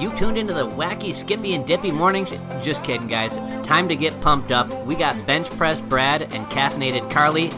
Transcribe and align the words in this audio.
You 0.00 0.12
tuned 0.16 0.38
into 0.38 0.52
the 0.54 0.66
wacky 0.66 1.12
Skippy 1.12 1.54
and 1.54 1.66
Dippy 1.66 1.90
mornings? 1.90 2.30
Just 2.62 2.84
kidding, 2.84 3.08
guys. 3.08 3.36
Time 3.66 3.88
to 3.88 3.96
get 3.96 4.18
pumped 4.20 4.52
up. 4.52 4.68
We 4.86 4.94
got 4.94 5.26
bench 5.26 5.50
press 5.50 5.80
Brad 5.80 6.22
and 6.22 6.44
caffeinated 6.46 7.10
Carly. 7.10 7.50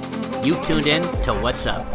You 0.46 0.54
tuned 0.64 0.86
in 0.86 1.02
to 1.24 1.34
What's 1.34 1.66
Up. 1.66 1.86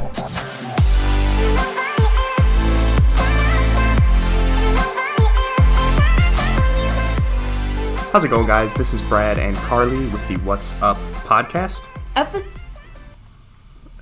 How's 8.12 8.24
it 8.24 8.30
going, 8.30 8.48
guys? 8.48 8.74
This 8.74 8.94
is 8.94 9.02
Brad 9.02 9.38
and 9.38 9.54
Carly 9.58 10.06
with 10.08 10.26
the 10.30 10.36
What's 10.46 10.82
Up 10.82 10.96
podcast. 11.28 11.86
Episode 12.16 12.52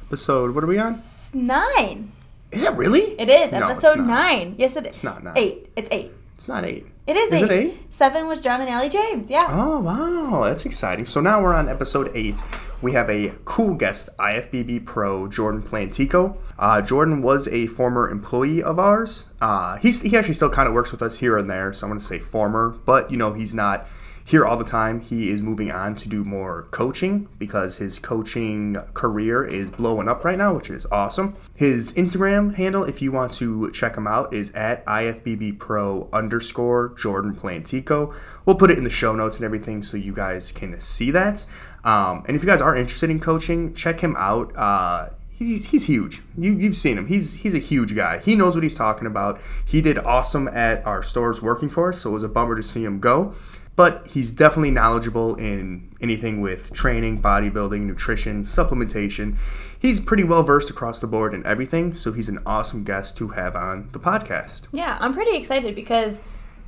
Episode, 0.07 0.53
what 0.53 0.63
are 0.63 0.67
we 0.67 0.77
on? 0.77 0.99
nine. 1.33 2.11
Is 2.51 2.63
it 2.63 2.73
really? 2.73 3.19
It 3.19 3.27
is 3.27 3.51
No, 3.51 3.69
it's 3.69 3.79
episode 3.79 3.97
not. 3.97 4.07
nine. 4.07 4.53
Yes, 4.59 4.75
it 4.75 4.81
is. 4.81 4.97
It's 4.97 5.03
not 5.03 5.23
nine. 5.23 5.33
Eight. 5.35 5.69
It's 5.75 5.89
eight. 5.91 6.11
It's 6.35 6.47
not 6.47 6.65
eight. 6.65 6.87
It 7.05 7.15
is, 7.17 7.31
Is 7.31 7.43
eight. 7.43 7.51
it 7.51 7.51
eight? 7.51 7.93
Seven 7.93 8.27
was 8.27 8.39
John 8.41 8.59
and 8.61 8.69
Allie 8.69 8.89
James. 8.89 9.29
Yeah. 9.29 9.45
Oh, 9.49 9.79
wow. 9.79 10.43
That's 10.45 10.65
exciting. 10.65 11.05
So 11.05 11.19
now 11.21 11.41
we're 11.41 11.53
on 11.53 11.67
episode 11.69 12.11
eight. 12.15 12.41
We 12.81 12.93
have 12.93 13.09
a 13.09 13.33
cool 13.45 13.75
guest, 13.75 14.09
IFBB 14.17 14.85
pro 14.85 15.27
Jordan 15.27 15.61
Plantico. 15.61 16.37
Uh, 16.57 16.81
Jordan 16.81 17.21
was 17.21 17.47
a 17.49 17.67
former 17.67 18.09
employee 18.09 18.63
of 18.63 18.79
ours. 18.79 19.27
Uh, 19.41 19.77
he's, 19.77 20.01
he 20.01 20.17
actually 20.17 20.33
still 20.33 20.49
kind 20.49 20.67
of 20.67 20.73
works 20.73 20.91
with 20.91 21.01
us 21.01 21.19
here 21.19 21.37
and 21.37 21.49
there, 21.49 21.71
so 21.73 21.85
I'm 21.85 21.91
going 21.91 21.99
to 21.99 22.05
say 22.05 22.19
former, 22.19 22.69
but 22.85 23.11
you 23.11 23.17
know, 23.17 23.33
he's 23.33 23.53
not 23.53 23.85
here 24.25 24.45
all 24.45 24.57
the 24.57 24.63
time. 24.63 25.01
He 25.01 25.29
is 25.29 25.41
moving 25.41 25.71
on 25.71 25.95
to 25.95 26.07
do 26.07 26.23
more 26.23 26.63
coaching 26.71 27.27
because 27.37 27.77
his 27.77 27.99
coaching 27.99 28.77
career 28.93 29.43
is 29.43 29.69
blowing 29.69 30.07
up 30.07 30.23
right 30.23 30.37
now, 30.37 30.53
which 30.53 30.69
is 30.69 30.85
awesome. 30.91 31.35
His 31.53 31.93
Instagram 31.93 32.55
handle, 32.55 32.83
if 32.83 33.01
you 33.01 33.11
want 33.11 33.31
to 33.33 33.69
check 33.71 33.95
him 33.95 34.07
out, 34.07 34.33
is 34.33 34.51
at 34.51 34.85
IFBBPro 34.85 36.11
underscore 36.11 36.95
Jordan 36.97 37.35
Plantico. 37.35 38.15
We'll 38.45 38.55
put 38.55 38.71
it 38.71 38.77
in 38.77 38.83
the 38.83 38.89
show 38.89 39.13
notes 39.13 39.37
and 39.37 39.45
everything 39.45 39.83
so 39.83 39.97
you 39.97 40.13
guys 40.13 40.51
can 40.51 40.79
see 40.79 41.11
that. 41.11 41.45
Um, 41.83 42.23
and 42.27 42.35
if 42.35 42.43
you 42.43 42.47
guys 42.47 42.61
are 42.61 42.75
interested 42.75 43.09
in 43.09 43.19
coaching, 43.19 43.73
check 43.73 43.99
him 43.99 44.15
out. 44.17 44.55
Uh, 44.55 45.09
he's, 45.33 45.69
he's 45.69 45.85
huge. 45.85 46.21
You, 46.37 46.53
you've 46.53 46.75
seen 46.75 46.97
him. 46.97 47.07
He's 47.07 47.35
he's 47.35 47.53
a 47.53 47.59
huge 47.59 47.95
guy. 47.95 48.19
He 48.19 48.35
knows 48.35 48.55
what 48.55 48.63
he's 48.63 48.75
talking 48.75 49.07
about. 49.07 49.41
He 49.65 49.81
did 49.81 49.97
awesome 49.97 50.47
at 50.47 50.85
our 50.85 51.03
stores 51.03 51.41
working 51.41 51.69
for 51.69 51.89
us, 51.89 52.01
so 52.01 52.11
it 52.11 52.13
was 52.13 52.23
a 52.23 52.29
bummer 52.29 52.55
to 52.55 52.63
see 52.63 52.83
him 52.83 52.99
go. 52.99 53.35
But 53.75 54.07
he's 54.07 54.31
definitely 54.31 54.71
knowledgeable 54.71 55.35
in 55.35 55.95
anything 55.99 56.41
with 56.41 56.71
training, 56.73 57.21
bodybuilding, 57.21 57.81
nutrition, 57.81 58.43
supplementation. 58.43 59.37
He's 59.79 59.99
pretty 59.99 60.23
well 60.23 60.43
versed 60.43 60.69
across 60.69 61.01
the 61.01 61.07
board 61.07 61.33
in 61.33 61.45
everything, 61.45 61.95
so 61.95 62.11
he's 62.11 62.29
an 62.29 62.39
awesome 62.45 62.83
guest 62.83 63.17
to 63.17 63.29
have 63.29 63.55
on 63.55 63.89
the 63.91 63.99
podcast. 63.99 64.67
Yeah, 64.71 64.97
I'm 64.99 65.13
pretty 65.13 65.35
excited 65.35 65.73
because 65.73 66.21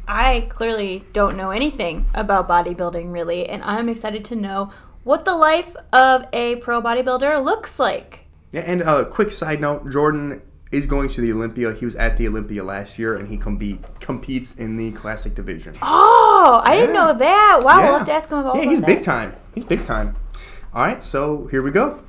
I 0.08 0.48
clearly 0.50 1.03
don't 1.14 1.38
know 1.38 1.52
anything 1.52 2.08
about 2.14 2.48
bodybuilding 2.48 3.11
really, 3.11 3.48
and 3.48 3.64
I'm 3.64 3.89
excited 3.89 4.26
to 4.26 4.36
know 4.36 4.72
what 5.03 5.26
the 5.26 5.36
life 5.36 5.76
of 5.94 6.26
a 6.33 6.56
pro 6.58 6.81
bodybuilder 6.81 7.44
looks 7.44 7.80
like. 7.80 8.26
Yeah, 8.52 8.61
and 8.61 8.81
a 8.81 9.06
quick 9.06 9.31
side 9.31 9.61
note: 9.61 9.89
Jordan 9.92 10.42
is 10.76 10.86
going 10.86 11.08
to 11.09 11.22
the 11.22 11.31
Olympia. 11.31 11.73
He 11.73 11.86
was 11.86 11.95
at 11.95 12.18
the 12.18 12.28
Olympia 12.28 12.64
last 12.64 13.00
year, 13.00 13.16
and 13.16 13.30
he 13.30 13.38
compete 13.38 13.80
competes 14.00 14.59
in 14.59 14.78
the 14.78 14.92
classic 14.92 15.34
division. 15.34 15.78
Oh, 15.82 16.62
I 16.64 16.76
didn't 16.76 16.94
know 16.94 17.14
that. 17.17 17.62
Wow, 17.64 17.80
yeah. 17.80 17.84
we'll 17.84 17.98
have 18.00 18.08
to 18.08 18.14
ask 18.14 18.30
him 18.30 18.40
about 18.40 18.56
Yeah, 18.56 18.70
he's 18.70 18.80
of 18.80 18.86
big 18.86 19.02
time. 19.02 19.34
He's 19.54 19.66
big 19.66 19.86
time. 19.86 20.16
All 20.73 20.86
right, 20.86 21.02
so 21.02 21.48
here 21.48 21.62
we 21.62 21.72
go. 21.72 22.04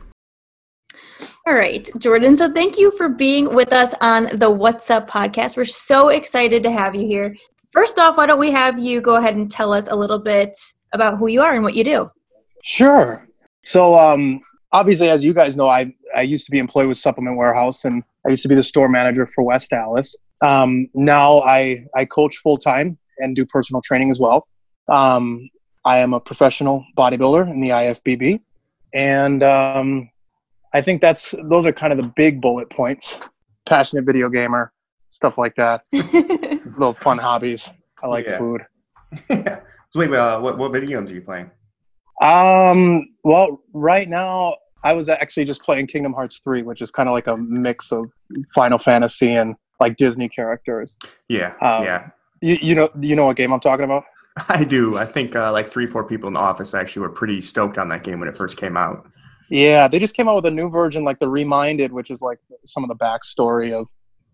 All 1.47 1.55
right, 1.55 1.89
Jordan. 1.99 2.37
So 2.37 2.53
thank 2.53 2.77
you 2.77 2.91
for 2.97 3.09
being 3.09 3.55
with 3.55 3.73
us 3.73 3.95
on 4.01 4.25
the 4.37 4.51
What's 4.51 4.91
Up 4.91 5.09
podcast. 5.09 5.57
We're 5.57 5.65
so 5.65 6.09
excited 6.09 6.65
to 6.65 6.73
have 6.73 6.97
you 6.97 7.07
here. 7.07 7.37
First 7.71 8.01
off, 8.01 8.17
why 8.17 8.27
don't 8.27 8.41
we 8.41 8.51
have 8.51 8.81
you 8.81 9.01
go 9.01 9.17
ahead 9.17 9.37
and 9.37 9.49
tell 9.49 9.73
us 9.73 9.87
a 9.87 9.95
little 9.95 10.19
bit 10.19 10.59
about 10.93 11.19
who 11.19 11.29
you 11.29 11.43
are 11.43 11.55
and 11.55 11.63
what 11.63 11.75
you 11.75 11.85
do? 11.85 12.09
Sure. 12.65 13.29
So, 13.63 13.97
um, 13.97 14.41
obviously, 14.73 15.09
as 15.09 15.25
you 15.25 15.33
guys 15.33 15.57
know, 15.57 15.69
I, 15.69 15.95
I 16.17 16.23
used 16.23 16.47
to 16.47 16.51
be 16.51 16.59
employed 16.59 16.89
with 16.89 16.99
Supplement 16.99 17.37
Warehouse 17.37 17.85
and 17.85 18.03
I 18.27 18.31
used 18.31 18.43
to 18.43 18.49
be 18.49 18.55
the 18.55 18.63
store 18.63 18.89
manager 18.89 19.27
for 19.27 19.45
West 19.45 19.73
Allis. 19.73 20.17
Um, 20.45 20.89
now 20.95 21.41
I, 21.43 21.85
I 21.95 22.05
coach 22.05 22.37
full 22.39 22.59
time 22.59 22.99
and 23.19 23.37
do 23.37 23.47
personal 23.47 23.81
training 23.83 24.11
as 24.11 24.19
well. 24.21 24.47
Um, 24.89 25.49
I 25.85 25.99
am 25.99 26.13
a 26.13 26.21
professional 26.21 26.85
bodybuilder 26.99 27.49
in 27.51 27.61
the 27.61 27.69
IFBB. 27.71 28.41
And 28.93 29.43
um, 29.43 30.11
I 30.75 30.81
think 30.81 31.01
that's 31.01 31.35
those 31.49 31.67
are 31.67 31.73
kind 31.73 31.93
of 31.93 31.99
the 31.99 32.13
big 32.17 32.41
bullet 32.41 32.69
points. 32.71 33.17
Passionate 33.67 34.05
video 34.05 34.29
gamer, 34.29 34.73
stuff 35.11 35.39
like 35.39 35.55
that. 35.57 35.83
Little 35.93 36.95
fun 36.95 37.19
hobbies. 37.19 37.69
I 38.03 38.07
like 38.09 38.27
Yeah. 38.27 38.39
food. 38.39 38.63
so 39.31 39.61
wait, 39.95 40.13
uh, 40.13 40.41
what 40.41 40.59
what 40.59 40.73
video 40.73 40.99
games 40.99 41.11
are 41.11 41.15
you 41.15 41.21
playing? 41.21 41.51
Um. 42.21 43.09
Well, 43.25 43.61
right 43.73 44.09
now 44.09 44.57
I 44.83 44.93
was 44.93 45.09
actually 45.09 45.45
just 45.45 45.63
playing 45.63 45.87
Kingdom 45.87 46.13
Hearts 46.13 46.39
three, 46.39 46.63
which 46.63 46.83
is 46.83 46.91
kind 46.91 47.09
of 47.09 47.13
like 47.13 47.27
a 47.27 47.37
mix 47.37 47.93
of 47.93 48.13
Final 48.55 48.79
Fantasy 48.79 49.33
and 49.33 49.57
like 49.81 49.97
Disney 49.97 50.29
characters. 50.29 50.97
Yeah, 51.29 51.53
Um, 51.61 51.85
yeah, 51.85 52.11
You, 52.41 52.59
you 52.61 52.75
know, 52.75 52.89
you 53.01 53.17
know 53.17 53.27
what 53.27 53.37
game 53.37 53.53
I'm 53.53 53.61
talking 53.61 53.85
about? 53.85 54.05
I 54.49 54.65
do. 54.65 54.97
I 54.97 55.05
think 55.05 55.35
uh, 55.35 55.53
like 55.53 55.69
three, 55.69 55.87
four 55.87 56.05
people 56.05 56.29
in 56.29 56.35
the 56.35 56.41
office 56.41 56.75
actually 56.75 57.03
were 57.03 57.11
pretty 57.11 57.41
stoked 57.41 57.79
on 57.79 57.89
that 57.89 58.05
game 58.05 58.21
when 58.21 58.29
it 58.29 58.37
first 58.37 58.57
came 58.57 58.77
out. 58.77 59.11
Yeah, 59.49 59.89
they 59.89 59.99
just 59.99 60.15
came 60.15 60.29
out 60.29 60.37
with 60.37 60.47
a 60.47 60.51
new 60.51 60.69
version, 60.69 61.05
like 61.05 61.19
the 61.19 61.29
Reminded, 61.29 61.93
which 61.93 62.11
is 62.11 62.21
like 62.21 62.39
some 62.65 62.83
of 62.83 62.89
the 62.89 62.97
backstory 62.97 63.73
of 63.73 63.87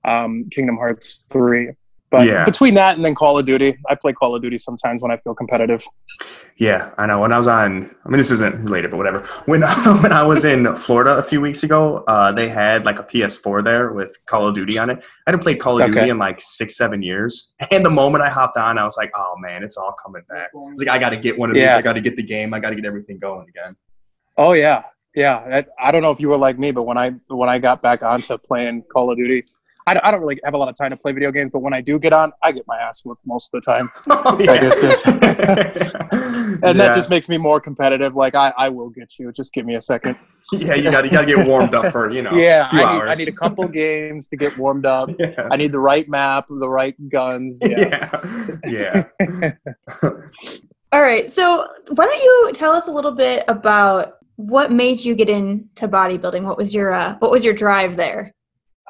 um, 0.05 0.49
Kingdom 0.51 0.77
Hearts 0.77 1.25
three. 1.31 1.71
But 2.13 2.27
Yeah. 2.27 2.45
between 2.45 2.75
that 2.75 2.95
and 2.95 3.05
then 3.05 3.15
Call 3.15 3.39
of 3.39 3.47
Duty, 3.47 3.75
I 3.89 3.95
play 3.95 4.13
Call 4.13 4.37
of 4.37 4.43
Duty 4.43 4.59
sometimes 4.59 5.01
when 5.01 5.11
I 5.11 5.17
feel 5.17 5.35
competitive. 5.35 5.83
Yeah, 6.59 6.91
I 6.99 7.07
know. 7.07 7.21
When 7.21 7.33
I 7.33 7.39
was 7.39 7.47
on, 7.49 7.91
I 8.05 8.09
mean, 8.11 8.19
this 8.19 8.31
isn't 8.31 8.63
related, 8.65 8.91
but 8.91 8.99
whatever. 8.99 9.21
When 9.47 9.63
when 10.03 10.13
I 10.13 10.23
was 10.23 10.45
in 10.45 10.77
Florida 10.77 11.17
a 11.17 11.23
few 11.23 11.41
weeks 11.41 11.63
ago, 11.63 12.05
uh, 12.07 12.31
they 12.31 12.51
had 12.51 12.85
like 12.85 12.99
a 12.99 13.03
PS4 13.03 13.65
there 13.65 13.93
with 13.93 14.15
Call 14.27 14.47
of 14.47 14.55
Duty 14.55 14.77
on 14.79 14.91
it. 14.91 14.99
I 14.99 15.31
hadn't 15.31 15.41
played 15.41 15.59
Call 15.59 15.79
of 15.81 15.85
Okay. 15.85 15.93
Duty 16.01 16.11
in 16.11 16.19
like 16.19 16.39
six, 16.41 16.77
seven 16.77 17.03
years. 17.03 17.55
And 17.71 17.83
the 17.85 17.91
moment 17.91 18.23
I 18.23 18.29
hopped 18.29 18.59
on, 18.59 18.77
I 18.77 18.85
was 18.85 18.99
like, 18.99 19.11
oh 19.17 19.35
man, 19.39 19.65
it's 19.65 19.79
all 19.79 19.95
coming 20.05 20.23
back. 20.29 20.51
I 20.55 20.59
was 20.59 20.79
like, 20.79 20.89
I 20.95 20.99
got 20.99 21.11
to 21.11 21.17
get 21.17 21.39
one 21.39 21.49
of 21.49 21.57
these. 21.57 21.65
I 21.65 21.81
got 21.81 21.95
to 21.95 22.03
get 22.03 22.17
the 22.17 22.23
game. 22.23 22.53
I 22.53 22.61
got 22.61 22.71
to 22.71 22.77
get 22.77 22.85
everything 22.85 23.19
going 23.19 23.49
again. 23.49 23.75
Oh 24.37 24.53
yeah, 24.53 24.83
yeah. 25.15 25.39
I, 25.81 25.89
I 25.89 25.91
don't 25.91 26.03
know 26.03 26.11
if 26.11 26.21
you 26.21 26.29
were 26.29 26.37
like 26.37 26.59
me, 26.59 26.73
but 26.73 26.83
when 26.83 26.99
I 26.99 27.13
when 27.29 27.49
I 27.49 27.59
got 27.59 27.81
back 27.81 28.03
onto 28.03 28.37
playing 28.37 28.83
Call 28.93 29.11
of 29.11 29.17
Duty, 29.17 29.45
I, 29.87 29.95
don't- 29.95 30.05
I 30.05 30.11
don't 30.11 30.21
really 30.21 30.39
have 30.45 30.55
a 30.55 30.59
lot 30.59 30.71
of 30.71 30.77
time 30.77 30.91
to 30.91 30.97
play 30.97 31.13
video 31.13 31.31
games. 31.33 31.51
But 31.53 31.61
when 31.61 31.75
I 31.75 31.81
do 31.81 31.99
get 31.99 32.13
on, 32.13 32.33
I 32.43 32.53
get 32.53 32.65
my 32.67 32.77
ass 32.79 33.03
whooped 33.05 33.27
most 33.27 33.53
of 33.55 33.63
the 33.63 33.73
time, 33.73 33.91
Oh, 34.11 34.37
I 34.39 34.47
guess 34.59 34.83
and 35.07 36.63
and 36.65 36.81
that 36.81 36.95
just 36.95 37.11
makes 37.11 37.29
me 37.29 37.39
more 37.39 37.61
competitive. 37.61 38.15
Like 38.15 38.35
I, 38.35 38.53
I 38.57 38.69
will 38.69 38.91
get 38.91 39.19
you. 39.19 39.33
Just 39.33 39.53
give 39.53 39.67
me 39.67 39.75
a 39.75 39.81
second. 39.81 40.17
yeah, 40.53 40.75
you 40.75 40.91
got 40.91 41.05
you 41.05 41.11
got 41.11 41.23
to 41.23 41.35
get 41.35 41.47
warmed 41.47 41.75
up 41.75 41.91
for 41.93 42.11
you 42.11 42.23
know. 42.23 42.31
yeah, 42.33 42.69
few 42.69 42.81
I 42.83 42.93
need. 42.99 43.11
I 43.11 43.15
need 43.15 43.29
a 43.29 43.33
couple 43.33 43.67
games 43.69 44.29
to 44.29 44.37
get 44.37 44.57
warmed 44.59 44.87
up. 44.87 45.11
Yeah. 45.19 45.49
I 45.51 45.57
need 45.57 45.73
the 45.73 45.81
right 45.81 46.09
map, 46.09 46.47
the 46.49 46.69
right 46.69 46.95
guns. 47.09 47.59
Yeah. 47.63 48.11
yeah. 48.67 49.05
yeah. 49.19 49.53
All 50.93 51.01
right, 51.01 51.29
so 51.31 51.67
why 51.95 52.05
don't 52.05 52.23
you 52.23 52.51
tell 52.53 52.73
us 52.73 52.87
a 52.87 52.91
little 52.91 53.13
bit 53.13 53.45
about 53.49 54.19
what 54.37 54.71
made 54.71 55.03
you 55.03 55.15
get 55.15 55.31
into 55.31 55.89
bodybuilding? 55.89 56.43
What 56.43 56.59
was 56.59 56.75
your 56.75 56.93
uh, 56.93 57.17
what 57.19 57.31
was 57.31 57.45
your 57.45 57.55
drive 57.55 57.97
there? 57.97 58.35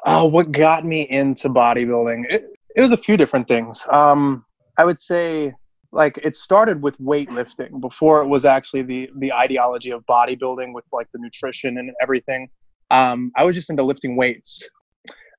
Oh, 0.05 0.25
what 0.25 0.51
got 0.51 0.85
me 0.85 1.03
into 1.09 1.49
bodybuilding? 1.49 2.25
It, 2.29 2.43
it 2.75 2.81
was 2.81 2.91
a 2.91 2.97
few 2.97 3.17
different 3.17 3.47
things. 3.47 3.85
Um, 3.91 4.45
I 4.77 4.85
would 4.85 4.99
say, 4.99 5.53
like, 5.91 6.17
it 6.23 6.35
started 6.35 6.81
with 6.81 6.97
weightlifting 6.99 7.79
before 7.79 8.21
it 8.21 8.27
was 8.27 8.45
actually 8.45 8.81
the 8.81 9.09
the 9.19 9.31
ideology 9.31 9.91
of 9.91 10.03
bodybuilding 10.05 10.73
with 10.73 10.85
like 10.91 11.07
the 11.13 11.19
nutrition 11.19 11.77
and 11.77 11.91
everything. 12.01 12.49
Um, 12.91 13.31
I 13.35 13.43
was 13.43 13.55
just 13.55 13.69
into 13.69 13.83
lifting 13.83 14.15
weights. 14.15 14.67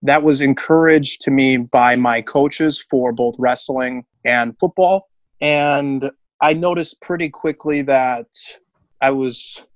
That 0.03 0.22
was 0.22 0.41
encouraged 0.41 1.22
to 1.22 1.31
me 1.31 1.56
by 1.56 1.97
my 1.97 2.22
coaches 2.22 2.81
for 2.81 3.12
both 3.12 3.34
wrestling 3.38 4.04
and 4.25 4.56
football, 4.59 5.09
and 5.41 6.10
I 6.41 6.53
noticed 6.53 7.00
pretty 7.00 7.30
quickly 7.30 7.83
that 7.83 8.27
I 9.00 9.10
was, 9.10 9.66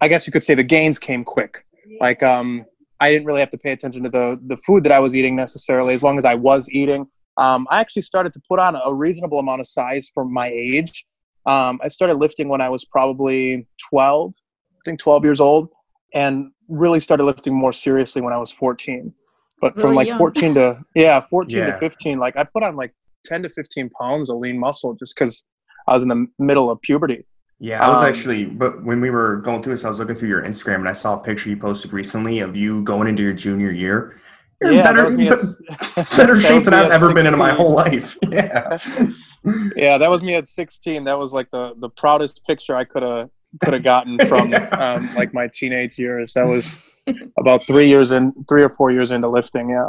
I 0.00 0.08
guess 0.08 0.26
you 0.26 0.32
could 0.32 0.44
say, 0.44 0.54
the 0.54 0.62
gains 0.62 0.98
came 0.98 1.24
quick. 1.24 1.64
Like, 2.00 2.22
um, 2.22 2.64
I 3.00 3.10
didn't 3.10 3.26
really 3.26 3.40
have 3.40 3.50
to 3.50 3.58
pay 3.58 3.72
attention 3.72 4.02
to 4.04 4.08
the 4.10 4.40
the 4.46 4.56
food 4.58 4.84
that 4.84 4.92
I 4.92 5.00
was 5.00 5.14
eating 5.16 5.36
necessarily, 5.36 5.94
as 5.94 6.02
long 6.02 6.18
as 6.18 6.24
I 6.24 6.34
was 6.34 6.68
eating. 6.70 7.06
Um, 7.36 7.66
I 7.70 7.80
actually 7.80 8.02
started 8.02 8.32
to 8.34 8.40
put 8.48 8.60
on 8.60 8.76
a 8.76 8.94
reasonable 8.94 9.38
amount 9.40 9.60
of 9.60 9.66
size 9.66 10.10
for 10.14 10.24
my 10.24 10.48
age. 10.48 11.04
Um, 11.46 11.80
I 11.82 11.88
started 11.88 12.14
lifting 12.14 12.48
when 12.48 12.60
I 12.60 12.68
was 12.68 12.84
probably 12.84 13.66
12, 13.90 14.32
I 14.32 14.80
think 14.84 15.00
12 15.00 15.24
years 15.24 15.40
old, 15.40 15.68
and 16.14 16.50
really 16.68 17.00
started 17.00 17.24
lifting 17.24 17.54
more 17.54 17.72
seriously 17.72 18.22
when 18.22 18.32
I 18.32 18.38
was 18.38 18.52
14. 18.52 19.12
But 19.60 19.74
from 19.74 19.90
Really 19.90 19.96
like 19.96 20.06
young. 20.08 20.18
14 20.18 20.54
to 20.54 20.78
yeah, 20.94 21.20
14 21.20 21.58
Yeah. 21.58 21.66
to 21.66 21.78
15, 21.78 22.18
like 22.18 22.36
I 22.36 22.44
put 22.44 22.62
on 22.62 22.76
like 22.76 22.94
10 23.26 23.42
to 23.42 23.48
15 23.50 23.90
pounds 23.90 24.30
of 24.30 24.38
lean 24.38 24.58
muscle 24.58 24.94
just 24.94 25.14
because 25.16 25.44
I 25.88 25.94
was 25.94 26.02
in 26.02 26.08
the 26.08 26.26
middle 26.38 26.70
of 26.70 26.80
puberty. 26.82 27.26
Yeah, 27.64 27.82
I 27.82 27.88
was 27.88 28.02
Um, 28.02 28.08
actually, 28.08 28.44
but 28.44 28.84
when 28.84 29.00
we 29.00 29.08
were 29.08 29.38
going 29.38 29.62
through 29.62 29.72
this, 29.72 29.86
I 29.86 29.88
was 29.88 29.98
looking 29.98 30.16
through 30.16 30.28
your 30.28 30.42
Instagram 30.42 30.80
and 30.80 30.88
I 30.88 30.92
saw 30.92 31.18
a 31.18 31.22
picture 31.22 31.48
you 31.48 31.56
posted 31.56 31.94
recently 31.94 32.40
of 32.40 32.54
you 32.54 32.82
going 32.82 33.08
into 33.08 33.22
your 33.22 33.32
junior 33.32 33.70
year. 33.70 34.20
You're 34.60 34.72
Yeah, 34.72 34.92
that 34.92 35.16
better, 35.16 36.00
at, 36.00 36.10
better 36.16 36.40
shape 36.40 36.64
than 36.64 36.74
I've 36.74 36.88
at 36.88 36.92
ever 36.92 37.14
been 37.14 37.26
in 37.26 37.38
my 37.38 37.54
whole 37.54 37.72
life. 37.72 38.18
Yeah. 38.30 38.76
yeah, 39.76 39.96
that 39.96 40.10
was 40.10 40.20
me 40.20 40.34
at 40.34 40.46
16. 40.46 41.04
That 41.04 41.18
was 41.18 41.32
like 41.32 41.50
the 41.52 41.72
the 41.78 41.88
proudest 41.88 42.44
picture 42.46 42.76
I 42.76 42.84
could 42.84 43.02
have 43.02 43.30
could 43.62 43.72
have 43.72 43.82
gotten 43.82 44.18
from 44.28 44.52
um, 44.72 45.14
like 45.14 45.32
my 45.32 45.48
teenage 45.48 45.98
years. 45.98 46.34
That 46.34 46.46
was 46.46 46.98
about 47.38 47.62
three 47.62 47.88
years 47.88 48.12
in, 48.12 48.34
three 48.46 48.62
or 48.62 48.74
four 48.76 48.90
years 48.90 49.10
into 49.10 49.28
lifting. 49.28 49.70
Yeah. 49.70 49.88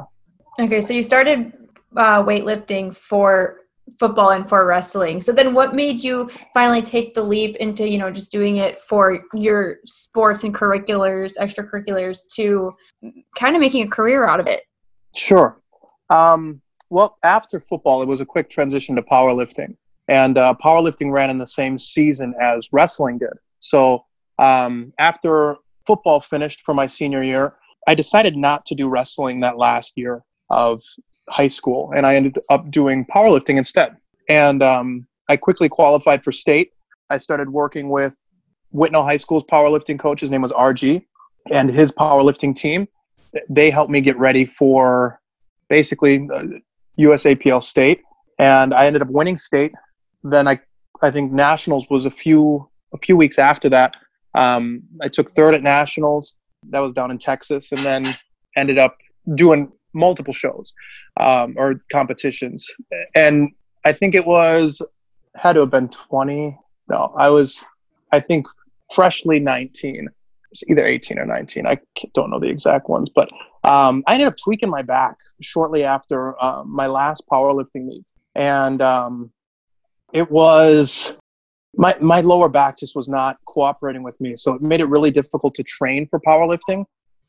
Okay, 0.61 0.79
so 0.79 0.93
you 0.93 1.03
started 1.03 1.51
uh, 1.97 2.23
weightlifting 2.23 2.95
for 2.95 3.64
football 3.99 4.31
and 4.31 4.47
for 4.47 4.65
wrestling. 4.65 5.21
So 5.21 5.31
then, 5.31 5.53
what 5.53 5.75
made 5.75 6.03
you 6.03 6.29
finally 6.53 6.81
take 6.81 7.13
the 7.13 7.23
leap 7.23 7.55
into 7.57 7.87
you 7.87 7.97
know 7.97 8.11
just 8.11 8.31
doing 8.31 8.57
it 8.57 8.79
for 8.79 9.23
your 9.33 9.77
sports 9.85 10.43
and 10.43 10.53
curriculars, 10.53 11.35
extracurriculars, 11.39 12.21
to 12.35 12.73
kind 13.37 13.55
of 13.55 13.61
making 13.61 13.87
a 13.87 13.89
career 13.89 14.27
out 14.27 14.39
of 14.39 14.47
it? 14.47 14.63
Sure. 15.15 15.61
Um, 16.09 16.61
well, 16.89 17.17
after 17.23 17.59
football, 17.59 18.01
it 18.01 18.07
was 18.07 18.21
a 18.21 18.25
quick 18.25 18.49
transition 18.49 18.95
to 18.95 19.01
powerlifting, 19.01 19.75
and 20.07 20.37
uh, 20.37 20.53
powerlifting 20.63 21.11
ran 21.11 21.29
in 21.29 21.37
the 21.37 21.47
same 21.47 21.77
season 21.77 22.33
as 22.41 22.69
wrestling 22.71 23.17
did. 23.17 23.33
So 23.59 24.05
um, 24.39 24.93
after 24.99 25.57
football 25.87 26.21
finished 26.21 26.61
for 26.61 26.73
my 26.73 26.85
senior 26.85 27.23
year, 27.23 27.55
I 27.87 27.95
decided 27.95 28.35
not 28.35 28.65
to 28.67 28.75
do 28.75 28.89
wrestling 28.89 29.39
that 29.41 29.57
last 29.57 29.93
year 29.95 30.23
of 30.49 30.81
high 31.29 31.47
school, 31.47 31.91
and 31.95 32.05
I 32.05 32.15
ended 32.15 32.39
up 32.49 32.69
doing 32.71 33.05
powerlifting 33.05 33.57
instead. 33.57 33.95
And 34.29 34.63
um, 34.63 35.07
I 35.29 35.37
quickly 35.37 35.69
qualified 35.69 36.23
for 36.23 36.31
state. 36.31 36.71
I 37.09 37.17
started 37.17 37.49
working 37.49 37.89
with 37.89 38.25
Whitnall 38.73 39.03
High 39.03 39.17
School's 39.17 39.43
powerlifting 39.43 39.99
coach. 39.99 40.21
His 40.21 40.31
name 40.31 40.41
was 40.41 40.51
RG, 40.51 41.03
and 41.51 41.69
his 41.69 41.91
powerlifting 41.91 42.55
team. 42.55 42.87
They 43.49 43.69
helped 43.69 43.91
me 43.91 44.01
get 44.01 44.17
ready 44.17 44.45
for 44.45 45.19
basically 45.69 46.27
uh, 46.33 46.45
USAPL 46.99 47.61
state, 47.63 48.01
and 48.39 48.73
I 48.73 48.85
ended 48.85 49.01
up 49.01 49.09
winning 49.09 49.37
state. 49.37 49.73
Then 50.23 50.47
I, 50.47 50.59
I 51.01 51.11
think 51.11 51.31
nationals 51.31 51.87
was 51.89 52.05
a 52.05 52.11
few 52.11 52.69
a 52.93 52.97
few 52.97 53.17
weeks 53.17 53.37
after 53.39 53.69
that. 53.69 53.95
Um, 54.35 54.83
I 55.01 55.07
took 55.07 55.31
third 55.31 55.53
at 55.53 55.63
nationals. 55.63 56.35
That 56.69 56.79
was 56.79 56.93
down 56.93 57.11
in 57.11 57.17
Texas, 57.17 57.71
and 57.71 57.81
then 57.81 58.15
ended 58.55 58.77
up 58.77 58.97
doing 59.35 59.71
multiple 59.95 60.33
shows 60.33 60.73
um, 61.17 61.55
or 61.57 61.81
competitions. 61.91 62.67
And 63.15 63.49
I 63.83 63.93
think 63.93 64.13
it 64.13 64.25
was 64.25 64.81
had 65.35 65.53
to 65.53 65.61
have 65.61 65.71
been 65.71 65.89
twenty. 65.89 66.57
No, 66.87 67.13
I 67.17 67.29
was, 67.29 67.63
I 68.11 68.19
think, 68.19 68.45
freshly 68.93 69.39
nineteen. 69.39 70.07
It's 70.51 70.63
either 70.69 70.85
eighteen 70.85 71.17
or 71.17 71.25
nineteen. 71.25 71.65
I 71.65 71.79
don't 72.13 72.29
know 72.29 72.39
the 72.39 72.49
exact 72.49 72.89
ones, 72.89 73.09
but 73.13 73.29
um, 73.63 74.03
I 74.07 74.13
ended 74.13 74.27
up 74.27 74.35
tweaking 74.37 74.69
my 74.69 74.81
back 74.81 75.15
shortly 75.41 75.83
after 75.83 76.41
uh, 76.43 76.63
my 76.63 76.87
last 76.87 77.23
powerlifting 77.31 77.85
meet, 77.85 78.05
and 78.35 78.81
um, 78.81 79.31
it 80.13 80.29
was 80.29 81.17
my 81.75 81.95
my 81.99 82.21
lower 82.21 82.49
back 82.49 82.77
just 82.77 82.95
was 82.95 83.09
not 83.09 83.37
cooperating 83.45 84.03
with 84.03 84.19
me, 84.21 84.35
so 84.35 84.53
it 84.53 84.61
made 84.61 84.79
it 84.79 84.85
really 84.85 85.11
difficult 85.11 85.55
to 85.55 85.63
train 85.63 86.07
for 86.07 86.19
powerlifting 86.21 86.85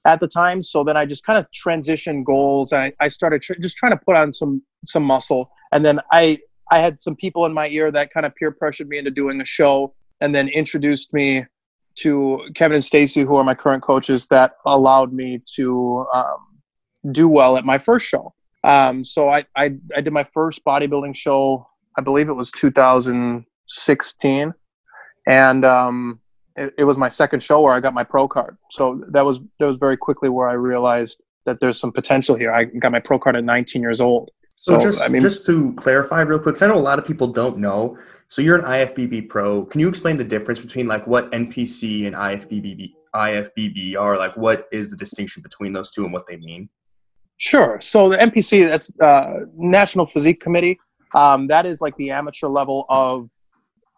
at 0.06 0.20
the 0.20 0.29
time. 0.29 0.62
So 0.62 0.85
then 0.85 0.97
I 0.97 1.05
just 1.05 1.26
kind 1.26 1.38
of 1.38 1.47
transitioned 1.50 2.25
goals, 2.25 2.73
I, 2.73 2.93
I 3.00 3.08
started 3.08 3.43
tr- 3.43 3.61
just 3.61 3.76
trying 3.76 3.93
to 3.93 3.99
put 3.99 4.17
on 4.17 4.32
some 4.32 4.62
some 4.85 5.03
muscle, 5.03 5.50
and 5.73 5.85
then 5.85 6.00
I 6.12 6.38
I 6.70 6.79
had 6.79 7.00
some 7.00 7.17
people 7.17 7.44
in 7.44 7.53
my 7.53 7.69
ear 7.69 7.91
that 7.91 8.12
kind 8.12 8.25
of 8.25 8.35
peer 8.37 8.53
pressured 8.53 8.88
me 8.88 8.99
into 8.99 9.11
doing 9.11 9.41
a 9.41 9.44
show, 9.44 9.94
and 10.20 10.35
then 10.35 10.49
introduced 10.49 11.12
me 11.12 11.44
to 11.97 12.41
Kevin 12.55 12.76
and 12.76 12.85
Stacy, 12.85 13.23
who 13.23 13.37
are 13.37 13.44
my 13.44 13.55
current 13.55 13.82
coaches, 13.82 14.26
that 14.29 14.53
allowed 14.64 15.12
me 15.12 15.43
to 15.55 16.06
um, 16.14 16.61
do 17.11 17.29
well 17.29 17.56
at 17.56 17.64
my 17.64 17.79
first 17.79 18.06
show. 18.06 18.32
Um, 18.64 19.02
so 19.02 19.31
I, 19.31 19.44
I, 19.56 19.76
I 19.97 20.02
did 20.02 20.12
my 20.12 20.25
first 20.25 20.62
bodybuilding 20.64 21.17
show. 21.17 21.67
I 21.97 22.02
believe 22.02 22.29
it 22.29 22.35
was 22.35 22.52
2016, 22.52 24.55
and 25.26 25.64
um, 25.64 26.20
it, 26.56 26.75
it 26.79 26.85
was 26.85 26.99
my 26.99 27.08
second 27.08 27.43
show 27.43 27.61
where 27.61 27.73
I 27.73 27.81
got 27.81 27.94
my 27.94 28.05
pro 28.05 28.26
card. 28.26 28.56
So 28.70 29.03
that 29.08 29.25
was 29.25 29.38
that 29.58 29.67
was 29.67 29.76
very 29.76 29.97
quickly 29.97 30.29
where 30.29 30.49
I 30.49 30.55
realized 30.55 31.25
that 31.44 31.61
there's 31.61 31.79
some 31.79 31.93
potential 31.93 32.35
here. 32.35 32.53
I 32.53 32.64
got 32.64 32.93
my 32.93 33.00
pro 33.00 33.19
card 33.19 33.37
at 33.37 33.44
19 33.44 33.81
years 33.82 34.00
old. 34.00 34.31
So, 34.58 34.79
So, 34.79 34.85
just 34.87 35.03
I 35.03 35.08
mean- 35.08 35.23
just 35.23 35.47
to 35.47 35.73
clarify 35.75 36.23
real 36.23 36.38
quick, 36.38 36.61
I 36.62 36.67
know 36.67 36.76
a 36.76 36.81
lot 36.81 36.99
of 36.99 37.06
people 37.06 37.29
don't 37.29 37.58
know. 37.58 37.97
So 38.29 38.43
you're 38.43 38.58
an 38.58 38.64
IFBB 38.64 39.29
pro. 39.29 39.64
Can 39.67 39.81
you 39.81 39.88
explain 39.88 40.17
the 40.17 40.25
difference 40.25 40.58
between 40.58 40.88
like 40.88 41.06
what 41.06 41.31
NPC 41.31 42.06
and 42.06 42.17
IFBB 42.17 42.93
IFBB 43.14 43.97
are? 43.97 44.19
Like, 44.19 44.37
what 44.37 44.67
is 44.73 44.91
the 44.91 44.97
distinction 44.97 45.43
between 45.43 45.73
those 45.73 45.91
two 45.91 46.05
and 46.05 46.12
what 46.12 46.26
they 46.26 46.37
mean? 46.38 46.69
Sure. 47.37 47.79
So 47.81 48.09
the 48.09 48.17
NPC, 48.17 48.67
that's 48.67 48.91
uh, 49.00 49.44
National 49.56 50.06
Physique 50.06 50.41
Committee. 50.41 50.81
Um, 51.14 51.47
that 51.47 51.67
is 51.67 51.81
like 51.81 51.97
the 51.97 52.11
amateur 52.11 52.49
level 52.49 52.85
of 52.88 53.31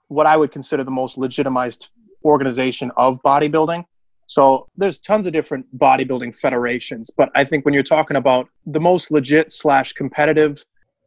what 0.08 0.26
I 0.26 0.36
would 0.36 0.52
consider 0.52 0.84
the 0.84 0.90
most 0.90 1.16
legitimized 1.16 1.90
organization 2.24 2.90
of 2.96 3.18
bodybuilding. 3.22 3.84
So 4.26 4.68
there's 4.76 4.98
tons 4.98 5.26
of 5.26 5.32
different 5.32 5.66
bodybuilding 5.78 6.34
federations, 6.36 7.10
but 7.10 7.30
I 7.34 7.44
think 7.44 7.64
when 7.64 7.72
you're 7.72 7.82
talking 7.82 8.16
about 8.16 8.48
the 8.66 8.80
most 8.80 9.10
legit 9.10 9.52
slash 9.52 9.94
competitive 9.94 10.62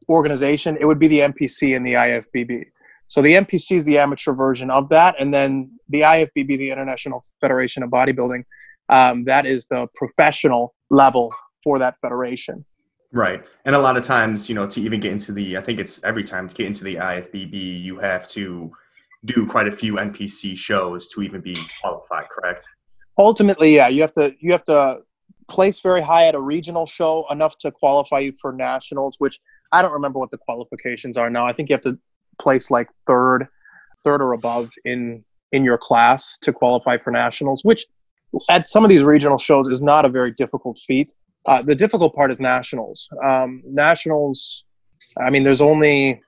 organization, 0.09 0.77
it 0.79 0.85
would 0.85 0.99
be 0.99 1.07
the 1.07 1.19
NPC 1.19 1.75
and 1.75 1.85
the 1.85 1.93
IFBB. 1.93 2.65
So 3.07 3.21
the 3.21 3.35
NPC 3.35 3.77
is 3.77 3.85
the 3.85 3.99
amateur 3.99 4.33
version 4.33 4.71
of 4.71 4.89
that, 4.89 5.15
and 5.19 5.33
then 5.33 5.69
the 5.89 6.01
IFBB, 6.01 6.57
the 6.57 6.71
International 6.71 7.23
Federation 7.41 7.83
of 7.83 7.89
Bodybuilding, 7.89 8.43
um, 8.89 9.25
that 9.25 9.45
is 9.45 9.67
the 9.67 9.87
professional 9.95 10.73
level 10.89 11.31
for 11.63 11.77
that 11.77 11.95
federation. 12.01 12.65
Right. 13.11 13.45
And 13.65 13.75
a 13.75 13.79
lot 13.79 13.97
of 13.97 14.03
times, 14.03 14.47
you 14.47 14.55
know, 14.55 14.65
to 14.67 14.81
even 14.81 14.99
get 14.99 15.11
into 15.11 15.31
the, 15.33 15.57
I 15.57 15.61
think 15.61 15.79
it's 15.79 16.01
every 16.03 16.23
time 16.23 16.47
to 16.47 16.55
get 16.55 16.67
into 16.67 16.83
the 16.83 16.95
IFBB, 16.95 17.81
you 17.81 17.99
have 17.99 18.27
to 18.29 18.71
do 19.25 19.45
quite 19.45 19.67
a 19.67 19.71
few 19.71 19.95
NPC 19.95 20.57
shows 20.57 21.07
to 21.09 21.21
even 21.21 21.41
be 21.41 21.55
qualified, 21.79 22.29
correct? 22.29 22.67
Ultimately, 23.17 23.75
yeah, 23.75 23.87
you 23.87 24.01
have 24.01 24.13
to 24.13 24.33
you 24.39 24.51
have 24.51 24.63
to 24.65 24.99
place 25.47 25.79
very 25.81 26.01
high 26.01 26.27
at 26.27 26.35
a 26.35 26.41
regional 26.41 26.85
show 26.85 27.25
enough 27.29 27.57
to 27.59 27.71
qualify 27.71 28.19
you 28.19 28.33
for 28.41 28.53
nationals, 28.53 29.17
which 29.19 29.39
I 29.71 29.81
don't 29.81 29.91
remember 29.91 30.19
what 30.19 30.31
the 30.31 30.37
qualifications 30.37 31.17
are 31.17 31.29
now. 31.29 31.45
I 31.45 31.53
think 31.53 31.69
you 31.69 31.73
have 31.73 31.83
to 31.83 31.99
place 32.39 32.71
like 32.71 32.89
third, 33.05 33.47
third 34.03 34.21
or 34.21 34.33
above 34.33 34.69
in 34.85 35.23
in 35.51 35.63
your 35.63 35.77
class 35.77 36.37
to 36.41 36.53
qualify 36.53 36.97
for 36.97 37.11
nationals, 37.11 37.63
which 37.63 37.85
at 38.49 38.67
some 38.67 38.83
of 38.83 38.89
these 38.89 39.03
regional 39.03 39.37
shows 39.37 39.67
is 39.67 39.81
not 39.81 40.05
a 40.05 40.09
very 40.09 40.31
difficult 40.31 40.79
feat. 40.79 41.13
Uh, 41.45 41.61
the 41.61 41.75
difficult 41.75 42.15
part 42.15 42.31
is 42.31 42.39
nationals. 42.39 43.09
Um, 43.23 43.61
nationals, 43.65 44.63
I 45.19 45.29
mean, 45.29 45.43
there's 45.43 45.61
only, 45.61 46.21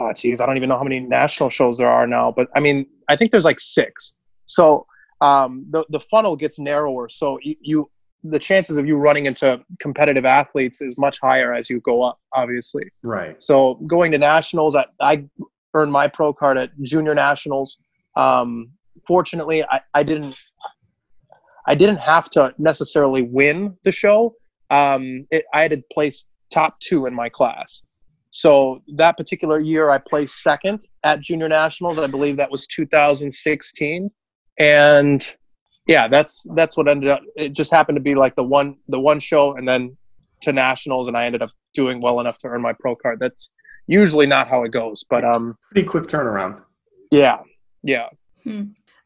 oh, 0.00 0.12
geez, 0.12 0.40
I 0.40 0.46
don't 0.46 0.56
even 0.56 0.68
know 0.68 0.76
how 0.76 0.84
many 0.84 1.00
national 1.00 1.50
shows 1.50 1.78
there 1.78 1.90
are 1.90 2.06
now, 2.06 2.32
but 2.34 2.48
I 2.54 2.60
mean, 2.60 2.86
I 3.08 3.16
think 3.16 3.30
there's 3.30 3.44
like 3.44 3.60
six. 3.60 4.14
So 4.46 4.86
um, 5.20 5.66
the 5.70 5.84
the 5.90 6.00
funnel 6.00 6.36
gets 6.36 6.58
narrower. 6.58 7.08
So 7.08 7.38
you, 7.42 7.56
you 7.60 7.90
the 8.24 8.38
chances 8.38 8.78
of 8.78 8.86
you 8.86 8.96
running 8.96 9.26
into 9.26 9.62
competitive 9.80 10.24
athletes 10.24 10.80
is 10.80 10.98
much 10.98 11.20
higher 11.20 11.52
as 11.52 11.68
you 11.68 11.80
go 11.80 12.02
up, 12.02 12.18
obviously. 12.32 12.84
Right. 13.02 13.40
So 13.42 13.74
going 13.86 14.12
to 14.12 14.18
nationals, 14.18 14.74
I, 14.74 14.86
I 15.00 15.24
earned 15.74 15.92
my 15.92 16.08
pro 16.08 16.32
card 16.32 16.56
at 16.56 16.70
junior 16.80 17.14
nationals. 17.14 17.78
Um, 18.16 18.70
fortunately, 19.06 19.62
I, 19.64 19.80
I 19.92 20.02
didn't 20.02 20.40
I 21.66 21.74
didn't 21.74 22.00
have 22.00 22.30
to 22.30 22.54
necessarily 22.58 23.22
win 23.22 23.76
the 23.84 23.92
show. 23.92 24.34
Um, 24.70 25.26
it, 25.30 25.44
I 25.52 25.62
had 25.62 25.82
placed 25.92 26.28
top 26.52 26.78
two 26.80 27.06
in 27.06 27.14
my 27.14 27.28
class. 27.28 27.82
So 28.36 28.82
that 28.96 29.16
particular 29.16 29.60
year, 29.60 29.90
I 29.90 29.98
placed 29.98 30.42
second 30.42 30.84
at 31.04 31.20
junior 31.20 31.48
nationals. 31.48 32.00
I 32.00 32.08
believe 32.08 32.36
that 32.38 32.50
was 32.50 32.66
2016, 32.66 34.10
and 34.58 35.36
yeah, 35.86 36.08
that's 36.08 36.44
that's 36.56 36.76
what 36.76 36.88
ended 36.88 37.10
up. 37.10 37.20
It 37.36 37.52
just 37.52 37.70
happened 37.70 37.94
to 37.94 38.02
be 38.02 38.16
like 38.16 38.34
the 38.34 38.42
one 38.42 38.74
the 38.88 38.98
one 38.98 39.20
show, 39.20 39.54
and 39.54 39.68
then 39.68 39.96
to 40.40 40.52
nationals, 40.52 41.06
and 41.06 41.16
I 41.16 41.26
ended 41.26 41.42
up 41.42 41.50
doing 41.74 42.00
well 42.00 42.18
enough 42.18 42.38
to 42.38 42.48
earn 42.48 42.60
my 42.60 42.72
pro 42.72 42.96
card. 42.96 43.20
That's 43.20 43.50
usually 43.86 44.26
not 44.26 44.48
how 44.48 44.64
it 44.64 44.72
goes, 44.72 45.04
but 45.08 45.22
um, 45.22 45.56
Pretty 45.70 45.86
quick 45.86 46.04
turnaround. 46.04 46.60
yeah, 47.12 47.38
yeah. 47.84 48.08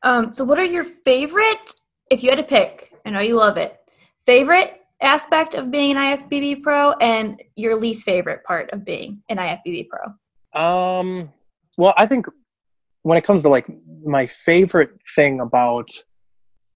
Um, 0.04 0.32
so, 0.32 0.42
what 0.42 0.58
are 0.58 0.64
your 0.64 0.84
favorite, 0.84 1.74
if 2.10 2.22
you 2.22 2.30
had 2.30 2.38
to 2.38 2.44
pick, 2.44 2.94
I 3.04 3.10
know 3.10 3.20
you 3.20 3.36
love 3.36 3.58
it, 3.58 3.78
favorite 4.24 4.77
aspect 5.00 5.54
of 5.54 5.70
being 5.70 5.96
an 5.96 5.96
IFBB 5.96 6.62
pro 6.62 6.92
and 6.94 7.40
your 7.56 7.76
least 7.76 8.04
favorite 8.04 8.44
part 8.44 8.70
of 8.70 8.84
being 8.84 9.20
an 9.28 9.38
IFBB 9.38 9.88
pro? 9.88 10.60
Um, 10.60 11.32
well, 11.76 11.94
I 11.96 12.06
think 12.06 12.26
when 13.02 13.16
it 13.16 13.24
comes 13.24 13.42
to 13.42 13.48
like 13.48 13.66
my 14.04 14.26
favorite 14.26 14.90
thing 15.14 15.40
about 15.40 15.90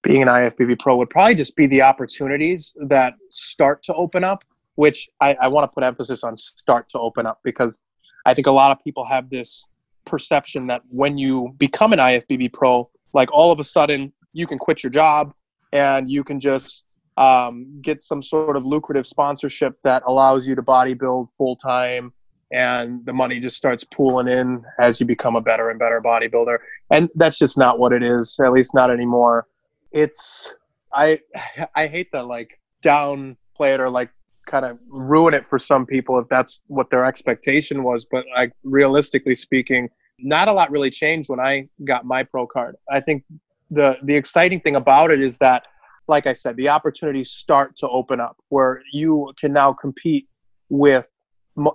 being 0.03 0.21
an 0.21 0.27
IFBB 0.27 0.79
pro 0.79 0.95
would 0.97 1.09
probably 1.09 1.35
just 1.35 1.55
be 1.55 1.67
the 1.67 1.81
opportunities 1.81 2.73
that 2.87 3.15
start 3.29 3.81
to 3.83 3.93
open 3.95 4.23
up, 4.23 4.43
which 4.75 5.09
I, 5.21 5.35
I 5.41 5.47
want 5.47 5.69
to 5.69 5.73
put 5.73 5.83
emphasis 5.83 6.23
on 6.23 6.35
start 6.35 6.89
to 6.89 6.99
open 6.99 7.25
up 7.25 7.39
because 7.43 7.81
I 8.25 8.33
think 8.33 8.47
a 8.47 8.51
lot 8.51 8.71
of 8.71 8.83
people 8.83 9.05
have 9.05 9.29
this 9.29 9.65
perception 10.05 10.67
that 10.67 10.81
when 10.89 11.17
you 11.17 11.53
become 11.57 11.93
an 11.93 11.99
IFBB 11.99 12.53
pro, 12.53 12.89
like 13.13 13.31
all 13.31 13.51
of 13.51 13.59
a 13.59 13.63
sudden 13.63 14.11
you 14.33 14.45
can 14.45 14.57
quit 14.57 14.83
your 14.83 14.91
job 14.91 15.33
and 15.71 16.09
you 16.09 16.23
can 16.23 16.39
just 16.39 16.85
um, 17.17 17.79
get 17.81 18.01
some 18.01 18.21
sort 18.21 18.55
of 18.55 18.65
lucrative 18.65 19.05
sponsorship 19.05 19.77
that 19.83 20.03
allows 20.07 20.47
you 20.47 20.55
to 20.55 20.63
bodybuild 20.63 21.29
full 21.37 21.55
time 21.55 22.13
and 22.51 23.03
the 23.05 23.13
money 23.13 23.39
just 23.39 23.55
starts 23.55 23.83
pooling 23.83 24.27
in 24.27 24.63
as 24.79 24.99
you 24.99 25.05
become 25.05 25.35
a 25.35 25.41
better 25.41 25.69
and 25.69 25.79
better 25.79 25.99
bodybuilder. 26.01 26.57
And 26.91 27.09
that's 27.15 27.39
just 27.39 27.57
not 27.57 27.79
what 27.79 27.93
it 27.93 28.03
is 28.03 28.39
at 28.43 28.51
least 28.51 28.75
not 28.75 28.91
anymore. 28.91 29.47
It's 29.91 30.55
i 30.93 31.19
i 31.75 31.87
hate 31.87 32.11
to 32.11 32.23
like 32.23 32.59
downplay 32.83 33.73
it 33.73 33.79
or 33.79 33.89
like 33.89 34.09
kind 34.45 34.65
of 34.65 34.77
ruin 34.87 35.33
it 35.33 35.45
for 35.45 35.57
some 35.57 35.85
people 35.85 36.19
if 36.19 36.27
that's 36.27 36.63
what 36.67 36.89
their 36.89 37.05
expectation 37.05 37.81
was 37.81 38.05
but 38.11 38.25
like 38.35 38.51
realistically 38.65 39.33
speaking 39.33 39.89
not 40.19 40.49
a 40.49 40.53
lot 40.53 40.69
really 40.69 40.89
changed 40.89 41.29
when 41.29 41.39
i 41.39 41.67
got 41.85 42.05
my 42.05 42.23
pro 42.23 42.45
card. 42.45 42.75
I 42.91 42.99
think 42.99 43.23
the 43.71 43.95
the 44.03 44.15
exciting 44.15 44.59
thing 44.59 44.75
about 44.75 45.11
it 45.11 45.21
is 45.21 45.37
that 45.39 45.67
like 46.07 46.27
I 46.27 46.33
said, 46.33 46.55
the 46.55 46.69
opportunities 46.69 47.31
start 47.31 47.75
to 47.77 47.89
open 47.89 48.19
up 48.19 48.37
where 48.49 48.81
you 48.91 49.31
can 49.39 49.53
now 49.53 49.73
compete 49.73 50.27
with. 50.69 51.07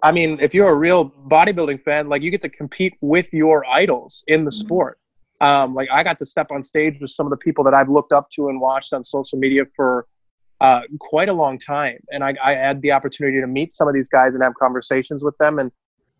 I 0.02 0.10
mean, 0.10 0.38
if 0.40 0.54
you're 0.54 0.70
a 0.70 0.74
real 0.74 1.10
bodybuilding 1.10 1.82
fan, 1.84 2.08
like 2.08 2.22
you 2.22 2.30
get 2.30 2.42
to 2.42 2.48
compete 2.48 2.94
with 3.00 3.32
your 3.32 3.64
idols 3.66 4.24
in 4.26 4.44
the 4.44 4.50
mm-hmm. 4.50 4.66
sport. 4.66 4.98
Um, 5.40 5.74
like 5.74 5.88
I 5.92 6.02
got 6.02 6.18
to 6.18 6.26
step 6.26 6.48
on 6.50 6.62
stage 6.64 6.96
with 7.00 7.10
some 7.10 7.26
of 7.26 7.30
the 7.30 7.36
people 7.36 7.62
that 7.64 7.74
I've 7.74 7.88
looked 7.88 8.12
up 8.12 8.28
to 8.30 8.48
and 8.48 8.60
watched 8.60 8.92
on 8.92 9.04
social 9.04 9.38
media 9.38 9.62
for 9.76 10.06
uh, 10.60 10.80
quite 10.98 11.28
a 11.28 11.32
long 11.32 11.58
time, 11.58 11.98
and 12.10 12.24
I, 12.24 12.34
I 12.44 12.54
had 12.54 12.82
the 12.82 12.90
opportunity 12.90 13.40
to 13.40 13.46
meet 13.46 13.70
some 13.70 13.86
of 13.86 13.94
these 13.94 14.08
guys 14.08 14.34
and 14.34 14.42
have 14.42 14.54
conversations 14.54 15.22
with 15.22 15.36
them. 15.38 15.60
And 15.60 15.70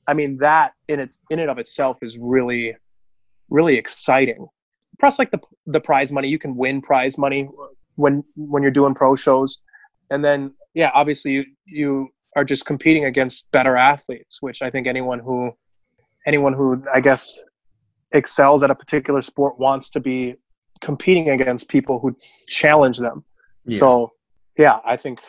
I 0.07 0.15
mean, 0.15 0.39
that 0.39 0.75
in 0.87 1.01
its 1.01 1.21
in 1.31 1.41
and 1.41 1.51
of 1.51 1.59
itself 1.59 1.99
is 2.03 2.17
really, 2.19 2.77
really 3.51 3.77
exciting. 3.77 4.47
Plus, 5.01 5.19
like 5.19 5.33
the 5.33 5.41
the 5.67 5.81
prize 5.81 6.13
money, 6.13 6.29
you 6.29 6.39
can 6.39 6.57
win 6.57 6.81
prize 6.81 7.19
money 7.19 7.49
when 7.99 8.25
when 8.37 8.63
you're 8.63 8.79
doing 8.81 8.95
pro 8.95 9.15
shows. 9.15 9.59
And 10.11 10.25
then 10.25 10.55
yeah 10.79 10.91
obviously 10.95 11.33
you 11.33 11.45
you 11.67 12.09
are 12.37 12.45
just 12.45 12.65
competing 12.65 13.05
against 13.05 13.51
better 13.51 13.77
athletes 13.77 14.41
which 14.41 14.63
i 14.63 14.71
think 14.71 14.87
anyone 14.87 15.19
who 15.19 15.51
anyone 16.27 16.53
who 16.53 16.83
i 16.95 17.01
guess 17.01 17.39
excels 18.13 18.63
at 18.63 18.71
a 18.71 18.75
particular 18.75 19.21
sport 19.21 19.59
wants 19.59 19.91
to 19.91 20.01
be 20.01 20.35
competing 20.81 21.31
against 21.31 21.69
people 21.69 21.99
who 21.99 22.17
challenge 22.49 22.99
them. 22.99 23.25
Yeah. 23.67 23.79
so 23.81 24.13
yeah 24.57 24.79
i 24.85 24.97
think 24.97 25.21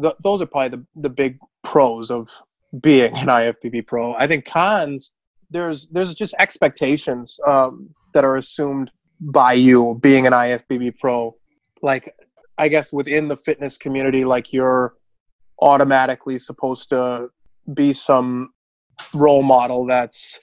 th- 0.00 0.14
those 0.22 0.40
are 0.40 0.46
probably 0.46 0.70
the, 0.76 0.86
the 1.06 1.10
big 1.10 1.38
pros 1.62 2.10
of 2.10 2.28
being 2.80 3.16
an 3.18 3.26
ifbb 3.26 3.86
pro. 3.86 4.14
I 4.14 4.26
think 4.26 4.44
cons 4.44 5.12
there's 5.50 5.86
there's 5.88 6.14
just 6.14 6.34
expectations 6.38 7.38
um, 7.46 7.90
that 8.14 8.24
are 8.24 8.36
assumed 8.36 8.90
by 9.20 9.52
you 9.52 9.98
being 10.00 10.26
an 10.26 10.32
ifbb 10.32 10.96
pro 10.98 11.34
like 11.82 12.12
I 12.58 12.68
guess 12.68 12.92
within 12.92 13.28
the 13.28 13.36
fitness 13.36 13.76
community, 13.76 14.24
like 14.24 14.52
you're 14.52 14.94
automatically 15.60 16.38
supposed 16.38 16.88
to 16.90 17.28
be 17.72 17.92
some 17.92 18.52
role 19.12 19.42
model 19.42 19.86
that's 19.86 20.38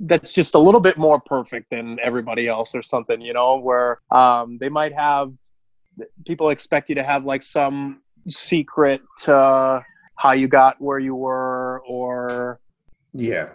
that's 0.00 0.32
just 0.32 0.54
a 0.54 0.58
little 0.58 0.80
bit 0.80 0.96
more 0.96 1.20
perfect 1.20 1.70
than 1.70 1.98
everybody 2.02 2.48
else 2.48 2.74
or 2.74 2.82
something 2.82 3.20
you 3.20 3.32
know 3.32 3.58
where 3.58 4.00
um, 4.10 4.58
they 4.58 4.68
might 4.68 4.94
have 4.94 5.32
people 6.26 6.50
expect 6.50 6.88
you 6.88 6.94
to 6.94 7.02
have 7.02 7.24
like 7.24 7.42
some 7.42 8.00
secret 8.28 9.02
to 9.18 9.84
how 10.16 10.32
you 10.32 10.48
got 10.48 10.80
where 10.80 10.98
you 10.98 11.14
were 11.14 11.82
or 11.86 12.60
yeah 13.12 13.50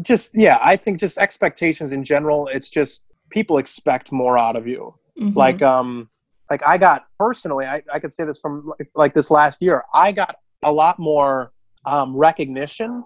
just 0.00 0.30
yeah 0.34 0.58
i 0.62 0.74
think 0.76 0.98
just 0.98 1.18
expectations 1.18 1.92
in 1.92 2.02
general 2.02 2.48
it's 2.48 2.68
just 2.68 3.04
people 3.30 3.58
expect 3.58 4.10
more 4.10 4.38
out 4.38 4.56
of 4.56 4.66
you 4.66 4.94
mm-hmm. 5.18 5.36
like 5.36 5.62
um 5.62 6.08
like 6.50 6.62
I 6.66 6.78
got 6.78 7.06
personally, 7.18 7.66
I, 7.66 7.82
I 7.92 7.98
could 7.98 8.12
say 8.12 8.24
this 8.24 8.38
from 8.40 8.72
like, 8.78 8.90
like 8.94 9.14
this 9.14 9.30
last 9.30 9.60
year, 9.60 9.84
I 9.92 10.12
got 10.12 10.36
a 10.64 10.72
lot 10.72 10.98
more 10.98 11.52
um, 11.84 12.16
recognition 12.16 13.04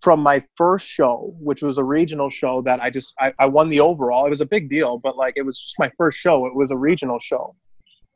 from 0.00 0.20
my 0.20 0.44
first 0.56 0.86
show, 0.86 1.34
which 1.38 1.62
was 1.62 1.78
a 1.78 1.84
regional 1.84 2.28
show 2.28 2.60
that 2.62 2.80
I 2.82 2.90
just 2.90 3.14
I, 3.20 3.32
I 3.38 3.46
won 3.46 3.70
the 3.70 3.80
overall. 3.80 4.26
It 4.26 4.30
was 4.30 4.40
a 4.40 4.46
big 4.46 4.68
deal, 4.68 4.98
but 4.98 5.16
like 5.16 5.34
it 5.36 5.42
was 5.42 5.60
just 5.60 5.78
my 5.78 5.90
first 5.96 6.18
show. 6.18 6.46
It 6.46 6.54
was 6.54 6.70
a 6.70 6.76
regional 6.76 7.18
show, 7.18 7.54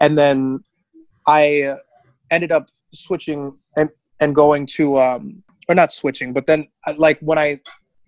and 0.00 0.18
then 0.18 0.60
I 1.26 1.76
ended 2.30 2.52
up 2.52 2.66
switching 2.92 3.54
and 3.76 3.88
and 4.20 4.34
going 4.34 4.66
to 4.66 4.98
um 4.98 5.42
or 5.68 5.74
not 5.74 5.92
switching, 5.92 6.32
but 6.32 6.46
then 6.46 6.68
like 6.96 7.18
when 7.20 7.38
I 7.38 7.60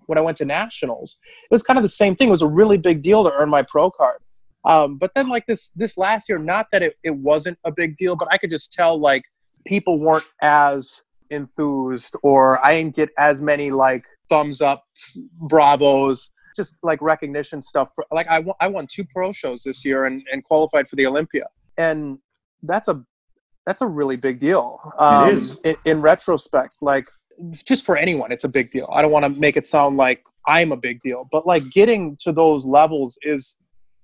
when 0.07 0.19
I 0.19 0.23
went 0.23 0.39
to 0.39 0.45
nationals, 0.45 1.19
it 1.51 1.55
was 1.55 1.63
kind 1.63 1.79
of 1.79 1.83
the 1.83 1.89
same 1.89 2.17
thing. 2.17 2.29
It 2.29 2.33
was 2.33 2.43
a 2.43 2.49
really 2.49 2.79
big 2.79 3.03
deal 3.03 3.25
to 3.25 3.33
earn 3.33 3.51
my 3.51 3.63
pro 3.63 3.91
card. 3.91 4.19
Um, 4.65 4.99
but 4.99 5.13
then 5.15 5.29
like 5.29 5.47
this 5.47 5.71
this 5.77 5.97
last 5.97 6.29
year, 6.29 6.39
not 6.39 6.67
that 6.73 6.83
it, 6.83 6.95
it 7.03 7.17
wasn't 7.17 7.59
a 7.65 7.73
big 7.73 7.97
deal, 7.97 8.17
but 8.17 8.29
I 8.31 8.39
could 8.39 8.51
just 8.51 8.73
tell 8.73 8.99
like 8.99 9.23
people 9.67 9.99
weren't 9.99 10.27
as 10.43 11.03
enthused 11.31 12.17
or 12.23 12.65
I 12.65 12.75
didn't 12.75 12.97
get 12.97 13.11
as 13.19 13.41
many 13.41 13.71
like 13.71 14.05
thumbs 14.29 14.61
up, 14.61 14.85
bravos, 15.41 16.31
just 16.57 16.75
like 16.83 17.01
recognition 17.01 17.63
stuff. 17.63 17.91
For, 17.95 18.05
like 18.11 18.27
I, 18.29 18.45
I 18.61 18.69
won 18.69 18.87
two 18.91 19.05
pro 19.05 19.33
shows 19.33 19.63
this 19.63 19.85
year 19.85 20.05
and, 20.07 20.23
and 20.33 20.45
qualified 20.45 20.89
for 20.89 20.97
the 20.97 21.07
Olympia. 21.07 21.47
And 21.77 22.19
that's 22.63 22.89
a 22.89 23.05
that's 23.65 23.83
a 23.83 23.87
really 23.87 24.17
big 24.17 24.39
deal. 24.39 24.81
Um, 24.99 25.29
it 25.29 25.35
is. 25.35 25.61
In, 25.61 25.77
in 25.85 26.01
retrospect, 26.01 26.77
like 26.81 27.07
just 27.65 27.85
for 27.85 27.97
anyone, 27.97 28.33
it's 28.33 28.45
a 28.45 28.49
big 28.49 28.71
deal. 28.71 28.89
I 28.93 29.03
don't 29.03 29.13
want 29.13 29.25
to 29.25 29.31
make 29.31 29.57
it 29.57 29.65
sound 29.65 29.97
like 29.97 30.23
I'm 30.47 30.73
a 30.73 30.77
big 30.77 31.01
deal, 31.03 31.29
but 31.31 31.47
like 31.47 31.71
getting 31.71 32.17
to 32.21 32.33
those 32.33 32.65
levels 32.65 33.19
is 33.23 33.57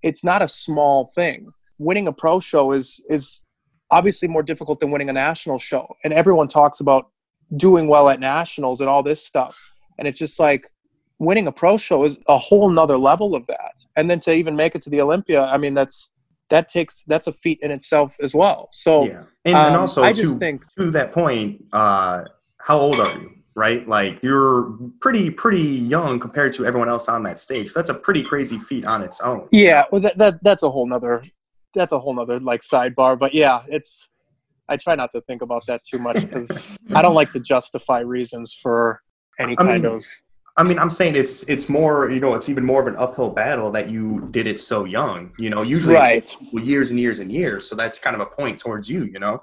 it's 0.05 0.23
not 0.23 0.43
a 0.43 0.49
small 0.49 1.11
thing. 1.15 1.51
Winning 1.79 2.07
a 2.07 2.13
pro 2.13 2.39
show 2.39 2.73
is 2.73 3.01
is 3.09 3.43
obviously 3.91 4.29
more 4.29 4.43
difficult 4.43 4.79
than 4.81 4.91
winning 4.91 5.09
a 5.09 5.13
national 5.13 5.59
show. 5.59 5.97
And 6.05 6.13
everyone 6.13 6.49
talks 6.49 6.81
about 6.81 7.11
doing 7.57 7.89
well 7.89 8.09
at 8.09 8.21
nationals 8.21 8.81
and 8.81 8.89
all 8.89 9.03
this 9.03 9.25
stuff. 9.25 9.59
And 9.99 10.07
it's 10.07 10.19
just 10.19 10.39
like 10.39 10.71
winning 11.19 11.47
a 11.47 11.53
pro 11.53 11.77
show 11.77 12.05
is 12.05 12.19
a 12.29 12.39
whole 12.39 12.69
nother 12.71 12.99
level 12.99 13.35
of 13.35 13.47
that. 13.47 13.75
And 13.97 14.11
then 14.11 14.21
to 14.21 14.33
even 14.33 14.57
make 14.57 14.75
it 14.75 14.83
to 14.83 14.91
the 14.91 15.01
Olympia, 15.01 15.47
I 15.47 15.59
mean 15.59 15.75
that's 15.75 16.11
that 16.51 16.69
takes 16.69 17.03
that's 17.07 17.27
a 17.27 17.33
feat 17.33 17.59
in 17.63 17.71
itself 17.71 18.17
as 18.21 18.35
well. 18.35 18.69
So 18.71 19.07
yeah. 19.07 19.21
and, 19.45 19.55
um, 19.55 19.67
and 19.67 19.77
also 19.77 20.03
I 20.03 20.13
just 20.13 20.35
to, 20.35 20.39
think 20.39 20.65
to 20.79 20.91
that 20.91 21.13
point, 21.13 21.65
uh 21.73 22.25
how 22.59 22.79
old 22.79 23.01
are 23.01 23.19
you? 23.19 23.31
Right? 23.55 23.87
Like 23.89 24.23
you're 24.23 24.77
pretty 25.01 25.31
pretty 25.31 25.63
young 25.63 26.19
compared 26.19 26.53
to 26.55 26.67
everyone 26.67 26.89
else 26.89 27.09
on 27.09 27.23
that 27.25 27.39
stage. 27.39 27.71
So 27.71 27.81
that's 27.81 27.91
a 27.91 27.95
pretty 27.95 28.23
crazy 28.23 28.59
feat 28.59 28.85
on 28.85 29.03
its 29.03 29.21
own. 29.21 29.49
Yeah, 29.53 29.85
well 29.91 30.01
that, 30.01 30.19
that 30.19 30.43
that's 30.43 30.63
a 30.63 30.71
whole 30.71 30.87
nother 30.87 31.23
that's 31.75 31.93
a 31.93 31.99
whole 31.99 32.15
nother 32.15 32.41
like 32.41 32.61
sidebar. 32.61 33.19
But 33.19 33.35
yeah, 33.35 33.63
it's 33.69 34.09
I 34.69 34.77
try 34.77 34.95
not 34.95 35.13
to 35.13 35.21
think 35.23 35.43
about 35.43 35.67
that 35.67 35.85
too 35.85 35.99
much 35.99 36.21
because 36.21 36.77
I 36.95 37.03
don't 37.03 37.15
like 37.15 37.31
to 37.33 37.41
justify 37.41 38.01
reasons 38.01 38.55
for 38.55 39.03
any 39.39 39.57
kind 39.57 39.69
I 39.69 39.73
mean, 39.75 39.85
of 39.85 40.05
I 40.57 40.63
mean, 40.63 40.79
I'm 40.79 40.91
saying 40.91 41.17
it's 41.17 41.49
it's 41.49 41.69
more, 41.69 42.11
you 42.11 42.21
know, 42.21 42.35
it's 42.35 42.49
even 42.49 42.65
more 42.65 42.81
of 42.81 42.87
an 42.87 42.97
uphill 42.97 43.31
battle 43.31 43.73
that 43.73 43.91
you 43.91 44.29
did 44.31 44.47
it 44.47 44.61
so 44.61 44.85
young. 44.85 45.33
You 45.39 45.51
know, 45.51 45.63
usually 45.63 45.97
right. 45.97 46.37
years 46.53 46.91
and 46.91 47.01
years 47.01 47.19
and 47.19 47.33
years. 47.33 47.69
So 47.69 47.75
that's 47.75 47.99
kind 47.99 48.15
of 48.15 48.21
a 48.21 48.27
point 48.27 48.59
towards 48.59 48.89
you, 48.89 49.05
you 49.05 49.19
know. 49.19 49.43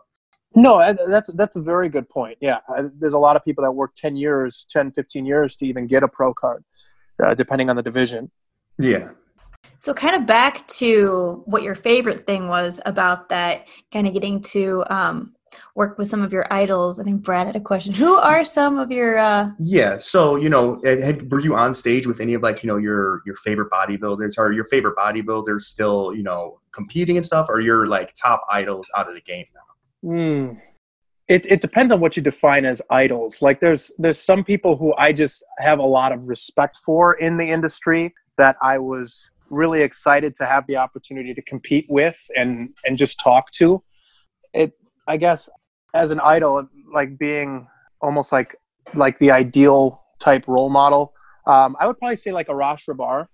No, 0.53 0.93
that's 1.07 1.29
that's 1.33 1.55
a 1.55 1.61
very 1.61 1.87
good 1.87 2.09
point. 2.09 2.37
Yeah, 2.41 2.59
there's 2.99 3.13
a 3.13 3.17
lot 3.17 3.35
of 3.35 3.45
people 3.45 3.63
that 3.63 3.71
work 3.71 3.95
10 3.95 4.17
years, 4.17 4.65
10, 4.69 4.91
15 4.91 5.25
years 5.25 5.55
to 5.57 5.65
even 5.65 5.87
get 5.87 6.03
a 6.03 6.07
pro 6.07 6.33
card, 6.33 6.63
uh, 7.23 7.33
depending 7.33 7.69
on 7.69 7.77
the 7.77 7.83
division. 7.83 8.29
Yeah. 8.77 9.09
So, 9.77 9.93
kind 9.93 10.15
of 10.15 10.25
back 10.25 10.67
to 10.67 11.41
what 11.45 11.63
your 11.63 11.75
favorite 11.75 12.27
thing 12.27 12.47
was 12.47 12.79
about 12.85 13.29
that, 13.29 13.65
kind 13.91 14.05
of 14.07 14.13
getting 14.13 14.41
to 14.41 14.83
um, 14.89 15.33
work 15.73 15.97
with 15.97 16.07
some 16.07 16.21
of 16.21 16.33
your 16.33 16.51
idols. 16.53 16.99
I 16.99 17.03
think 17.03 17.23
Brad 17.23 17.47
had 17.47 17.55
a 17.55 17.59
question. 17.61 17.93
Who 17.93 18.13
are 18.15 18.45
some 18.45 18.77
of 18.77 18.91
your? 18.91 19.17
Uh... 19.17 19.51
Yeah. 19.57 19.97
So, 19.97 20.35
you 20.35 20.49
know, 20.49 20.81
had, 20.83 21.31
were 21.31 21.39
you 21.39 21.55
on 21.55 21.73
stage 21.73 22.05
with 22.05 22.19
any 22.19 22.33
of 22.33 22.43
like 22.43 22.61
you 22.61 22.67
know 22.67 22.77
your 22.77 23.21
your 23.25 23.35
favorite 23.37 23.71
bodybuilders? 23.71 24.37
Are 24.37 24.51
your 24.51 24.65
favorite 24.65 24.95
bodybuilders 24.95 25.61
still 25.61 26.13
you 26.13 26.23
know 26.23 26.59
competing 26.71 27.17
and 27.17 27.25
stuff? 27.25 27.47
Or 27.49 27.61
your 27.61 27.87
like 27.87 28.13
top 28.15 28.45
idols 28.51 28.89
out 28.97 29.07
of 29.07 29.13
the 29.13 29.21
game 29.21 29.45
now? 29.55 29.61
Mm. 30.03 30.59
It, 31.27 31.45
it 31.45 31.61
depends 31.61 31.91
on 31.91 31.99
what 31.99 32.17
you 32.17 32.23
define 32.23 32.65
as 32.65 32.81
idols. 32.89 33.41
Like 33.41 33.59
there's 33.59 33.91
there's 33.97 34.19
some 34.19 34.43
people 34.43 34.75
who 34.75 34.93
I 34.97 35.13
just 35.13 35.43
have 35.59 35.79
a 35.79 35.85
lot 35.85 36.11
of 36.11 36.23
respect 36.27 36.79
for 36.83 37.13
in 37.13 37.37
the 37.37 37.49
industry 37.49 38.13
that 38.37 38.57
I 38.61 38.79
was 38.79 39.31
really 39.49 39.81
excited 39.81 40.35
to 40.37 40.45
have 40.45 40.65
the 40.67 40.77
opportunity 40.77 41.33
to 41.33 41.41
compete 41.43 41.85
with 41.89 42.17
and 42.35 42.69
and 42.85 42.97
just 42.97 43.19
talk 43.19 43.51
to. 43.51 43.81
It 44.53 44.73
I 45.07 45.17
guess 45.17 45.49
as 45.93 46.11
an 46.11 46.19
idol, 46.19 46.67
like 46.93 47.17
being 47.17 47.67
almost 48.01 48.31
like 48.31 48.55
like 48.93 49.17
the 49.19 49.31
ideal 49.31 50.03
type 50.19 50.47
role 50.47 50.69
model. 50.69 51.13
Um, 51.47 51.75
I 51.79 51.87
would 51.87 51.97
probably 51.97 52.15
say 52.15 52.31
like 52.31 52.47
Arash 52.47 52.87
Rahbar. 52.87 53.27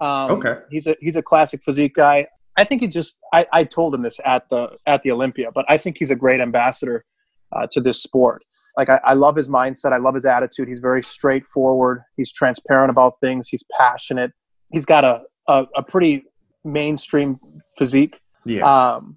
Um, 0.00 0.38
okay. 0.38 0.60
He's 0.70 0.86
a 0.86 0.96
he's 1.00 1.16
a 1.16 1.22
classic 1.22 1.62
physique 1.64 1.94
guy. 1.94 2.26
I 2.56 2.64
think 2.64 2.82
he 2.82 2.88
just 2.88 3.18
I, 3.32 3.46
I 3.52 3.64
told 3.64 3.94
him 3.94 4.02
this 4.02 4.20
at 4.24 4.48
the 4.48 4.76
at 4.86 5.02
the 5.02 5.10
Olympia, 5.10 5.50
but 5.54 5.64
I 5.68 5.78
think 5.78 5.98
he's 5.98 6.10
a 6.10 6.16
great 6.16 6.40
ambassador 6.40 7.04
uh, 7.52 7.66
to 7.72 7.80
this 7.80 8.02
sport. 8.02 8.44
Like 8.76 8.88
I, 8.88 9.00
I 9.04 9.14
love 9.14 9.36
his 9.36 9.48
mindset. 9.48 9.92
I 9.92 9.98
love 9.98 10.14
his 10.14 10.24
attitude. 10.24 10.68
He's 10.68 10.80
very 10.80 11.02
straightforward. 11.02 12.02
He's 12.16 12.32
transparent 12.32 12.90
about 12.90 13.14
things. 13.20 13.48
He's 13.48 13.64
passionate. 13.78 14.32
He's 14.72 14.84
got 14.84 15.04
a 15.04 15.22
a, 15.48 15.66
a 15.76 15.82
pretty 15.82 16.24
mainstream 16.64 17.38
physique. 17.78 18.20
Yeah. 18.44 18.62
Um, 18.62 19.16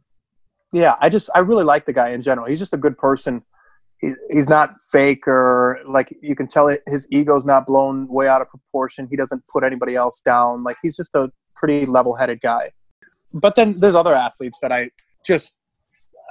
yeah, 0.72 0.96
I 1.00 1.10
just 1.10 1.30
I 1.36 1.40
really 1.40 1.64
like 1.64 1.86
the 1.86 1.94
guy 1.94 2.10
in 2.10 2.22
general. 2.22 2.48
He's 2.48 2.60
just 2.60 2.74
a 2.74 2.78
good 2.78 2.98
person. 2.98 3.44
He, 4.00 4.14
he's 4.32 4.50
not 4.50 4.72
fake 4.92 5.28
or 5.28 5.80
like 5.88 6.14
you 6.22 6.36
can 6.36 6.48
tell 6.48 6.68
it, 6.68 6.82
his 6.88 7.08
ego's 7.12 7.46
not 7.46 7.66
blown 7.66 8.08
way 8.10 8.28
out 8.28 8.42
of 8.42 8.50
proportion. 8.50 9.08
He 9.10 9.16
doesn't 9.16 9.44
put 9.48 9.64
anybody 9.64 9.96
else 9.96 10.22
down. 10.22 10.64
Like 10.64 10.78
he's 10.82 10.98
just 10.98 11.16
a 11.16 11.32
pretty 11.56 11.86
level-headed 11.86 12.42
guy. 12.42 12.72
But 13.34 13.56
then 13.56 13.80
there's 13.80 13.96
other 13.96 14.16
athletes 14.16 14.60
that 14.62 14.72
I 14.72 14.90
just 15.26 15.56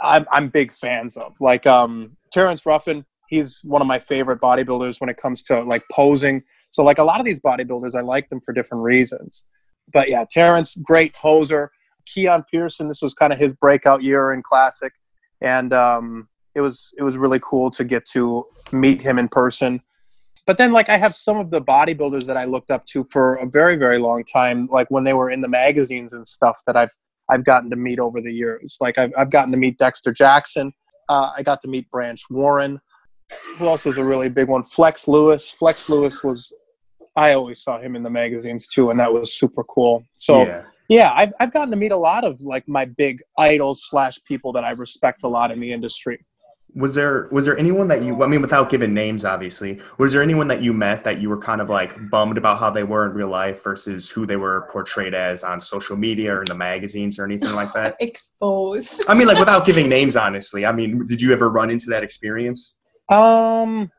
I'm, 0.02 0.26
I'm 0.32 0.48
big 0.48 0.72
fans 0.72 1.16
of, 1.16 1.34
like 1.40 1.66
um, 1.66 2.16
Terrence 2.32 2.66
Ruffin. 2.66 3.04
He's 3.28 3.62
one 3.64 3.80
of 3.80 3.88
my 3.88 3.98
favorite 3.98 4.40
bodybuilders 4.40 5.00
when 5.00 5.08
it 5.08 5.16
comes 5.16 5.42
to 5.44 5.62
like 5.62 5.84
posing. 5.90 6.42
So 6.70 6.82
like 6.82 6.98
a 6.98 7.04
lot 7.04 7.18
of 7.18 7.24
these 7.24 7.40
bodybuilders, 7.40 7.94
I 7.94 8.00
like 8.00 8.28
them 8.28 8.40
for 8.44 8.52
different 8.52 8.82
reasons. 8.82 9.44
But 9.92 10.08
yeah, 10.08 10.24
Terrence, 10.28 10.76
great 10.76 11.14
poser. 11.14 11.70
Keon 12.06 12.44
Pearson, 12.50 12.88
this 12.88 13.00
was 13.02 13.14
kind 13.14 13.32
of 13.32 13.38
his 13.38 13.52
breakout 13.52 14.02
year 14.02 14.32
in 14.32 14.42
classic, 14.42 14.92
and 15.40 15.72
um, 15.72 16.28
it 16.54 16.60
was 16.60 16.92
it 16.98 17.02
was 17.02 17.16
really 17.16 17.40
cool 17.40 17.70
to 17.70 17.84
get 17.84 18.04
to 18.06 18.44
meet 18.72 19.02
him 19.02 19.18
in 19.18 19.28
person. 19.28 19.82
But 20.46 20.58
then, 20.58 20.72
like, 20.72 20.88
I 20.88 20.96
have 20.96 21.14
some 21.14 21.38
of 21.38 21.50
the 21.50 21.62
bodybuilders 21.62 22.26
that 22.26 22.36
I 22.36 22.44
looked 22.44 22.70
up 22.70 22.84
to 22.86 23.04
for 23.04 23.36
a 23.36 23.46
very, 23.46 23.76
very 23.76 23.98
long 23.98 24.24
time, 24.24 24.68
like 24.72 24.90
when 24.90 25.04
they 25.04 25.14
were 25.14 25.30
in 25.30 25.40
the 25.40 25.48
magazines 25.48 26.12
and 26.12 26.26
stuff 26.26 26.56
that 26.66 26.76
I've 26.76 26.90
I've 27.30 27.44
gotten 27.44 27.70
to 27.70 27.76
meet 27.76 27.98
over 27.98 28.20
the 28.20 28.32
years. 28.32 28.76
Like 28.80 28.98
I've, 28.98 29.12
I've 29.16 29.30
gotten 29.30 29.52
to 29.52 29.56
meet 29.56 29.78
Dexter 29.78 30.12
Jackson. 30.12 30.72
Uh, 31.08 31.30
I 31.36 31.42
got 31.42 31.62
to 31.62 31.68
meet 31.68 31.90
Branch 31.90 32.20
Warren. 32.30 32.80
Who 33.58 33.66
else 33.66 33.86
is 33.86 33.96
a 33.96 34.04
really 34.04 34.28
big 34.28 34.48
one? 34.48 34.64
Flex 34.64 35.08
Lewis. 35.08 35.50
Flex 35.50 35.88
Lewis 35.88 36.22
was, 36.22 36.52
I 37.16 37.32
always 37.32 37.62
saw 37.62 37.80
him 37.80 37.96
in 37.96 38.02
the 38.02 38.10
magazines 38.10 38.68
too, 38.68 38.90
and 38.90 39.00
that 39.00 39.12
was 39.12 39.34
super 39.34 39.64
cool. 39.64 40.04
So 40.14 40.42
yeah, 40.42 40.62
yeah 40.88 41.12
I've, 41.14 41.32
I've 41.40 41.52
gotten 41.52 41.70
to 41.70 41.76
meet 41.76 41.92
a 41.92 41.96
lot 41.96 42.24
of 42.24 42.40
like 42.40 42.68
my 42.68 42.84
big 42.84 43.22
idols 43.38 43.82
slash 43.88 44.18
people 44.24 44.52
that 44.52 44.64
I 44.64 44.70
respect 44.72 45.22
a 45.22 45.28
lot 45.28 45.50
in 45.50 45.60
the 45.60 45.72
industry 45.72 46.26
was 46.74 46.94
there 46.94 47.28
was 47.30 47.44
there 47.44 47.58
anyone 47.58 47.88
that 47.88 48.02
you 48.02 48.22
i 48.22 48.26
mean 48.26 48.40
without 48.40 48.70
giving 48.70 48.94
names 48.94 49.24
obviously 49.24 49.78
was 49.98 50.12
there 50.12 50.22
anyone 50.22 50.48
that 50.48 50.62
you 50.62 50.72
met 50.72 51.04
that 51.04 51.20
you 51.20 51.28
were 51.28 51.38
kind 51.38 51.60
of 51.60 51.68
like 51.68 52.08
bummed 52.08 52.38
about 52.38 52.58
how 52.58 52.70
they 52.70 52.82
were 52.82 53.04
in 53.04 53.12
real 53.12 53.28
life 53.28 53.62
versus 53.62 54.08
who 54.08 54.24
they 54.24 54.36
were 54.36 54.66
portrayed 54.70 55.12
as 55.12 55.44
on 55.44 55.60
social 55.60 55.96
media 55.96 56.32
or 56.32 56.40
in 56.40 56.46
the 56.46 56.54
magazines 56.54 57.18
or 57.18 57.24
anything 57.24 57.52
like 57.52 57.72
that? 57.74 57.96
Exposed. 58.00 59.04
I 59.06 59.14
mean 59.14 59.26
like 59.26 59.38
without 59.38 59.66
giving 59.66 59.88
names 59.88 60.16
honestly. 60.16 60.64
I 60.64 60.72
mean 60.72 61.06
did 61.06 61.20
you 61.20 61.32
ever 61.32 61.50
run 61.50 61.70
into 61.70 61.86
that 61.90 62.02
experience? 62.02 62.78
Um 63.10 63.90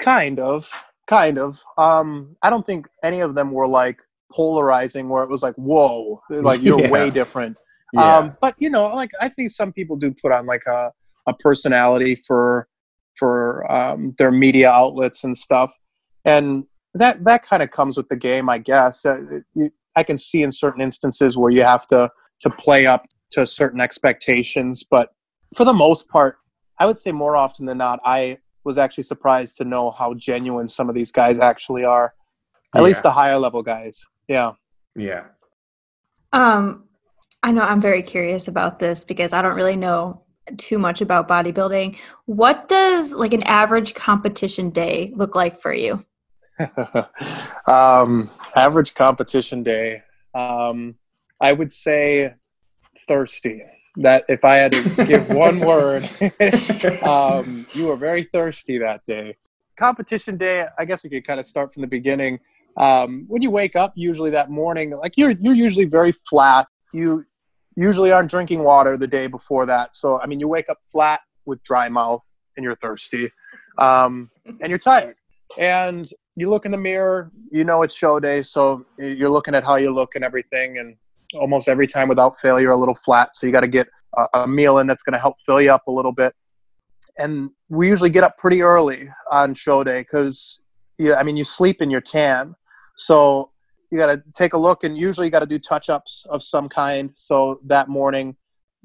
kind 0.00 0.40
of 0.40 0.68
kind 1.06 1.38
of. 1.38 1.60
Um 1.78 2.36
i 2.42 2.50
don't 2.50 2.66
think 2.66 2.88
any 3.04 3.20
of 3.20 3.36
them 3.36 3.52
were 3.52 3.68
like 3.68 4.00
polarizing 4.32 5.08
where 5.08 5.22
it 5.22 5.30
was 5.30 5.42
like 5.42 5.54
whoa 5.54 6.20
like 6.28 6.60
you're 6.60 6.80
yeah. 6.82 6.90
way 6.90 7.10
different. 7.10 7.56
Yeah. 7.92 8.16
um 8.16 8.36
but 8.40 8.56
you 8.58 8.68
know 8.68 8.92
like 8.92 9.12
i 9.20 9.28
think 9.28 9.52
some 9.52 9.72
people 9.72 9.94
do 9.96 10.12
put 10.12 10.32
on 10.32 10.44
like 10.44 10.66
a 10.66 10.90
a 11.26 11.34
personality 11.34 12.14
for 12.14 12.68
for 13.16 13.70
um, 13.72 14.14
their 14.18 14.30
media 14.30 14.70
outlets 14.70 15.24
and 15.24 15.36
stuff, 15.36 15.72
and 16.24 16.64
that 16.94 17.24
that 17.24 17.44
kind 17.44 17.62
of 17.62 17.70
comes 17.70 17.96
with 17.96 18.08
the 18.08 18.16
game, 18.16 18.48
I 18.48 18.58
guess. 18.58 19.04
Uh, 19.04 19.40
you, 19.54 19.70
I 19.96 20.02
can 20.02 20.18
see 20.18 20.42
in 20.42 20.52
certain 20.52 20.82
instances 20.82 21.36
where 21.36 21.50
you 21.50 21.62
have 21.62 21.86
to 21.88 22.10
to 22.40 22.50
play 22.50 22.86
up 22.86 23.06
to 23.30 23.46
certain 23.46 23.80
expectations, 23.80 24.84
but 24.84 25.10
for 25.54 25.64
the 25.64 25.72
most 25.72 26.08
part, 26.08 26.36
I 26.78 26.86
would 26.86 26.98
say 26.98 27.12
more 27.12 27.36
often 27.36 27.66
than 27.66 27.78
not, 27.78 28.00
I 28.04 28.38
was 28.64 28.78
actually 28.78 29.04
surprised 29.04 29.56
to 29.56 29.64
know 29.64 29.90
how 29.90 30.14
genuine 30.14 30.68
some 30.68 30.88
of 30.88 30.94
these 30.94 31.12
guys 31.12 31.38
actually 31.38 31.84
are. 31.84 32.14
At 32.74 32.80
yeah. 32.80 32.82
least 32.82 33.02
the 33.02 33.12
higher 33.12 33.38
level 33.38 33.62
guys. 33.62 34.04
Yeah. 34.28 34.52
Yeah. 34.96 35.24
Um, 36.32 36.84
I 37.42 37.52
know 37.52 37.62
I'm 37.62 37.80
very 37.80 38.02
curious 38.02 38.48
about 38.48 38.78
this 38.78 39.04
because 39.04 39.32
I 39.32 39.40
don't 39.40 39.54
really 39.54 39.76
know 39.76 40.22
too 40.56 40.78
much 40.78 41.00
about 41.00 41.28
bodybuilding. 41.28 41.96
What 42.26 42.68
does 42.68 43.14
like 43.14 43.32
an 43.32 43.42
average 43.44 43.94
competition 43.94 44.70
day 44.70 45.12
look 45.14 45.34
like 45.34 45.56
for 45.56 45.72
you? 45.72 46.04
um, 47.66 48.30
average 48.54 48.94
competition 48.94 49.62
day. 49.62 50.02
Um, 50.34 50.96
I 51.40 51.52
would 51.52 51.72
say 51.72 52.34
thirsty. 53.08 53.62
That 53.98 54.24
if 54.28 54.44
I 54.44 54.56
had 54.56 54.72
to 54.72 55.06
give 55.06 55.28
one 55.30 55.58
word, 55.58 56.06
um, 57.02 57.66
you 57.72 57.86
were 57.86 57.96
very 57.96 58.24
thirsty 58.24 58.76
that 58.78 59.06
day. 59.06 59.36
Competition 59.78 60.36
day. 60.36 60.66
I 60.78 60.84
guess 60.84 61.02
we 61.02 61.08
could 61.08 61.26
kind 61.26 61.40
of 61.40 61.46
start 61.46 61.72
from 61.72 61.80
the 61.80 61.86
beginning. 61.86 62.38
Um, 62.76 63.24
when 63.26 63.40
you 63.40 63.50
wake 63.50 63.74
up, 63.74 63.94
usually 63.94 64.30
that 64.30 64.50
morning, 64.50 64.90
like 64.90 65.16
you're 65.16 65.30
you're 65.30 65.54
usually 65.54 65.86
very 65.86 66.12
flat. 66.12 66.66
You 66.92 67.24
usually 67.76 68.10
aren't 68.10 68.30
drinking 68.30 68.62
water 68.62 68.96
the 68.96 69.06
day 69.06 69.26
before 69.26 69.66
that. 69.66 69.94
So, 69.94 70.20
I 70.20 70.26
mean, 70.26 70.40
you 70.40 70.48
wake 70.48 70.68
up 70.68 70.78
flat 70.90 71.20
with 71.44 71.62
dry 71.62 71.88
mouth 71.88 72.22
and 72.56 72.64
you're 72.64 72.76
thirsty 72.76 73.30
um, 73.78 74.30
and 74.60 74.68
you're 74.70 74.78
tired. 74.78 75.16
And 75.58 76.08
you 76.36 76.50
look 76.50 76.66
in 76.66 76.72
the 76.72 76.78
mirror, 76.78 77.30
you 77.52 77.64
know 77.64 77.82
it's 77.82 77.94
show 77.94 78.18
day. 78.18 78.42
So 78.42 78.84
you're 78.98 79.30
looking 79.30 79.54
at 79.54 79.62
how 79.62 79.76
you 79.76 79.94
look 79.94 80.14
and 80.14 80.24
everything. 80.24 80.78
And 80.78 80.96
almost 81.34 81.68
every 81.68 81.86
time 81.86 82.08
without 82.08 82.38
fail, 82.40 82.60
you're 82.60 82.72
a 82.72 82.76
little 82.76 82.96
flat. 83.04 83.34
So 83.34 83.46
you 83.46 83.52
got 83.52 83.60
to 83.60 83.68
get 83.68 83.88
a, 84.16 84.40
a 84.40 84.48
meal 84.48 84.78
in 84.78 84.86
that's 84.86 85.02
going 85.02 85.12
to 85.12 85.20
help 85.20 85.36
fill 85.44 85.60
you 85.60 85.72
up 85.72 85.86
a 85.86 85.92
little 85.92 86.12
bit. 86.12 86.34
And 87.18 87.50
we 87.70 87.88
usually 87.88 88.10
get 88.10 88.24
up 88.24 88.36
pretty 88.36 88.60
early 88.60 89.08
on 89.30 89.54
show 89.54 89.84
day 89.84 90.00
because, 90.00 90.60
yeah, 90.98 91.14
I 91.14 91.22
mean, 91.22 91.36
you 91.36 91.44
sleep 91.44 91.80
in 91.80 91.90
your 91.90 92.02
tan. 92.02 92.54
So 92.96 93.52
you 93.90 93.98
got 93.98 94.06
to 94.06 94.22
take 94.34 94.52
a 94.52 94.58
look 94.58 94.84
and 94.84 94.96
usually 94.96 95.26
you 95.26 95.30
got 95.30 95.40
to 95.40 95.46
do 95.46 95.58
touch 95.58 95.88
ups 95.88 96.26
of 96.30 96.42
some 96.42 96.68
kind. 96.68 97.10
So 97.14 97.60
that 97.64 97.88
morning, 97.88 98.36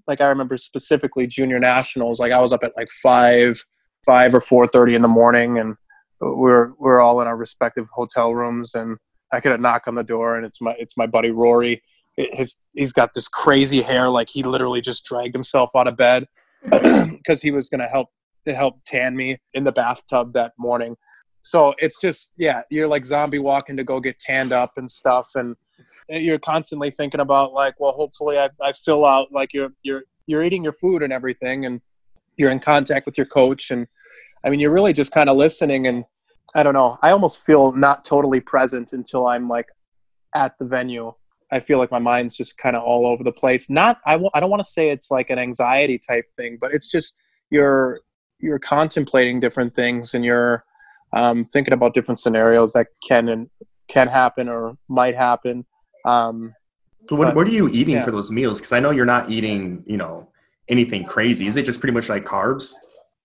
like 0.07 0.21
I 0.21 0.27
remember 0.27 0.57
specifically 0.57 1.27
junior 1.27 1.59
nationals, 1.59 2.19
like 2.19 2.31
I 2.31 2.39
was 2.39 2.51
up 2.51 2.63
at 2.63 2.73
like 2.75 2.89
five, 3.03 3.63
five 4.05 4.33
or 4.33 4.41
four 4.41 4.67
thirty 4.67 4.95
in 4.95 5.01
the 5.01 5.07
morning, 5.07 5.57
and 5.59 5.75
we're 6.19 6.73
we're 6.77 6.99
all 6.99 7.21
in 7.21 7.27
our 7.27 7.37
respective 7.37 7.87
hotel 7.91 8.33
rooms, 8.33 8.75
and 8.75 8.97
I 9.31 9.39
get 9.39 9.53
a 9.53 9.57
knock 9.57 9.83
on 9.87 9.95
the 9.95 10.03
door, 10.03 10.35
and 10.35 10.45
it's 10.45 10.61
my 10.61 10.75
it's 10.77 10.97
my 10.97 11.07
buddy 11.07 11.31
Rory. 11.31 11.81
His 12.15 12.57
he's 12.73 12.93
got 12.93 13.13
this 13.13 13.27
crazy 13.27 13.81
hair, 13.81 14.09
like 14.09 14.29
he 14.29 14.43
literally 14.43 14.81
just 14.81 15.05
dragged 15.05 15.33
himself 15.33 15.71
out 15.75 15.87
of 15.87 15.95
bed 15.95 16.25
because 16.63 17.41
he 17.41 17.51
was 17.51 17.69
gonna 17.69 17.87
help 17.87 18.09
to 18.45 18.53
help 18.53 18.81
tan 18.85 19.15
me 19.15 19.37
in 19.53 19.63
the 19.63 19.71
bathtub 19.71 20.33
that 20.33 20.53
morning 20.57 20.95
so 21.41 21.73
it's 21.79 21.99
just 21.99 22.31
yeah 22.37 22.61
you're 22.69 22.87
like 22.87 23.05
zombie 23.05 23.39
walking 23.39 23.75
to 23.77 23.83
go 23.83 23.99
get 23.99 24.19
tanned 24.19 24.51
up 24.51 24.71
and 24.77 24.89
stuff 24.89 25.31
and 25.35 25.55
you're 26.09 26.39
constantly 26.39 26.91
thinking 26.91 27.21
about 27.21 27.53
like 27.53 27.79
well 27.79 27.93
hopefully 27.93 28.37
I, 28.37 28.49
I 28.61 28.73
fill 28.73 29.05
out 29.05 29.31
like 29.31 29.53
you're 29.53 29.69
you're 29.83 30.03
you're 30.27 30.43
eating 30.43 30.63
your 30.63 30.73
food 30.73 31.03
and 31.03 31.11
everything 31.11 31.65
and 31.65 31.81
you're 32.37 32.51
in 32.51 32.59
contact 32.59 33.05
with 33.05 33.17
your 33.17 33.27
coach 33.27 33.71
and 33.71 33.87
i 34.43 34.49
mean 34.49 34.59
you're 34.59 34.71
really 34.71 34.93
just 34.93 35.11
kind 35.11 35.29
of 35.29 35.37
listening 35.37 35.87
and 35.87 36.05
i 36.55 36.63
don't 36.63 36.73
know 36.73 36.97
i 37.01 37.11
almost 37.11 37.43
feel 37.43 37.71
not 37.71 38.05
totally 38.05 38.39
present 38.39 38.93
until 38.93 39.27
i'm 39.27 39.47
like 39.47 39.67
at 40.35 40.57
the 40.59 40.65
venue. 40.65 41.13
I 41.53 41.59
feel 41.59 41.79
like 41.79 41.91
my 41.91 41.99
mind's 41.99 42.37
just 42.37 42.57
kind 42.57 42.75
of 42.75 42.83
all 42.83 43.05
over 43.05 43.23
the 43.23 43.31
place. 43.33 43.69
Not 43.69 43.99
I 44.05 44.13
w- 44.13 44.29
I 44.33 44.39
don't 44.39 44.49
want 44.49 44.61
to 44.61 44.69
say 44.69 44.89
it's 44.89 45.11
like 45.11 45.29
an 45.29 45.37
anxiety 45.37 45.99
type 45.99 46.25
thing 46.37 46.57
but 46.59 46.73
it's 46.73 46.89
just 46.89 47.15
you're 47.49 47.99
you're 48.39 48.59
contemplating 48.59 49.39
different 49.39 49.75
things 49.75 50.13
and 50.13 50.23
you're 50.23 50.63
um, 51.13 51.45
thinking 51.53 51.73
about 51.73 51.93
different 51.93 52.19
scenarios 52.19 52.73
that 52.73 52.87
can 53.07 53.29
and 53.29 53.49
can 53.87 54.07
happen 54.07 54.47
or 54.47 54.77
might 54.87 55.15
happen. 55.15 55.65
Um, 56.05 56.53
what, 57.09 57.35
what 57.35 57.47
are 57.47 57.51
you 57.51 57.67
eating 57.69 57.95
yeah. 57.95 58.05
for 58.05 58.11
those 58.11 58.31
meals? 58.31 58.59
Because 58.59 58.71
I 58.71 58.79
know 58.79 58.91
you're 58.91 59.05
not 59.05 59.29
eating, 59.29 59.83
you 59.85 59.97
know, 59.97 60.29
anything 60.69 61.03
crazy. 61.03 61.47
Is 61.47 61.57
it 61.57 61.65
just 61.65 61.79
pretty 61.79 61.93
much 61.93 62.09
like 62.09 62.23
carbs? 62.23 62.73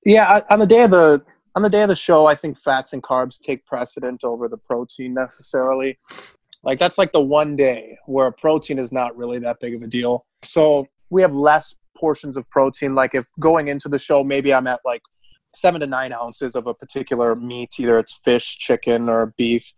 Yeah, 0.04 0.40
on 0.50 0.58
the 0.58 0.66
day 0.66 0.82
of 0.82 0.90
the 0.90 1.24
on 1.54 1.62
the 1.62 1.70
day 1.70 1.82
of 1.82 1.88
the 1.88 1.96
show, 1.96 2.26
I 2.26 2.34
think 2.34 2.58
fats 2.58 2.92
and 2.92 3.02
carbs 3.02 3.40
take 3.40 3.64
precedent 3.64 4.24
over 4.24 4.46
the 4.46 4.58
protein 4.58 5.14
necessarily. 5.14 5.98
Like 6.62 6.78
that's 6.78 6.98
like 6.98 7.12
the 7.12 7.24
one 7.24 7.56
day 7.56 7.96
where 8.06 8.30
protein 8.30 8.78
is 8.78 8.92
not 8.92 9.16
really 9.16 9.38
that 9.38 9.58
big 9.60 9.74
of 9.74 9.82
a 9.82 9.86
deal. 9.86 10.26
So 10.42 10.86
we 11.10 11.22
have 11.22 11.32
less 11.32 11.74
portions 11.96 12.36
of 12.36 12.48
protein. 12.50 12.94
Like 12.94 13.14
if 13.14 13.24
going 13.40 13.68
into 13.68 13.88
the 13.88 13.98
show, 13.98 14.22
maybe 14.22 14.52
I'm 14.52 14.66
at 14.66 14.80
like 14.84 15.02
seven 15.56 15.80
to 15.80 15.86
nine 15.86 16.12
ounces 16.12 16.54
of 16.54 16.66
a 16.66 16.74
particular 16.74 17.34
meat, 17.34 17.80
either 17.80 17.98
it's 17.98 18.14
fish, 18.14 18.56
chicken, 18.58 19.08
or 19.08 19.34
beef. 19.36 19.72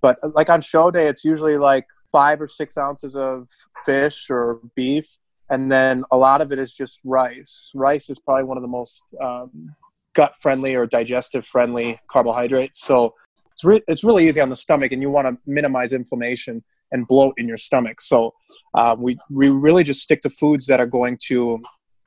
But 0.00 0.18
like 0.34 0.50
on 0.50 0.60
show 0.60 0.90
day, 0.90 1.08
it's 1.08 1.24
usually 1.24 1.56
like 1.56 1.86
five 2.10 2.40
or 2.40 2.46
six 2.46 2.76
ounces 2.76 3.16
of 3.16 3.48
fish 3.84 4.28
or 4.30 4.60
beef, 4.74 5.18
and 5.48 5.70
then 5.72 6.04
a 6.10 6.16
lot 6.16 6.40
of 6.40 6.52
it 6.52 6.58
is 6.58 6.74
just 6.74 7.00
rice. 7.04 7.70
Rice 7.74 8.10
is 8.10 8.18
probably 8.18 8.44
one 8.44 8.56
of 8.56 8.62
the 8.62 8.68
most 8.68 9.02
um, 9.20 9.74
gut 10.14 10.34
friendly 10.40 10.74
or 10.74 10.86
digestive 10.86 11.46
friendly 11.46 11.98
carbohydrates. 12.08 12.84
So 12.84 13.14
it's, 13.52 13.64
re- 13.64 13.82
it's 13.88 14.04
really 14.04 14.28
easy 14.28 14.40
on 14.40 14.50
the 14.50 14.56
stomach, 14.56 14.92
and 14.92 15.02
you 15.02 15.10
want 15.10 15.28
to 15.28 15.38
minimize 15.46 15.92
inflammation 15.92 16.62
and 16.90 17.06
bloat 17.06 17.34
in 17.38 17.48
your 17.48 17.56
stomach. 17.56 18.00
So 18.00 18.34
uh, 18.74 18.94
we, 18.98 19.16
we 19.30 19.48
really 19.48 19.84
just 19.84 20.02
stick 20.02 20.20
to 20.22 20.30
foods 20.30 20.66
that 20.66 20.80
are 20.80 20.86
going 20.86 21.18
to 21.28 21.62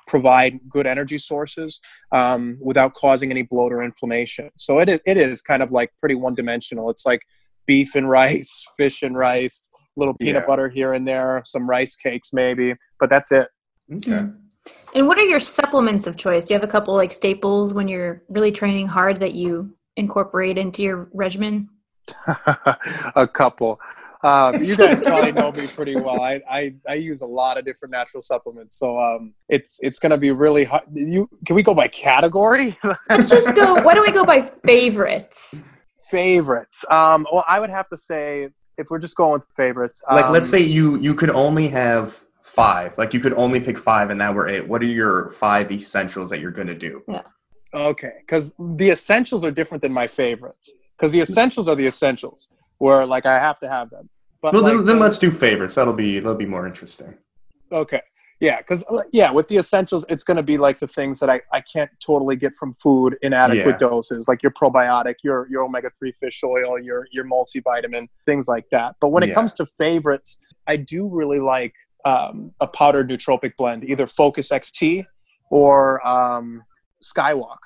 provide 0.07 0.59
good 0.69 0.85
energy 0.85 1.17
sources 1.17 1.79
um, 2.11 2.57
without 2.61 2.93
causing 2.93 3.31
any 3.31 3.41
bloat 3.41 3.71
or 3.71 3.83
inflammation. 3.83 4.49
So 4.57 4.79
it 4.79 4.89
is, 4.89 4.99
it 5.05 5.17
is 5.17 5.41
kind 5.41 5.63
of 5.63 5.71
like 5.71 5.91
pretty 5.99 6.15
one 6.15 6.35
dimensional. 6.35 6.89
It's 6.89 7.05
like 7.05 7.21
beef 7.65 7.95
and 7.95 8.09
rice, 8.09 8.65
fish 8.77 9.01
and 9.01 9.15
rice, 9.15 9.69
a 9.73 9.99
little 9.99 10.13
peanut 10.13 10.43
yeah. 10.43 10.47
butter 10.47 10.69
here 10.69 10.93
and 10.93 11.07
there, 11.07 11.41
some 11.45 11.69
rice 11.69 11.95
cakes 11.95 12.31
maybe, 12.33 12.75
but 12.99 13.09
that's 13.09 13.31
it. 13.31 13.47
Okay. 13.93 14.25
And 14.95 15.07
what 15.07 15.19
are 15.19 15.23
your 15.23 15.39
supplements 15.39 16.07
of 16.07 16.17
choice? 16.17 16.45
Do 16.45 16.53
you 16.53 16.59
have 16.59 16.67
a 16.67 16.71
couple 16.71 16.95
like 16.95 17.11
staples 17.11 17.73
when 17.73 17.87
you're 17.87 18.23
really 18.29 18.51
training 18.51 18.87
hard 18.87 19.17
that 19.17 19.33
you 19.33 19.75
incorporate 19.95 20.57
into 20.57 20.81
your 20.81 21.09
regimen? 21.13 21.69
a 23.15 23.27
couple. 23.27 23.79
Um, 24.25 24.63
you 24.63 24.75
guys 24.75 24.99
probably 25.03 25.31
know 25.31 25.51
me 25.51 25.67
pretty 25.67 25.95
well. 25.95 26.21
I, 26.21 26.41
I, 26.49 26.75
I 26.89 26.93
use 26.95 27.21
a 27.21 27.27
lot 27.27 27.59
of 27.59 27.65
different 27.65 27.91
natural 27.91 28.21
supplements, 28.21 28.75
so 28.75 28.99
um, 28.99 29.35
it's 29.49 29.79
it's 29.81 29.99
going 29.99 30.09
to 30.09 30.17
be 30.17 30.31
really 30.31 30.63
hard. 30.63 30.83
You 30.91 31.29
can 31.45 31.55
we 31.55 31.61
go 31.61 31.75
by 31.75 31.87
category? 31.89 32.77
Let's 33.09 33.29
just 33.29 33.55
go. 33.55 33.81
Why 33.83 33.93
don't 33.93 34.05
we 34.05 34.11
go 34.11 34.25
by 34.25 34.51
favorites? 34.65 35.63
favorites. 36.09 36.85
Um, 36.89 37.25
well, 37.31 37.43
I 37.47 37.59
would 37.59 37.69
have 37.69 37.89
to 37.89 37.97
say 37.97 38.49
if 38.77 38.87
we're 38.89 38.99
just 38.99 39.15
going 39.15 39.33
with 39.33 39.45
favorites. 39.55 40.03
Like, 40.11 40.25
um, 40.25 40.33
let's 40.33 40.49
say 40.49 40.59
you 40.59 40.97
you 40.99 41.13
could 41.13 41.29
only 41.29 41.67
have 41.69 42.25
five. 42.41 42.97
Like, 42.97 43.13
you 43.13 43.19
could 43.19 43.33
only 43.33 43.59
pick 43.59 43.77
five, 43.77 44.09
and 44.09 44.19
that 44.21 44.33
were 44.33 44.47
it. 44.47 44.67
What 44.67 44.81
are 44.81 44.85
your 44.85 45.29
five 45.29 45.71
essentials 45.71 46.29
that 46.29 46.39
you're 46.39 46.51
gonna 46.51 46.75
do? 46.75 47.03
Yeah. 47.07 47.23
Okay, 47.73 48.13
because 48.19 48.53
the 48.57 48.89
essentials 48.89 49.43
are 49.43 49.51
different 49.51 49.81
than 49.81 49.91
my 49.91 50.07
favorites. 50.07 50.71
Because 50.97 51.11
the 51.11 51.19
essentials 51.19 51.67
are 51.67 51.75
the 51.75 51.87
essentials, 51.87 52.47
where 52.77 53.05
like 53.05 53.25
I 53.25 53.37
have 53.37 53.59
to 53.59 53.67
have 53.67 53.89
them. 53.89 54.09
But 54.45 54.53
Well, 54.53 54.61
like, 54.63 54.73
then, 54.73 54.85
then 54.85 54.99
let's 54.99 55.17
do 55.17 55.31
favorites. 55.31 55.73
That'll 55.73 55.93
be 55.93 56.19
that'll 56.19 56.35
be 56.35 56.45
more 56.45 56.67
interesting. 56.67 57.15
Okay. 57.71 58.01
Yeah, 58.39 58.57
because 58.57 58.83
yeah, 59.11 59.31
with 59.31 59.47
the 59.47 59.57
essentials, 59.57 60.05
it's 60.07 60.23
going 60.23 60.37
to 60.37 60.43
be 60.43 60.57
like 60.57 60.77
the 60.79 60.87
things 60.87 61.19
that 61.21 61.29
I, 61.29 61.41
I 61.51 61.61
can't 61.61 61.89
totally 62.05 62.35
get 62.35 62.55
from 62.57 62.73
food 62.75 63.17
in 63.23 63.33
adequate 63.33 63.77
Yeah. 63.81 63.87
doses, 63.87 64.27
like 64.27 64.43
your 64.43 64.51
probiotic, 64.51 65.15
your 65.23 65.47
your 65.49 65.63
omega 65.63 65.89
three 65.97 66.13
fish 66.19 66.43
oil, 66.43 66.77
your 66.79 67.07
your 67.11 67.25
multivitamin, 67.25 68.07
things 68.25 68.47
like 68.47 68.69
that. 68.69 68.97
But 69.01 69.09
when 69.09 69.23
it 69.23 69.29
Yeah. 69.29 69.35
comes 69.35 69.53
to 69.55 69.65
favorites, 69.65 70.37
I 70.67 70.75
do 70.75 71.07
really 71.07 71.39
like 71.39 71.73
um, 72.03 72.51
a 72.61 72.67
powdered 72.67 73.09
nootropic 73.09 73.53
blend, 73.57 73.83
either 73.83 74.05
Focus 74.05 74.49
XT 74.49 75.05
or 75.49 76.05
um, 76.05 76.61
Skywalk. 77.01 77.57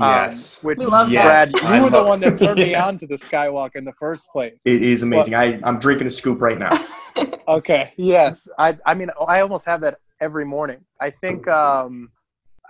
Um, 0.00 0.08
Yes. 0.08 0.62
which 0.64 0.78
We 0.78 0.86
love 0.86 1.10
Yes, 1.10 1.52
Brad, 1.52 1.74
you 1.76 1.82
were 1.84 1.90
the 1.90 2.02
one 2.04 2.20
that 2.20 2.38
turned 2.38 2.58
me 2.60 2.74
on 2.86 2.96
to 2.98 3.06
the 3.06 3.16
Skywalk 3.16 3.76
in 3.76 3.84
the 3.84 3.92
first 3.98 4.30
place. 4.30 4.58
It 4.64 4.82
is 4.82 5.02
amazing. 5.02 5.34
I 5.34 5.60
I'm 5.64 5.78
drinking 5.78 6.06
a 6.06 6.10
scoop 6.10 6.40
right 6.40 6.58
now. 6.58 6.70
Okay. 7.46 7.92
Yes. 7.98 8.48
I 8.58 8.78
I 8.86 8.94
mean 8.94 9.10
I 9.28 9.40
almost 9.40 9.66
have 9.66 9.82
that 9.82 9.98
every 10.20 10.46
morning. 10.46 10.78
I 10.98 11.10
think 11.10 11.46
um 11.46 12.10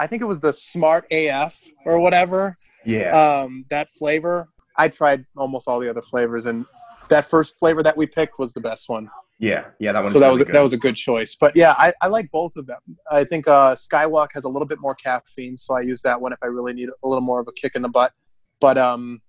I 0.01 0.09
think 0.09 0.21
it 0.21 0.25
was 0.25 0.41
the 0.41 0.53
Smart 0.53 1.07
AF 1.13 1.63
or 1.87 2.01
whatever. 2.01 2.57
Yeah. 2.85 3.11
Um 3.45 3.67
that 3.71 3.89
flavor. 3.91 4.49
I 4.77 4.89
tried 4.89 5.27
almost 5.37 5.69
all 5.69 5.79
the 5.79 5.89
other 5.89 6.03
flavors 6.03 6.47
and 6.47 6.67
that 7.09 7.27
first 7.27 7.59
flavor 7.59 7.85
that 7.85 7.97
we 7.97 8.07
picked 8.07 8.39
was 8.41 8.53
the 8.53 8.61
best 8.61 8.89
one. 8.89 9.11
Yeah. 9.43 9.65
Yeah. 9.81 9.93
That 9.93 10.01
one's 10.03 10.13
So 10.15 10.21
that 10.21 10.31
was 10.31 10.43
good. 10.45 10.55
that 10.55 10.63
was 10.63 10.73
a 10.73 10.79
good 10.79 10.97
choice. 10.97 11.35
But 11.35 11.55
yeah, 11.57 11.75
I, 11.77 11.93
I 12.01 12.07
like 12.07 12.31
both 12.31 12.57
of 12.57 12.67
them. 12.67 12.81
I 13.11 13.25
think 13.25 13.47
uh 13.49 13.75
Skywalk 13.75 14.29
has 14.35 14.45
a 14.45 14.49
little 14.49 14.67
bit 14.67 14.81
more 14.81 14.95
caffeine, 14.95 15.57
so 15.59 15.75
I 15.75 15.81
use 15.81 16.01
that 16.03 16.21
one 16.21 16.33
if 16.33 16.39
I 16.43 16.47
really 16.47 16.73
need 16.73 16.89
a 16.89 17.07
little 17.07 17.21
more 17.21 17.41
of 17.41 17.49
a 17.49 17.53
kick 17.53 17.73
in 17.75 17.83
the 17.83 17.89
butt. 17.89 18.13
But 18.61 18.79
um 18.79 19.21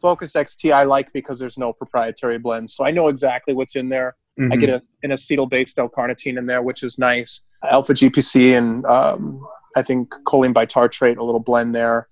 Focus 0.00 0.32
XT 0.34 0.72
I 0.72 0.84
like 0.84 1.12
because 1.12 1.38
there's 1.38 1.58
no 1.58 1.72
proprietary 1.72 2.38
blend. 2.38 2.70
So 2.70 2.84
I 2.86 2.90
know 2.92 3.08
exactly 3.08 3.52
what's 3.54 3.74
in 3.76 3.88
there. 3.88 4.14
I 4.38 4.42
Mhm. 4.42 4.60
get 4.60 4.68
a, 4.68 4.82
an 5.02 5.10
acetyl-based 5.12 5.78
L-carnitine 5.78 6.36
in 6.38 6.44
there, 6.46 6.60
which 6.60 6.82
is 6.82 6.98
nice. 6.98 7.40
Alpha 7.64 7.94
GPC 7.94 8.56
and 8.56 8.84
um, 8.84 9.40
I 9.76 9.82
think 9.82 10.10
choline 10.26 10.52
bitartrate, 10.52 11.16
a 11.16 11.24
little 11.24 11.40
blend 11.40 11.74
there. 11.74 12.06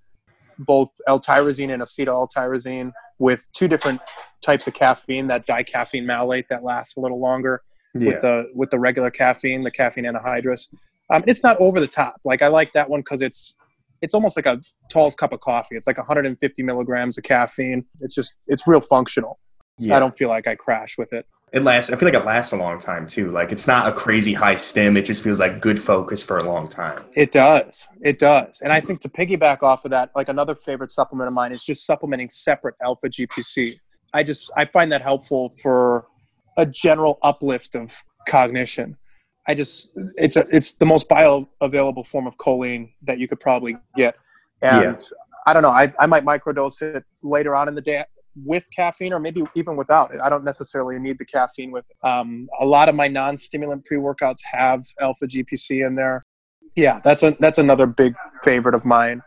Both 0.59 0.91
L-tyrosine 1.07 1.73
and 1.73 1.83
acetyl 1.83 2.09
L-tyrosine 2.09 2.93
with 3.19 3.43
two 3.53 3.69
different 3.69 4.01
types 4.43 4.67
of 4.67 4.75
caffeine. 4.75 5.29
That 5.29 5.47
dicaffeine 5.47 6.05
malate 6.05 6.47
that 6.51 6.65
lasts 6.65 6.97
a 6.97 7.01
little 7.01 7.21
longer 7.21 7.63
yeah. 7.95 8.09
with 8.09 8.21
the 8.23 8.51
with 8.55 8.71
the 8.71 8.79
regular 8.79 9.11
caffeine, 9.11 9.63
the 9.63 9.71
caffeine 9.71 10.05
anhydrous. 10.05 10.73
Um, 11.11 11.23
it's 11.27 11.43
not 11.43 11.57
over 11.61 11.81
the 11.81 11.87
top. 11.87 12.21
Like 12.25 12.43
I 12.43 12.49
like 12.49 12.73
that 12.73 12.89
one 12.89 13.01
because 13.01 13.23
it's 13.23 13.55
it's 14.03 14.15
almost 14.15 14.37
like 14.37 14.47
a 14.47 14.61
tall 14.91 15.11
cup 15.13 15.33
of 15.33 15.41
coffee. 15.41 15.77
It's 15.77 15.87
like 15.87 15.99
150 15.99 16.63
milligrams 16.63 17.17
of 17.19 17.25
caffeine. 17.25 17.85
It's 18.01 18.15
just 18.15 18.35
it's 18.47 18.67
real 18.67 18.81
functional. 18.81 19.39
yeah. 19.79 19.97
I 19.97 20.01
don't 20.01 20.17
feel 20.17 20.29
like 20.29 20.47
I 20.47 20.55
crash 20.55 20.99
with 20.99 21.13
it. 21.13 21.27
It 21.55 21.63
lasts. 21.63 21.93
I 21.93 21.97
feel 21.97 22.09
like 22.09 22.21
it 22.21 22.25
lasts 22.25 22.53
a 22.53 22.57
long 22.57 22.81
time 22.81 23.07
too. 23.07 23.31
Like 23.31 23.53
it's 23.53 23.69
not 23.69 23.87
a 23.87 23.93
crazy 23.93 24.33
high 24.33 24.57
stim. 24.57 24.97
It 24.97 25.05
just 25.05 25.23
feels 25.23 25.39
like 25.39 25.61
good 25.61 25.81
focus 25.81 26.21
for 26.21 26.37
a 26.37 26.43
long 26.43 26.67
time. 26.67 27.05
It 27.15 27.31
does. 27.31 27.87
It 28.03 28.19
does. 28.19 28.61
And 28.61 28.73
I 28.73 28.81
think 28.81 29.01
to 29.03 29.09
piggyback 29.09 29.63
off 29.63 29.85
of 29.85 29.93
that, 29.93 30.11
like 30.17 30.29
another 30.29 30.57
favorite 30.57 30.91
supplement 30.91 31.29
of 31.29 31.33
mine 31.33 31.53
is 31.53 31.63
just 31.63 31.87
supplementing 31.87 32.29
separate 32.29 32.75
alpha 32.83 33.09
GPC. 33.09 33.79
I 34.13 34.25
just 34.25 34.51
I 34.57 34.65
find 34.65 34.91
that 34.91 35.01
helpful 35.01 35.55
for 35.63 36.09
a 36.59 36.67
general 36.67 37.21
uplift 37.23 37.77
of 37.77 38.03
cognition. 38.27 38.97
I 39.47 39.55
just 39.55 39.91
it's 40.17 40.35
a 40.35 40.47
it's 40.51 40.73
the 40.73 40.87
most 40.87 41.09
bioavailable 41.09 42.09
form 42.09 42.27
of 42.27 42.37
choline 42.37 42.95
that 43.03 43.19
you 43.21 43.29
could 43.29 43.39
probably 43.39 43.77
get. 43.95 44.17
And 44.61 44.99
I 45.47 45.53
don't 45.53 45.63
know, 45.63 45.71
I, 45.71 45.93
I 46.01 46.07
might 46.07 46.25
microdose 46.25 46.83
it 46.83 47.05
later 47.23 47.55
on 47.55 47.69
in 47.69 47.77
the 47.77 47.81
day 47.81 48.03
with 48.37 48.67
caffeine 48.75 49.13
or 49.13 49.21
maybe 49.21 49.43
even 49.55 49.77
without 49.77 50.13
it. 50.15 50.21
I 50.23 50.29
don't 50.29 50.45
necessarily 50.45 50.99
need 50.99 51.19
the 51.19 51.25
caffeine 51.25 51.71
with 51.71 51.85
it. 51.89 52.07
Um, 52.07 52.49
a 52.61 52.67
lot 52.67 52.89
of 52.89 52.95
my 52.95 53.09
non-stimulant 53.09 53.85
pre-workouts 53.85 54.39
have 54.53 54.85
alpha 55.01 55.27
GPC 55.27 55.87
in 55.87 55.95
there 55.95 56.25
yeah 56.77 57.01
that's 57.05 57.23
a 57.23 57.37
that's 57.41 57.59
another 57.59 57.87
big 57.87 58.15
favorite 58.43 58.75
of 58.75 58.85
mine 58.85 59.23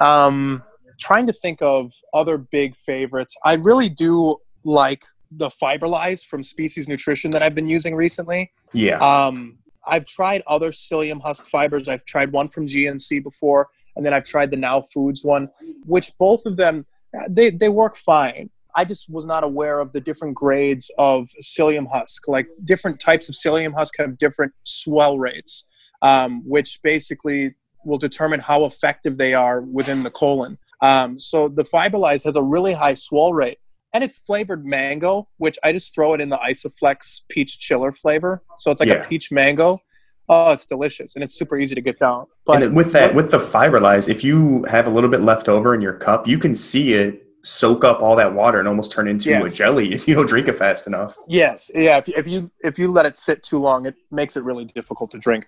um 0.00 0.62
trying 1.00 1.26
to 1.26 1.32
think 1.32 1.58
of 1.62 1.92
other 2.12 2.36
big 2.38 2.76
favorites 2.76 3.34
i 3.44 3.54
really 3.54 3.88
do 3.88 4.36
like 4.64 5.02
the 5.30 5.48
fiberlize 5.48 6.24
from 6.24 6.42
species 6.42 6.88
nutrition 6.88 7.30
that 7.30 7.42
i've 7.42 7.54
been 7.54 7.68
using 7.68 7.94
recently 7.94 8.52
Yeah. 8.72 8.98
um 8.98 9.58
i've 9.86 10.06
tried 10.06 10.42
other 10.46 10.70
psyllium 10.70 11.22
husk 11.22 11.46
fibers 11.46 11.88
i've 11.88 12.04
tried 12.04 12.32
one 12.32 12.48
from 12.48 12.66
gnc 12.66 13.22
before 13.22 13.68
and 13.96 14.04
then 14.04 14.12
i've 14.12 14.24
tried 14.24 14.50
the 14.50 14.56
now 14.56 14.82
foods 14.82 15.24
one 15.24 15.48
which 15.86 16.12
both 16.18 16.44
of 16.46 16.56
them 16.56 16.86
they 17.28 17.50
they 17.50 17.68
work 17.68 17.96
fine 17.96 18.50
I 18.76 18.84
just 18.84 19.08
was 19.08 19.24
not 19.24 19.44
aware 19.44 19.78
of 19.78 19.92
the 19.92 20.00
different 20.00 20.34
grades 20.34 20.90
of 20.98 21.28
psyllium 21.40 21.86
husk. 21.92 22.26
Like 22.26 22.48
different 22.64 22.98
types 22.98 23.28
of 23.28 23.36
psyllium 23.36 23.72
husk 23.72 23.94
have 23.98 24.18
different 24.18 24.52
swell 24.64 25.16
rates 25.16 25.64
um, 26.04 26.42
which 26.44 26.80
basically 26.82 27.54
will 27.84 27.98
determine 27.98 28.38
how 28.40 28.64
effective 28.66 29.16
they 29.18 29.34
are 29.34 29.62
within 29.62 30.02
the 30.02 30.10
colon. 30.10 30.58
Um, 30.80 31.18
so 31.18 31.48
the 31.48 31.64
Fiberlize 31.64 32.24
has 32.24 32.36
a 32.36 32.42
really 32.42 32.74
high 32.74 32.94
swell 32.94 33.32
rate, 33.32 33.58
and 33.94 34.04
it's 34.04 34.18
flavored 34.18 34.66
mango, 34.66 35.28
which 35.38 35.58
I 35.64 35.72
just 35.72 35.94
throw 35.94 36.12
it 36.14 36.20
in 36.20 36.28
the 36.28 36.36
Isoflex 36.38 37.22
peach 37.30 37.58
chiller 37.58 37.90
flavor. 37.90 38.42
So 38.58 38.70
it's 38.70 38.80
like 38.80 38.90
Yeah. 38.90 38.96
a 38.96 39.08
peach 39.08 39.32
mango. 39.32 39.80
Oh, 40.28 40.52
it's 40.52 40.66
delicious, 40.66 41.14
and 41.14 41.22
it's 41.22 41.34
super 41.34 41.58
easy 41.58 41.74
to 41.74 41.80
get 41.80 41.98
down. 41.98 42.26
But 42.46 42.62
and 42.62 42.76
with 42.76 42.92
that, 42.92 43.14
with 43.14 43.30
the 43.30 43.38
fiberlize, 43.38 44.08
if 44.08 44.24
you 44.24 44.64
have 44.64 44.86
a 44.86 44.90
little 44.90 45.10
bit 45.10 45.20
left 45.20 45.48
over 45.48 45.74
in 45.74 45.80
your 45.80 45.94
cup, 45.94 46.26
you 46.26 46.38
can 46.38 46.54
see 46.54 46.94
it 46.94 47.20
soak 47.42 47.84
up 47.84 48.00
all 48.00 48.16
that 48.16 48.32
water 48.32 48.58
and 48.58 48.66
almost 48.66 48.90
turn 48.90 49.06
into 49.06 49.44
a 49.44 49.50
jelly 49.50 49.92
if 49.92 50.08
you 50.08 50.14
don't 50.14 50.26
drink 50.26 50.48
it 50.48 50.54
fast 50.54 50.86
enough. 50.86 51.14
Yes, 51.28 51.70
yeah. 51.74 51.98
If, 51.98 52.08
if 52.08 52.26
you 52.26 52.50
if 52.60 52.78
you 52.78 52.90
let 52.90 53.04
it 53.04 53.18
sit 53.18 53.42
too 53.42 53.58
long, 53.58 53.84
it 53.84 53.96
makes 54.10 54.36
it 54.36 54.44
really 54.44 54.64
difficult 54.64 55.10
to 55.10 55.18
drink. 55.18 55.46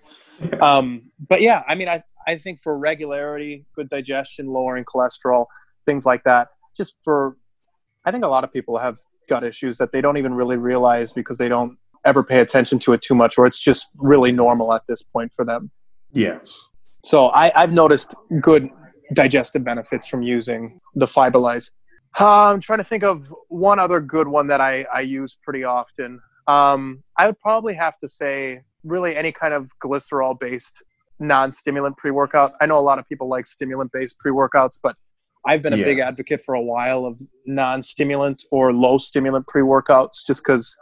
Um, 0.61 1.11
but 1.27 1.41
yeah, 1.41 1.63
I 1.67 1.73
mean, 1.73 1.89
I 1.89 2.03
I 2.27 2.37
think 2.37 2.59
for 2.59 2.77
regularity, 2.77 3.65
good 3.73 3.89
digestion, 3.89 4.47
lowering 4.47 4.83
cholesterol, 4.83 5.45
things 5.85 6.05
like 6.05 6.25
that. 6.25 6.49
Just 6.75 6.97
for, 7.03 7.37
I 8.05 8.11
think 8.11 8.25
a 8.25 8.27
lot 8.27 8.43
of 8.43 8.51
people 8.51 8.77
have 8.77 8.97
gut 9.29 9.45
issues 9.45 9.77
that 9.77 9.93
they 9.93 10.01
don't 10.01 10.17
even 10.17 10.33
really 10.33 10.57
realize 10.57 11.13
because 11.13 11.37
they 11.37 11.47
don't 11.47 11.77
ever 12.05 12.23
pay 12.23 12.39
attention 12.39 12.79
to 12.79 12.93
it 12.93 13.01
too 13.01 13.15
much, 13.15 13.37
or 13.37 13.45
it's 13.45 13.59
just 13.59 13.87
really 13.97 14.31
normal 14.31 14.73
at 14.73 14.83
this 14.87 15.03
point 15.03 15.33
for 15.33 15.45
them. 15.45 15.71
Yeah. 16.11 16.39
So 17.03 17.27
I, 17.27 17.51
I've 17.55 17.71
noticed 17.71 18.15
good 18.41 18.69
digestive 19.13 19.63
benefits 19.63 20.07
from 20.07 20.21
using 20.21 20.79
the 20.95 21.05
Fiberlize. 21.05 21.71
Uh, 22.19 22.51
I'm 22.51 22.61
trying 22.61 22.79
to 22.79 22.83
think 22.83 23.03
of 23.03 23.33
one 23.49 23.79
other 23.79 23.99
good 23.99 24.27
one 24.27 24.47
that 24.47 24.59
I, 24.59 24.85
I 24.93 25.01
use 25.01 25.37
pretty 25.41 25.63
often. 25.63 26.19
Um, 26.47 27.03
I 27.17 27.27
would 27.27 27.39
probably 27.39 27.75
have 27.75 27.97
to 27.99 28.09
say, 28.09 28.61
really, 28.83 29.15
any 29.15 29.31
kind 29.31 29.53
of 29.53 29.71
glycerol 29.83 30.39
based 30.39 30.83
non 31.19 31.51
stimulant 31.51 31.97
pre 31.97 32.11
workout. 32.11 32.53
I 32.61 32.65
know 32.65 32.79
a 32.79 32.81
lot 32.81 32.99
of 32.99 33.07
people 33.07 33.27
like 33.29 33.45
stimulant 33.45 33.91
based 33.91 34.17
pre 34.19 34.31
workouts, 34.31 34.79
but 34.81 34.95
I've 35.45 35.61
been 35.61 35.73
a 35.73 35.77
Yeah. 35.77 35.85
big 35.85 35.99
advocate 35.99 36.41
for 36.43 36.55
a 36.55 36.61
while 36.61 37.05
of 37.05 37.21
non 37.45 37.81
stimulant 37.81 38.43
or 38.51 38.73
low 38.73 38.97
stimulant 38.97 39.47
pre 39.47 39.61
workouts 39.61 40.25
just 40.25 40.43
because 40.43 40.75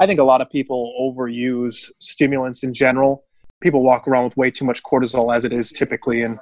I 0.00 0.06
think 0.06 0.20
a 0.20 0.24
lot 0.24 0.40
of 0.40 0.50
people 0.50 0.94
overuse 1.00 1.90
stimulants 2.00 2.62
in 2.62 2.72
general. 2.72 3.24
People 3.62 3.84
walk 3.84 4.08
around 4.08 4.24
with 4.24 4.36
way 4.36 4.50
too 4.50 4.64
much 4.64 4.82
cortisol 4.82 5.34
as 5.34 5.44
it 5.44 5.52
is 5.52 5.72
typically, 5.72 6.22
and 6.22 6.38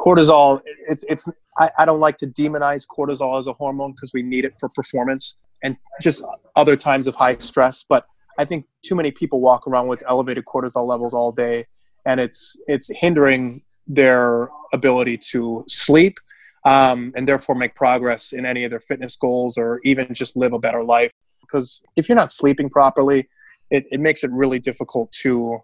cortisol 0.00 0.60
it's 0.88 1.04
it's 1.08 1.28
I, 1.58 1.70
I 1.78 1.84
don't 1.84 2.00
like 2.00 2.16
to 2.18 2.26
demonize 2.26 2.84
cortisol 2.86 3.38
as 3.38 3.46
a 3.46 3.52
hormone 3.52 3.92
because 3.92 4.12
we 4.12 4.22
need 4.22 4.44
it 4.44 4.54
for 4.58 4.68
performance 4.70 5.36
and 5.62 5.76
just 6.00 6.24
other 6.56 6.76
times 6.76 7.06
of 7.06 7.14
high 7.14 7.36
stress 7.36 7.84
but 7.88 8.06
i 8.38 8.44
think 8.44 8.66
too 8.82 8.94
many 8.94 9.10
people 9.10 9.40
walk 9.40 9.66
around 9.66 9.86
with 9.86 10.02
elevated 10.08 10.44
cortisol 10.44 10.86
levels 10.86 11.14
all 11.14 11.30
day 11.30 11.66
and 12.06 12.18
it's 12.20 12.56
it's 12.66 12.90
hindering 12.92 13.62
their 13.86 14.48
ability 14.72 15.16
to 15.16 15.64
sleep 15.68 16.18
um, 16.66 17.12
and 17.14 17.28
therefore 17.28 17.54
make 17.54 17.74
progress 17.74 18.32
in 18.32 18.46
any 18.46 18.64
of 18.64 18.70
their 18.70 18.80
fitness 18.80 19.16
goals 19.16 19.58
or 19.58 19.80
even 19.84 20.12
just 20.14 20.34
live 20.34 20.54
a 20.54 20.58
better 20.58 20.82
life 20.82 21.10
because 21.48 21.82
if 21.96 22.08
you're 22.08 22.16
not 22.16 22.30
sleeping 22.30 22.68
properly 22.68 23.28
it, 23.70 23.84
it 23.90 24.00
makes 24.00 24.22
it 24.24 24.30
really 24.32 24.58
difficult 24.58 25.10
to 25.12 25.58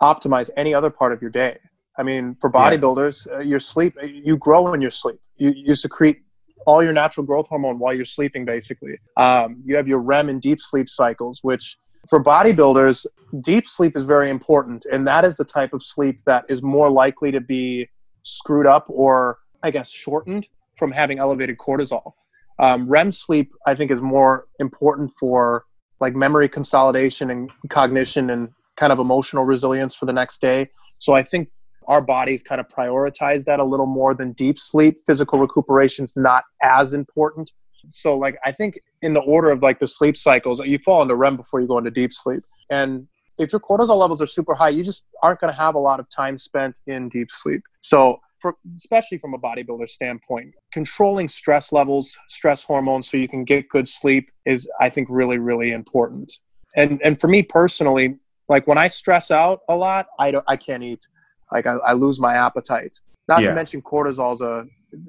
optimize 0.00 0.50
any 0.56 0.74
other 0.74 0.90
part 0.90 1.12
of 1.12 1.20
your 1.20 1.30
day 1.30 1.56
I 1.98 2.04
mean, 2.04 2.36
for 2.40 2.50
bodybuilders, 2.50 3.26
uh, 3.30 3.40
your 3.40 3.58
sleep, 3.58 3.96
you 4.02 4.36
grow 4.36 4.72
in 4.72 4.80
your 4.80 4.92
sleep. 4.92 5.18
You, 5.36 5.52
you 5.54 5.74
secrete 5.74 6.22
all 6.64 6.82
your 6.82 6.92
natural 6.92 7.26
growth 7.26 7.48
hormone 7.48 7.80
while 7.80 7.92
you're 7.92 8.04
sleeping, 8.04 8.44
basically. 8.44 8.98
Um, 9.16 9.60
you 9.64 9.76
have 9.76 9.88
your 9.88 9.98
REM 9.98 10.28
and 10.28 10.40
deep 10.40 10.60
sleep 10.60 10.88
cycles, 10.88 11.40
which 11.42 11.76
for 12.08 12.22
bodybuilders, 12.22 13.04
deep 13.40 13.66
sleep 13.66 13.96
is 13.96 14.04
very 14.04 14.30
important. 14.30 14.86
And 14.90 15.06
that 15.08 15.24
is 15.24 15.36
the 15.36 15.44
type 15.44 15.72
of 15.72 15.82
sleep 15.82 16.20
that 16.24 16.44
is 16.48 16.62
more 16.62 16.88
likely 16.88 17.32
to 17.32 17.40
be 17.40 17.88
screwed 18.22 18.66
up 18.66 18.86
or, 18.88 19.38
I 19.64 19.72
guess, 19.72 19.90
shortened 19.90 20.46
from 20.76 20.92
having 20.92 21.18
elevated 21.18 21.58
cortisol. 21.58 22.12
Um, 22.58 22.88
REM 22.88 23.12
sleep, 23.12 23.52
I 23.66 23.74
think, 23.74 23.90
is 23.90 24.00
more 24.00 24.46
important 24.58 25.12
for 25.18 25.64
like 26.00 26.14
memory 26.14 26.48
consolidation 26.48 27.30
and 27.30 27.50
cognition 27.68 28.30
and 28.30 28.50
kind 28.76 28.92
of 28.92 28.98
emotional 28.98 29.44
resilience 29.44 29.94
for 29.94 30.06
the 30.06 30.12
next 30.12 30.40
day. 30.40 30.70
So 30.98 31.14
I 31.14 31.22
think 31.22 31.50
our 31.86 32.00
bodies 32.00 32.42
kind 32.42 32.60
of 32.60 32.68
prioritize 32.68 33.44
that 33.44 33.60
a 33.60 33.64
little 33.64 33.86
more 33.86 34.14
than 34.14 34.32
deep 34.32 34.58
sleep. 34.58 34.98
Physical 35.06 35.38
recuperation 35.38 36.04
is 36.04 36.16
not 36.16 36.44
as 36.62 36.92
important. 36.92 37.52
So 37.88 38.16
like 38.16 38.36
I 38.44 38.52
think 38.52 38.80
in 39.02 39.14
the 39.14 39.20
order 39.20 39.50
of 39.50 39.62
like 39.62 39.80
the 39.80 39.88
sleep 39.88 40.16
cycles, 40.16 40.60
you 40.60 40.78
fall 40.78 41.02
into 41.02 41.16
REM 41.16 41.36
before 41.36 41.60
you 41.60 41.66
go 41.66 41.78
into 41.78 41.90
deep 41.90 42.12
sleep. 42.12 42.42
And 42.70 43.08
if 43.38 43.52
your 43.52 43.60
cortisol 43.60 43.98
levels 43.98 44.20
are 44.20 44.26
super 44.26 44.54
high, 44.54 44.68
you 44.68 44.84
just 44.84 45.06
aren't 45.22 45.40
going 45.40 45.52
to 45.52 45.58
have 45.58 45.74
a 45.74 45.78
lot 45.78 46.00
of 46.00 46.08
time 46.10 46.38
spent 46.38 46.78
in 46.86 47.08
deep 47.08 47.30
sleep. 47.30 47.62
So 47.80 48.20
for, 48.40 48.54
especially 48.76 49.18
from 49.18 49.34
a 49.34 49.38
bodybuilder 49.38 49.88
standpoint, 49.88 50.54
controlling 50.72 51.28
stress 51.28 51.72
levels, 51.72 52.16
stress 52.28 52.64
hormones, 52.64 53.08
so 53.08 53.16
you 53.16 53.28
can 53.28 53.44
get 53.44 53.68
good 53.68 53.88
sleep 53.88 54.30
is, 54.46 54.68
I 54.80 54.88
think, 54.90 55.08
really, 55.10 55.38
really 55.38 55.72
important. 55.72 56.32
And 56.76 57.00
and 57.02 57.20
for 57.20 57.28
me 57.28 57.42
personally, 57.42 58.18
like 58.48 58.66
when 58.66 58.78
I 58.78 58.88
stress 58.88 59.30
out 59.30 59.60
a 59.68 59.74
lot, 59.74 60.06
I 60.18 60.30
don't, 60.30 60.44
I 60.48 60.56
can't 60.56 60.82
eat. 60.82 61.06
Like 61.52 61.66
I, 61.66 61.74
I 61.76 61.92
lose 61.94 62.20
my 62.20 62.34
appetite. 62.34 62.96
Not 63.26 63.42
yeah. 63.42 63.48
to 63.48 63.54
mention 63.54 63.82
cortisol 63.82 64.34
is 64.34 64.40
a 64.40 64.64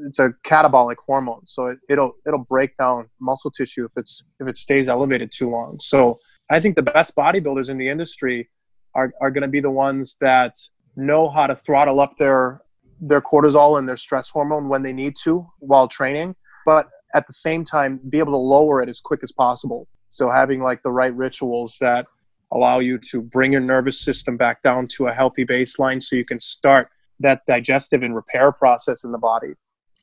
it's 0.05 0.19
a 0.19 0.33
catabolic 0.45 0.97
hormone, 1.05 1.45
so 1.45 1.67
it, 1.67 1.79
it'll 1.89 2.13
it'll 2.27 2.45
break 2.45 2.75
down 2.77 3.09
muscle 3.19 3.51
tissue 3.51 3.85
if 3.85 3.91
it's 3.95 4.23
if 4.39 4.47
it 4.47 4.57
stays 4.57 4.89
elevated 4.89 5.31
too 5.31 5.49
long. 5.49 5.77
So 5.79 6.19
I 6.49 6.59
think 6.59 6.75
the 6.75 6.81
best 6.81 7.15
bodybuilders 7.15 7.69
in 7.69 7.77
the 7.77 7.87
industry 7.87 8.49
are 8.95 9.13
are 9.21 9.31
going 9.31 9.43
to 9.43 9.47
be 9.47 9.61
the 9.61 9.71
ones 9.71 10.17
that 10.21 10.55
know 10.95 11.29
how 11.29 11.47
to 11.47 11.55
throttle 11.55 11.99
up 11.99 12.17
their 12.17 12.61
their 13.01 13.21
cortisol 13.21 13.77
and 13.77 13.87
their 13.87 13.97
stress 13.97 14.29
hormone 14.29 14.69
when 14.69 14.83
they 14.83 14.93
need 14.93 15.15
to 15.23 15.47
while 15.59 15.87
training, 15.87 16.35
but 16.65 16.89
at 17.15 17.25
the 17.27 17.33
same 17.33 17.63
time 17.63 17.99
be 18.09 18.19
able 18.19 18.33
to 18.33 18.37
lower 18.37 18.81
it 18.81 18.89
as 18.89 19.01
quick 19.01 19.21
as 19.23 19.31
possible. 19.31 19.87
So 20.09 20.31
having 20.31 20.61
like 20.61 20.83
the 20.83 20.91
right 20.91 21.13
rituals 21.15 21.77
that 21.81 22.05
allow 22.51 22.79
you 22.79 22.97
to 22.97 23.21
bring 23.21 23.51
your 23.51 23.61
nervous 23.61 23.99
system 23.99 24.37
back 24.37 24.63
down 24.63 24.87
to 24.87 25.07
a 25.07 25.13
healthy 25.13 25.45
baseline 25.45 26.01
so 26.01 26.15
you 26.15 26.25
can 26.25 26.39
start 26.39 26.89
that 27.19 27.41
digestive 27.45 28.01
and 28.01 28.15
repair 28.15 28.51
process 28.51 29.03
in 29.03 29.11
the 29.11 29.17
body. 29.17 29.53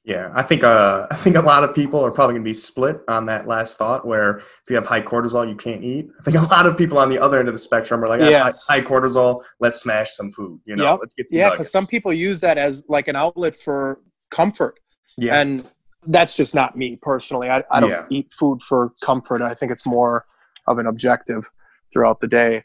Yeah, 0.06 0.30
I 0.34 0.44
think 0.44 0.62
uh, 0.62 1.08
I 1.10 1.16
think 1.16 1.36
a 1.36 1.42
lot 1.42 1.64
of 1.64 1.74
people 1.74 2.00
are 2.00 2.12
probably 2.12 2.34
going 2.34 2.44
to 2.44 2.48
be 2.48 2.54
split 2.54 3.00
on 3.08 3.26
that 3.26 3.46
last 3.48 3.76
thought. 3.76 4.06
Where 4.06 4.38
if 4.38 4.62
you 4.70 4.76
have 4.76 4.86
high 4.86 5.02
cortisol, 5.02 5.46
you 5.46 5.56
can't 5.56 5.82
eat. 5.82 6.08
I 6.20 6.22
think 6.22 6.36
a 6.36 6.42
lot 6.42 6.64
of 6.64 6.78
people 6.78 6.96
on 6.96 7.10
the 7.10 7.18
other 7.18 7.38
end 7.38 7.48
of 7.48 7.54
the 7.54 7.58
spectrum 7.58 8.02
are 8.02 8.06
like, 8.06 8.20
yeah, 8.20 8.44
high, 8.44 8.52
high, 8.68 8.80
cortisol, 8.82 9.42
let's 9.58 9.80
smash 9.80 10.12
some 10.12 10.30
food. 10.30 10.60
You 10.64 10.76
know, 10.76 10.92
yep. 10.92 11.00
let's 11.00 11.12
get 11.12 11.26
yeah, 11.30 11.50
because 11.50 11.72
some 11.72 11.86
people 11.86 12.12
use 12.12 12.40
that 12.40 12.56
as 12.56 12.84
like 12.88 13.08
an 13.08 13.16
outlet 13.16 13.56
for 13.56 14.00
comfort. 14.30 14.78
Yeah, 15.18 15.40
and 15.40 15.68
that's 16.06 16.36
just 16.36 16.54
not 16.54 16.76
me 16.76 16.96
personally. 17.02 17.50
I, 17.50 17.64
I 17.70 17.80
don't 17.80 17.90
yeah. 17.90 18.06
eat 18.08 18.32
food 18.38 18.62
for 18.62 18.92
comfort. 19.02 19.42
I 19.42 19.54
think 19.54 19.72
it's 19.72 19.84
more 19.84 20.24
of 20.68 20.78
an 20.78 20.86
objective 20.86 21.50
throughout 21.92 22.20
the 22.20 22.28
day. 22.28 22.62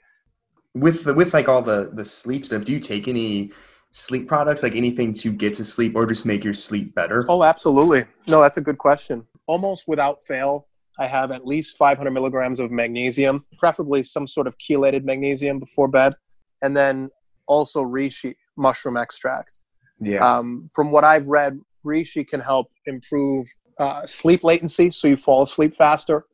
With 0.76 1.06
the, 1.06 1.16
with 1.16 1.34
like 1.34 1.50
all 1.50 1.64
the 1.64 1.90
the 1.92 2.06
sleep 2.06 2.46
stuff, 2.46 2.66
do 2.66 2.72
you 2.72 2.80
take 2.80 3.08
any 3.08 3.52
sleep 3.92 4.28
products, 4.28 4.64
like 4.64 4.76
anything 4.76 5.14
to 5.14 5.32
get 5.32 5.54
to 5.56 5.66
sleep 5.66 5.96
or 5.96 6.06
just 6.06 6.26
make 6.26 6.44
your 6.44 6.54
sleep 6.54 6.96
better? 6.96 7.26
Oh, 7.30 7.44
absolutely. 7.44 8.06
No, 8.28 8.42
that's 8.42 8.58
a 8.58 8.62
good 8.62 8.78
question. 8.78 9.28
Almost 9.48 9.88
without 9.88 10.24
fail, 10.24 10.68
I 10.98 11.08
have 11.08 11.32
at 11.32 11.46
least 11.46 11.78
500 11.78 12.10
milligrams 12.12 12.60
of 12.60 12.72
magnesium, 12.72 13.46
preferably 13.58 14.04
some 14.04 14.28
sort 14.28 14.48
of 14.48 14.58
chelated 14.58 15.04
magnesium 15.04 15.60
before 15.60 15.88
bed, 15.88 16.14
and 16.62 16.76
then 16.76 17.10
also 17.48 17.84
reishi 17.84 18.36
mushroom 18.58 18.98
extract. 18.98 19.60
Yeah. 20.00 20.20
Um, 20.20 20.70
from 20.74 20.92
what 20.92 21.04
I've 21.04 21.28
read, 21.28 21.60
reishi 21.86 22.28
can 22.28 22.40
help 22.40 22.68
improve 22.86 23.48
uh, 23.78 24.06
sleep 24.06 24.44
latency, 24.44 24.92
so 24.92 25.08
you 25.08 25.18
fall 25.18 25.44
asleep 25.44 25.76
faster, 25.76 26.26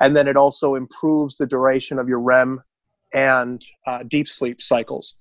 and 0.00 0.16
then 0.16 0.28
it 0.28 0.36
also 0.36 0.76
improves 0.76 1.36
the 1.36 1.46
duration 1.46 1.98
of 1.98 2.08
your 2.08 2.20
REM 2.20 2.62
and 3.12 3.62
uh, 3.86 4.02
deep 4.04 4.28
sleep 4.28 4.62
cycles. 4.62 5.16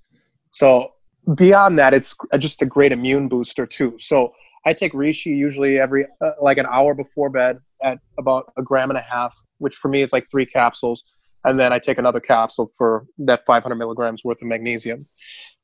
So 0.52 0.94
beyond 1.36 1.80
that, 1.80 1.94
it's 1.94 2.16
just 2.38 2.62
a 2.62 2.66
great 2.66 2.92
immune 2.92 3.28
booster 3.28 3.66
too. 3.66 3.96
So 4.00 4.34
I 4.66 4.74
take 4.74 4.94
reishi 4.94 5.36
usually 5.36 5.80
every 5.80 6.06
uh, 6.22 6.32
like 6.42 6.58
an 6.58 6.68
hour 6.70 6.94
before 6.94 7.30
bed 7.30 7.60
at 7.84 8.00
about 8.20 8.52
a 8.58 8.64
gram 8.64 8.90
and 8.90 8.98
a 8.98 9.02
half, 9.02 9.34
which 9.58 9.76
for 9.76 9.88
me 9.88 10.02
is 10.02 10.14
like 10.14 10.30
three 10.30 10.46
capsules, 10.46 11.04
and 11.44 11.60
then 11.60 11.74
I 11.74 11.80
take 11.80 11.98
another 11.98 12.20
capsule 12.20 12.72
for 12.78 13.06
that 13.20 13.46
500 13.46 13.76
milligrams 13.76 14.24
worth 14.24 14.42
of 14.42 14.48
magnesium. 14.48 15.08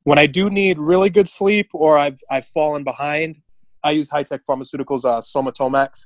When 0.04 0.18
I 0.18 0.26
do 0.26 0.50
need 0.50 0.80
really 0.80 1.10
good 1.10 1.30
sleep 1.30 1.70
or 1.74 1.98
I've 1.98 2.20
I've 2.32 2.46
fallen 2.48 2.84
behind, 2.84 3.38
I 3.84 3.92
use 3.92 4.10
Hi-Tech 4.10 4.42
Pharmaceuticals, 4.50 5.06
uh, 5.06 5.22
Somatomax, 5.22 6.06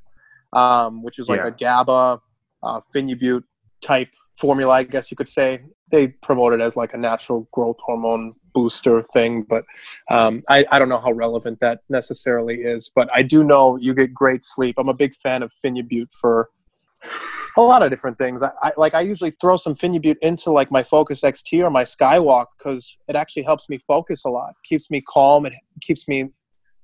um, 0.54 1.04
which 1.04 1.20
is 1.20 1.30
like 1.30 1.40
yeah. 1.40 1.48
a 1.48 1.52
GABA, 1.52 2.22
uh, 2.64 2.82
Phenibut 2.94 3.44
type 3.82 4.10
formula, 4.38 4.74
I 4.74 4.84
guess 4.84 5.12
you 5.12 5.18
could 5.18 5.30
say. 5.30 5.62
They 5.92 6.08
promote 6.08 6.54
it 6.54 6.62
as 6.62 6.76
like 6.76 6.94
a 6.94 6.98
natural 6.98 7.48
growth 7.52 7.78
hormone 7.86 8.34
booster 8.54 9.02
thing, 9.02 9.44
but 9.44 9.64
um, 10.10 10.44
I, 10.50 10.66
I 10.72 10.80
don't 10.80 10.90
know 10.90 11.00
how 11.00 11.12
relevant 11.12 11.60
that 11.60 11.82
necessarily 11.90 12.56
is. 12.56 12.92
But 12.94 13.10
I 13.14 13.24
do 13.24 13.44
know 13.44 13.78
you 13.78 13.94
get 13.94 14.14
great 14.14 14.44
sleep. 14.44 14.76
I'm 14.78 14.90
a 14.90 14.94
big 14.94 15.16
fan 15.16 15.44
of 15.44 15.52
Phenibut 15.64 16.14
for 16.14 16.50
a 17.58 17.62
lot 17.62 17.84
of 17.84 17.90
different 17.90 18.18
things. 18.18 18.44
I, 18.44 18.52
I, 18.62 18.72
like 18.78 18.94
I 18.94 19.02
usually 19.02 19.32
throw 19.42 19.58
some 19.58 19.76
Phenibut 19.76 20.18
into 20.22 20.52
like 20.52 20.72
my 20.72 20.84
Focus 20.84 21.22
XT 21.22 21.64
or 21.64 21.70
my 21.70 21.84
Skywalk 21.84 22.48
because 22.58 22.98
it 23.08 23.16
actually 23.16 23.44
helps 23.44 23.70
me 23.70 23.80
focus 23.88 24.26
a 24.26 24.30
lot, 24.30 24.54
keeps 24.64 24.90
me 24.90 25.02
calm, 25.02 25.46
it 25.46 25.54
keeps 25.82 26.08
me 26.08 26.30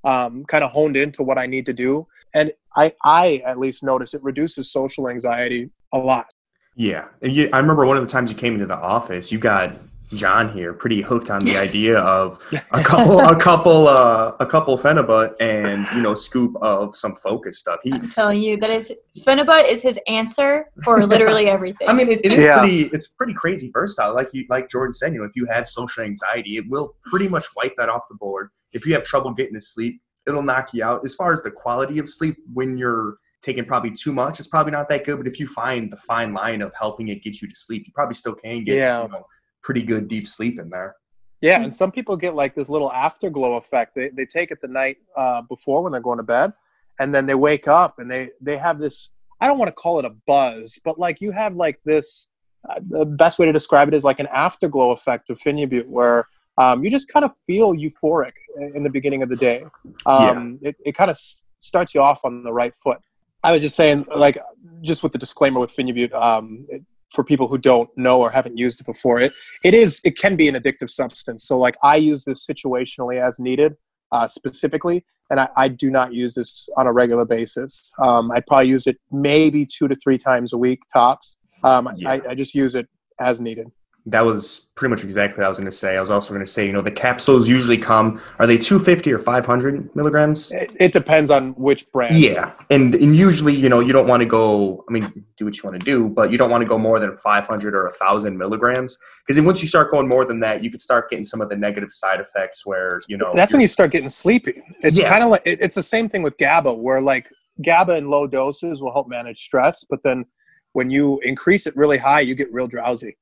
um, 0.04 0.46
kind 0.46 0.64
of 0.64 0.72
honed 0.72 0.98
into 0.98 1.24
what 1.24 1.38
I 1.38 1.48
need 1.48 1.66
to 1.66 1.74
do, 1.74 2.08
and 2.34 2.52
I 2.76 2.94
I 3.04 3.42
at 3.46 3.60
least 3.60 3.84
notice 3.84 4.14
it 4.14 4.24
reduces 4.24 4.72
social 4.72 5.10
anxiety 5.10 5.70
a 5.94 5.98
lot. 5.98 6.28
Yeah, 6.76 7.08
you, 7.22 7.50
I 7.52 7.60
remember 7.60 7.86
one 7.86 7.98
of 7.98 8.04
the 8.04 8.10
times 8.10 8.30
you 8.30 8.38
came 8.38 8.54
into 8.54 8.68
the 8.68 8.76
office, 8.76 9.32
you 9.32 9.40
got 9.40 9.76
John 10.14 10.50
here 10.50 10.74
pretty 10.74 11.02
hooked 11.02 11.30
on 11.30 11.44
the 11.44 11.58
idea 11.58 12.00
of 12.00 12.40
a 12.72 12.82
couple, 12.82 13.20
a 13.20 13.36
couple, 13.36 13.88
uh, 13.88 14.34
a 14.40 14.46
couple 14.46 14.78
Phenibut 14.78 15.34
and 15.40 15.86
you 15.96 16.02
know 16.02 16.16
scoop 16.16 16.56
of 16.62 16.96
some 16.96 17.16
focus 17.16 17.60
stuff. 17.60 17.80
He, 17.84 17.92
I'm 17.92 18.10
telling 18.10 18.42
you 18.42 18.58
that 18.58 18.70
is 18.70 18.94
Phenibut 19.20 19.70
is 19.70 19.82
his 19.82 20.00
answer 20.08 20.68
for 20.84 21.06
literally 21.06 21.48
everything. 21.48 21.90
I 21.90 21.94
mean, 21.94 22.10
it, 22.10 22.26
it 22.26 22.32
is 22.32 22.46
yeah. 22.46 22.60
pretty, 22.60 22.84
it's 22.94 23.08
pretty 23.08 23.34
crazy 23.34 23.70
versatile. 23.74 24.16
Like 24.16 24.30
you, 24.34 24.46
like 24.50 24.70
Jordan 24.70 24.94
said, 24.94 25.14
you 25.14 25.20
know, 25.20 25.26
if 25.26 25.36
you 25.36 25.46
have 25.48 25.68
social 25.68 26.04
anxiety, 26.04 26.58
it 26.58 26.66
will 26.70 26.96
pretty 27.06 27.28
much 27.28 27.46
wipe 27.56 27.76
that 27.78 27.90
off 27.90 28.04
the 28.10 28.16
board. 28.16 28.50
If 28.74 28.86
you 28.86 28.94
have 28.94 29.04
trouble 29.04 29.34
getting 29.34 29.56
to 29.56 29.62
sleep, 29.62 30.02
it'll 30.28 30.44
knock 30.44 30.74
you 30.74 30.84
out. 30.84 31.02
As 31.04 31.16
far 31.16 31.32
as 31.32 31.42
the 31.42 31.52
quality 31.52 32.00
of 32.00 32.10
sleep, 32.10 32.38
when 32.54 32.78
you're 32.78 33.18
taking 33.42 33.66
probably 33.66 33.92
too 33.92 34.12
much, 34.12 34.40
it's 34.40 34.50
probably 34.50 34.72
not 34.72 34.90
that 34.90 35.06
good. 35.06 35.18
But 35.18 35.28
if 35.28 35.40
you 35.40 35.48
find 35.48 35.92
the 35.92 35.98
fine 35.98 36.34
line 36.34 36.62
of 36.62 36.74
helping 36.78 37.08
it 37.08 37.24
get 37.24 37.42
you 37.42 37.48
to 37.48 37.56
sleep, 37.56 37.84
you 37.86 37.94
probably 37.94 38.16
still 38.16 38.36
can 38.36 38.64
get 38.64 38.76
yeah. 38.76 39.04
you 39.04 39.10
know, 39.10 39.26
pretty 39.68 39.84
good 39.84 40.08
deep 40.08 40.26
sleep 40.26 40.58
in 40.58 40.70
there. 40.70 40.96
Yeah, 41.42 41.62
and 41.62 41.72
some 41.82 41.92
people 41.92 42.16
get 42.16 42.34
like 42.34 42.56
this 42.56 42.70
little 42.70 42.92
afterglow 42.92 43.58
effect. 43.58 43.96
They 43.96 44.10
they 44.18 44.26
take 44.26 44.50
it 44.50 44.60
the 44.62 44.70
night 44.70 44.98
uh, 45.16 45.42
before 45.42 45.84
when 45.84 45.92
they're 45.92 46.08
going 46.10 46.20
to 46.20 46.24
bed, 46.24 46.54
and 47.00 47.14
then 47.14 47.26
they 47.26 47.36
wake 47.36 47.68
up 47.68 48.00
and 48.00 48.10
they 48.10 48.30
they 48.42 48.58
have 48.58 48.80
this. 48.80 49.12
I 49.42 49.46
don't 49.48 49.60
want 49.60 49.68
to 49.68 49.80
call 49.84 50.00
it 50.00 50.06
a 50.06 50.16
buzz, 50.26 50.80
but 50.86 50.98
like 50.98 51.22
you 51.22 51.32
have 51.32 51.54
like 51.54 51.80
this. 51.84 52.30
Uh, 52.68 52.80
the 52.90 53.06
best 53.06 53.40
way 53.40 53.46
to 53.46 53.54
describe 53.54 53.88
it 53.88 53.94
is 53.94 54.04
like 54.04 54.20
an 54.20 54.28
afterglow 54.46 54.92
effect 54.92 55.30
of 55.30 55.40
Phenibut, 55.40 55.86
where 55.98 56.28
um, 56.58 56.84
you 56.84 56.90
just 56.90 57.08
kind 57.08 57.24
of 57.24 57.32
feel 57.46 57.74
euphoric 57.74 58.34
in 58.74 58.84
the 58.84 58.90
beginning 58.90 59.22
of 59.22 59.30
the 59.30 59.36
day. 59.36 59.64
Um, 60.06 60.60
yeah. 60.62 60.70
It, 60.70 60.76
it 60.88 60.92
kind 60.94 61.10
of 61.10 61.16
s- 61.16 61.44
starts 61.60 61.94
you 61.94 62.02
off 62.02 62.22
on 62.26 62.44
the 62.44 62.52
right 62.52 62.76
foot. 62.84 62.98
I 63.44 63.52
was 63.54 63.62
just 63.62 63.76
saying, 63.76 64.08
like, 64.26 64.38
just 64.82 65.04
with 65.04 65.12
the 65.12 65.18
disclaimer 65.20 65.60
with 65.60 65.74
Phenibut, 65.74 66.12
um, 66.14 66.66
it, 66.68 66.82
for 67.12 67.24
people 67.24 67.48
who 67.48 67.58
don't 67.58 67.90
know 67.98 68.20
or 68.20 68.30
haven't 68.30 68.58
used 68.58 68.82
it 68.82 68.86
before. 68.86 69.20
It 69.20 69.34
it 69.64 69.74
is 69.74 70.02
it 70.04 70.18
can 70.18 70.36
be 70.36 70.48
an 70.48 70.56
addictive 70.56 70.90
substance. 70.90 71.44
So 71.46 71.58
like 71.58 71.78
i 71.84 71.96
use 71.96 72.26
this 72.26 72.46
situationally 72.46 73.22
as 73.26 73.40
needed 73.40 73.76
uh, 74.12 74.28
specifically 74.28 75.04
and 75.30 75.40
I, 75.40 75.50
I, 75.58 75.68
do 75.68 75.92
not 75.92 76.14
use 76.14 76.34
this 76.36 76.70
on 76.78 76.88
a 76.88 76.94
regular 76.94 77.26
basis. 77.26 77.92
Um, 78.02 78.32
i 78.32 78.40
probably 78.40 78.70
use 78.70 78.88
it 78.88 78.98
maybe 79.12 79.66
two 79.66 79.88
to 79.88 79.96
three 79.96 80.18
times 80.18 80.54
a 80.54 80.58
week 80.58 80.80
tops. 80.92 81.38
Um, 81.64 81.90
yeah. 81.96 82.12
I, 82.12 82.22
I, 82.30 82.36
just 82.36 82.56
use 82.56 82.76
it 82.76 82.88
as 83.20 83.42
needed 83.42 83.68
that 84.08 84.22
was 84.22 84.68
pretty 84.76 84.90
much 84.90 85.04
exactly 85.04 85.38
what 85.38 85.46
I 85.46 85.50
was 85.50 85.58
going 85.58 85.70
to 85.70 85.76
say. 85.76 85.98
I 85.98 86.00
was 86.00 86.10
also 86.10 86.30
going 86.34 86.44
to 86.46 86.50
say, 86.50 86.66
you 86.66 86.72
know, 86.72 86.82
the 86.82 86.90
capsules 86.90 87.50
usually 87.50 87.78
come. 87.78 88.22
Are 88.40 88.48
they 88.48 88.58
250 88.58 89.12
or 89.12 89.20
500 89.20 89.94
milligrams? 89.98 90.50
It, 90.50 90.72
it 90.80 90.94
depends 90.94 91.30
on 91.30 91.52
which 91.56 91.92
brand. 91.92 92.16
Yeah, 92.16 92.54
and 92.70 92.96
and 92.96 93.14
usually, 93.16 93.54
you 93.54 93.68
know, 93.68 93.82
you 93.82 93.92
don't 93.92 94.08
want 94.08 94.22
to 94.22 94.26
go. 94.26 94.86
I 94.88 94.94
mean, 94.94 95.26
do 95.36 95.44
what 95.44 95.58
you 95.58 95.64
want 95.70 95.78
to 95.80 95.86
do, 95.86 96.08
but 96.08 96.32
you 96.32 96.38
don't 96.38 96.50
want 96.50 96.62
to 96.62 96.68
go 96.68 96.78
more 96.78 97.00
than 97.02 97.18
500 97.18 97.76
or 97.76 97.84
1,000 97.84 98.38
milligrams 98.38 98.98
because 99.28 99.42
once 99.42 99.62
you 99.62 99.68
start 99.68 99.92
going 99.92 100.08
more 100.08 100.24
than 100.24 100.40
that, 100.40 100.64
you 100.64 100.72
could 100.72 100.82
start 100.82 101.10
getting 101.10 101.26
some 101.26 101.42
of 101.42 101.50
the 101.50 101.58
negative 101.58 101.92
side 101.92 102.22
effects 102.22 102.66
where 102.66 103.02
you 103.10 103.18
know. 103.18 103.32
That's 103.34 103.52
when 103.52 103.62
you 103.62 103.68
start 103.68 103.92
getting 103.92 104.10
sleepy. 104.10 104.62
It's 104.82 104.98
Yeah. 104.98 105.10
kind 105.10 105.24
of 105.24 105.32
like 105.32 105.42
it, 105.46 105.60
it's 105.62 105.76
the 105.76 105.84
same 105.84 106.08
thing 106.08 106.24
with 106.24 106.38
GABA, 106.38 106.74
where 106.74 107.02
like 107.02 107.30
GABA 107.62 107.98
in 107.98 108.10
low 108.10 108.26
doses 108.26 108.82
will 108.82 108.94
help 108.94 109.10
manage 109.10 109.40
stress, 109.40 109.84
but 109.84 110.02
then 110.04 110.26
when 110.72 110.90
you 110.90 111.20
increase 111.24 111.68
it 111.68 111.76
really 111.76 111.98
high, 111.98 112.22
you 112.22 112.36
get 112.36 112.54
real 112.54 112.68
drowsy. 112.68 113.18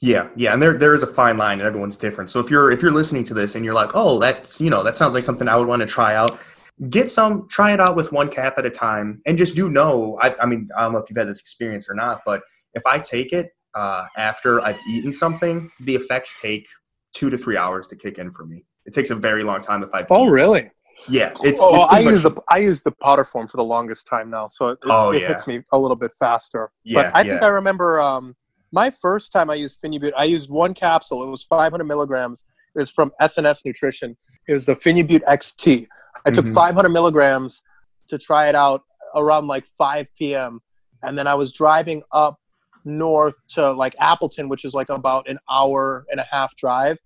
Yeah, 0.00 0.28
yeah, 0.36 0.52
and 0.52 0.60
there 0.60 0.76
there 0.76 0.94
is 0.94 1.02
a 1.02 1.06
fine 1.06 1.38
line, 1.38 1.58
and 1.58 1.66
everyone's 1.66 1.96
different. 1.96 2.28
So 2.30 2.38
if 2.40 2.50
you're 2.50 2.70
if 2.70 2.82
you're 2.82 2.90
listening 2.92 3.24
to 3.24 3.34
this 3.34 3.54
and 3.54 3.64
you're 3.64 3.74
like, 3.74 3.90
oh, 3.94 4.18
that's 4.18 4.60
you 4.60 4.68
know 4.68 4.82
that 4.82 4.94
sounds 4.94 5.14
like 5.14 5.22
something 5.22 5.48
I 5.48 5.56
would 5.56 5.66
want 5.68 5.80
to 5.80 5.86
try 5.86 6.14
out, 6.14 6.38
get 6.90 7.08
some, 7.08 7.48
try 7.48 7.72
it 7.72 7.80
out 7.80 7.96
with 7.96 8.12
one 8.12 8.28
cap 8.28 8.58
at 8.58 8.66
a 8.66 8.70
time, 8.70 9.22
and 9.24 9.38
just 9.38 9.56
do 9.56 9.70
know. 9.70 10.18
I, 10.20 10.34
I 10.38 10.46
mean, 10.46 10.68
I 10.76 10.82
don't 10.82 10.92
know 10.92 10.98
if 10.98 11.08
you've 11.08 11.16
had 11.16 11.28
this 11.28 11.40
experience 11.40 11.88
or 11.88 11.94
not, 11.94 12.20
but 12.26 12.42
if 12.74 12.86
I 12.86 12.98
take 12.98 13.32
it 13.32 13.50
uh, 13.74 14.06
after 14.18 14.60
I've 14.60 14.78
eaten 14.88 15.12
something, 15.12 15.70
the 15.80 15.94
effects 15.94 16.38
take 16.40 16.66
two 17.14 17.30
to 17.30 17.38
three 17.38 17.56
hours 17.56 17.88
to 17.88 17.96
kick 17.96 18.18
in 18.18 18.30
for 18.32 18.44
me. 18.44 18.64
It 18.84 18.92
takes 18.92 19.08
a 19.08 19.14
very 19.14 19.44
long 19.44 19.60
time 19.60 19.82
if 19.82 19.88
I. 19.94 20.04
Oh, 20.10 20.26
really? 20.26 20.70
Yeah, 21.08 21.32
it's. 21.42 21.60
oh, 21.62 21.84
it's 21.84 21.92
I 21.92 21.96
pretty 22.02 22.10
use 22.10 22.22
the 22.22 22.42
I 22.50 22.58
use 22.58 22.82
the 22.82 22.92
powder 22.92 23.24
form 23.24 23.48
for 23.48 23.56
the 23.56 23.64
longest 23.64 24.06
time 24.06 24.28
now, 24.28 24.46
so 24.46 24.68
it, 24.68 24.78
Oh, 24.84 25.10
it 25.10 25.22
yeah. 25.22 25.28
hits 25.28 25.46
me 25.46 25.62
a 25.72 25.78
little 25.78 25.96
bit 25.96 26.12
faster. 26.18 26.70
Yeah, 26.84 27.04
but 27.04 27.16
I 27.16 27.24
think. 27.24 27.42
I 27.42 27.48
remember 27.48 27.98
um, 28.00 28.36
my 28.72 28.90
first 28.90 29.32
time 29.32 29.50
I 29.50 29.54
used 29.54 29.80
Phenibut. 29.82 30.12
I 30.16 30.24
used 30.24 30.50
one 30.50 30.74
capsule. 30.74 31.22
It 31.22 31.30
was 31.30 31.44
500 31.44 31.84
milligrams. 31.84 32.44
It 32.74 32.78
was 32.80 32.90
from 32.90 33.12
SNS 33.20 33.64
Nutrition. 33.64 34.16
It 34.48 34.52
was 34.52 34.66
the 34.66 34.74
Phenibut 34.74 35.22
XT. 35.24 35.86
I 36.24 36.30
took 36.30 36.44
Mhm. 36.46 36.54
500 36.54 36.88
milligrams 36.90 37.62
to 38.08 38.18
try 38.18 38.48
it 38.48 38.54
out 38.54 38.82
around 39.14 39.46
like 39.46 39.64
5 39.78 40.06
p.m. 40.18 40.60
And 41.02 41.16
then 41.18 41.26
I 41.26 41.34
was 41.34 41.52
driving 41.52 42.02
up 42.12 42.38
north 42.84 43.34
to 43.50 43.72
like 43.72 43.94
Appleton, 43.98 44.48
which 44.48 44.64
is 44.64 44.74
like 44.74 44.88
about 44.88 45.28
an 45.28 45.38
hour 45.50 46.06
and 46.10 46.20
a 46.20 46.26
half 46.30 46.54
drive. 46.56 46.98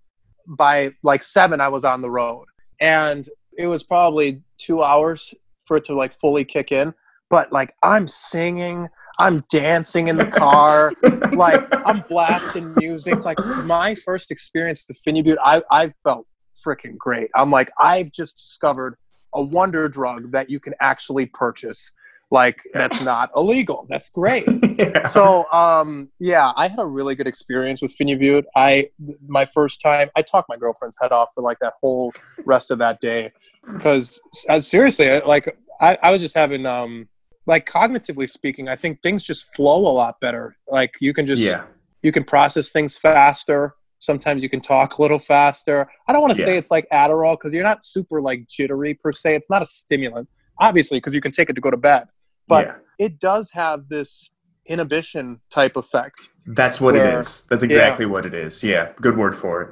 By 0.47 0.91
like 1.03 1.23
seven, 1.23 1.61
I 1.61 1.67
was 1.69 1.85
on 1.85 2.01
the 2.01 2.09
road, 2.09 2.45
and 2.79 3.27
it 3.57 3.67
was 3.67 3.83
probably 3.83 4.41
two 4.57 4.81
hours 4.83 5.33
for 5.65 5.77
it 5.77 5.85
to 5.85 5.95
like 5.95 6.13
fully 6.19 6.43
kick 6.43 6.71
in. 6.71 6.93
But 7.29 7.51
like 7.53 7.73
I'm 7.83 8.07
singing, 8.07 8.89
I'm 9.21 9.43
dancing 9.51 10.07
in 10.07 10.17
the 10.17 10.25
car, 10.25 10.91
like 11.33 11.63
I'm 11.85 12.01
blasting 12.09 12.73
music. 12.75 13.23
Like 13.23 13.37
my 13.65 13.93
first 13.93 14.31
experience 14.31 14.83
with 14.87 14.97
Phenibut, 15.07 15.37
I 15.43 15.61
I 15.69 15.93
felt 16.03 16.25
freaking 16.65 16.97
great. 16.97 17.29
I'm 17.35 17.51
like 17.51 17.71
I've 17.79 18.11
just 18.11 18.37
discovered 18.37 18.97
a 19.33 19.41
wonder 19.41 19.87
drug 19.87 20.31
that 20.31 20.49
you 20.49 20.59
can 20.59 20.73
actually 20.81 21.27
purchase. 21.27 21.91
Like 22.31 22.57
that's 22.73 22.99
not 23.01 23.29
illegal. 23.35 23.85
That's 23.89 24.09
great 24.09 24.47
Yeah. 24.79 25.05
so 25.05 25.45
um 25.51 26.09
yeah 26.19 26.51
i 26.55 26.67
had 26.67 26.79
a 26.79 26.85
really 26.85 27.13
good 27.13 27.27
experience 27.27 27.81
with 27.83 27.95
phenibut 27.95 28.43
i 28.55 28.89
my 29.27 29.45
first 29.45 29.79
time 29.81 30.09
i 30.15 30.21
talked 30.23 30.49
my 30.49 30.57
girlfriend's 30.57 30.97
head 30.99 31.11
off 31.11 31.29
for 31.35 31.43
like 31.43 31.59
that 31.59 31.73
whole 31.81 32.11
rest 32.45 32.71
of 32.71 32.79
that 32.79 32.99
day 32.99 33.31
because 33.73 34.19
uh, 34.49 34.59
seriously 34.59 35.19
like 35.21 35.55
I, 35.79 35.97
I 36.01 36.11
was 36.11 36.21
just 36.21 36.35
having 36.35 36.65
um 36.65 37.09
like 37.45 37.65
cognitively 37.67 38.29
speaking 38.29 38.67
i 38.67 38.75
think 38.75 39.01
things 39.01 39.23
just 39.23 39.53
flow 39.55 39.87
a 39.87 39.93
lot 39.93 40.19
better 40.21 40.55
like 40.67 40.93
you 40.99 41.13
can 41.13 41.25
just 41.25 41.41
yeah, 41.41 41.63
you 42.01 42.11
can 42.11 42.23
process 42.23 42.71
things 42.71 42.97
faster 42.97 43.75
sometimes 43.99 44.41
you 44.43 44.49
can 44.49 44.61
talk 44.61 44.97
a 44.97 45.01
little 45.01 45.19
faster 45.19 45.87
i 46.07 46.13
don't 46.13 46.21
want 46.21 46.35
to 46.35 46.41
say 46.41 46.57
it's 46.57 46.71
like 46.71 46.87
adderall 46.91 47.33
because 47.33 47.53
you're 47.53 47.63
not 47.63 47.83
super 47.83 48.21
like 48.21 48.47
jittery 48.47 48.93
per 48.93 49.11
se 49.11 49.35
it's 49.35 49.49
not 49.49 49.61
a 49.61 49.65
stimulant 49.65 50.27
obviously 50.59 50.97
because 50.97 51.13
you 51.13 51.21
can 51.21 51.31
take 51.31 51.49
it 51.49 51.53
to 51.53 51.61
go 51.61 51.71
to 51.71 51.77
bed 51.77 52.09
but 52.47 52.65
yeah. 52.65 53.05
it 53.05 53.19
does 53.19 53.51
have 53.51 53.87
this 53.89 54.29
inhibition 54.65 55.41
type 55.49 55.75
effect. 55.75 56.29
That's 56.45 56.81
what 56.81 56.93
Where- 56.95 57.17
it 57.17 57.19
is. 57.19 57.43
That's 57.43 57.63
exactly 57.63 58.05
what 58.05 58.25
it 58.25 58.33
is. 58.33 58.63
Yeah, 58.63 58.91
good 58.99 59.17
word 59.17 59.35
for 59.35 59.61
it. 59.61 59.69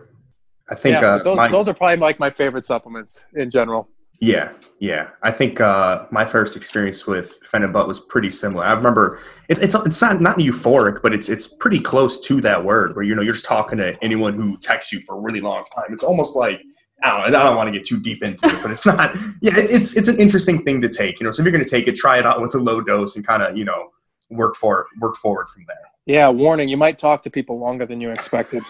I 0.70 0.76
think 0.76 1.02
yeah, 1.02 1.16
uh, 1.16 1.24
those 1.24 1.38
my- 1.38 1.48
those 1.48 1.68
are 1.68 1.74
probably 1.74 1.98
like 1.98 2.20
my 2.20 2.30
favorite 2.30 2.66
supplements 2.66 3.26
in 3.34 3.50
general. 3.50 3.90
Yeah, 4.22 4.52
yeah. 4.80 5.10
I 5.24 5.32
think 5.32 5.62
uh, 5.62 6.06
my 6.12 6.26
first 6.26 6.58
experience 6.58 7.08
with 7.08 7.40
Phenibut 7.42 7.88
was 7.88 8.02
pretty 8.02 8.30
similar. 8.30 8.66
I 8.66 8.74
remember 8.74 9.20
it's 9.48 9.62
it's 9.62 9.74
it's 9.74 10.02
not 10.02 10.20
not 10.20 10.38
euphoric, 10.38 11.02
but 11.02 11.14
it's 11.14 11.30
it's 11.30 11.48
pretty 11.48 11.80
close 11.80 12.20
to 12.26 12.42
that 12.42 12.66
word 12.66 12.96
where 12.96 13.06
you 13.06 13.16
know 13.16 13.22
you're 13.22 13.34
just 13.34 13.46
talking 13.46 13.78
to 13.78 13.98
anyone 14.04 14.34
who 14.34 14.58
texts 14.58 14.92
you 14.92 15.00
for 15.00 15.18
a 15.18 15.22
really 15.22 15.40
long 15.40 15.64
time. 15.74 15.86
It's 15.92 16.04
almost 16.04 16.36
like 16.36 16.62
I 17.02 17.12
don't. 17.12 17.36
I 17.36 17.44
don't 17.44 17.56
want 17.56 17.68
to 17.68 17.72
get 17.72 17.88
too 17.88 18.00
deep 18.00 18.22
into 18.22 18.48
it, 18.48 18.62
but 18.62 18.72
it's 18.72 18.86
not. 18.86 19.16
Yeah, 19.42 19.58
it, 19.58 19.70
it's 19.70 19.96
it's 19.96 20.10
an 20.10 20.20
interesting 20.20 20.64
thing 20.64 20.82
to 20.82 20.90
take. 20.90 21.20
You 21.20 21.26
know, 21.26 21.32
so 21.32 21.42
if 21.42 21.46
you're 21.46 21.54
going 21.54 21.64
to 21.64 21.70
take 21.70 21.88
it, 21.88 21.96
try 21.96 22.20
it 22.20 22.26
out 22.26 22.42
with 22.42 22.54
a 22.56 22.60
low 22.60 22.82
dose 22.82 23.16
and 23.16 23.26
kind 23.26 23.42
of 23.42 23.58
you 23.58 23.64
know 23.64 23.90
work 24.30 24.56
for 24.56 24.88
work 25.00 25.16
forward 25.16 25.50
from 25.50 25.64
there. 25.68 25.78
Yeah, 26.06 26.30
warning: 26.30 26.68
you 26.68 26.78
might 26.78 26.98
talk 26.98 27.22
to 27.24 27.30
people 27.30 27.60
longer 27.60 27.86
than 27.86 28.02
you 28.02 28.10
expected. 28.10 28.64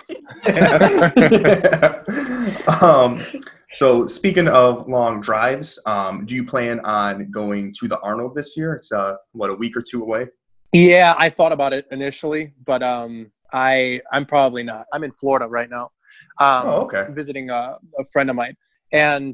um, 2.82 3.24
so 3.80 4.06
speaking 4.08 4.50
of 4.50 4.90
long 4.90 5.22
drives, 5.22 5.80
um, 5.86 6.26
do 6.26 6.36
you 6.36 6.44
plan 6.44 6.82
on 6.82 7.32
going 7.32 7.74
to 7.80 7.88
the 7.88 7.98
Arnold 8.02 8.36
this 8.36 8.58
year? 8.58 8.74
It's 8.74 8.92
uh, 8.92 9.16
what 9.32 9.50
a 9.50 9.54
week 9.54 9.78
or 9.78 9.82
two 9.82 10.02
away. 10.02 10.28
Yeah, 10.74 11.16
I 11.18 11.30
thought 11.30 11.54
about 11.54 11.72
it 11.72 11.86
initially, 11.90 12.52
but 12.66 12.84
um, 12.84 13.32
I 13.54 14.02
I'm 14.12 14.26
probably 14.26 14.64
not. 14.64 14.86
I'm 14.92 15.06
in 15.06 15.14
Florida 15.14 15.48
right 15.48 15.70
now. 15.70 15.92
Um, 16.42 16.64
Oh, 16.66 16.82
okay. 16.82 17.06
Visiting 17.12 17.52
a, 17.52 17.78
a 17.98 18.04
friend 18.12 18.30
of 18.30 18.36
mine, 18.36 18.58
and 18.92 19.34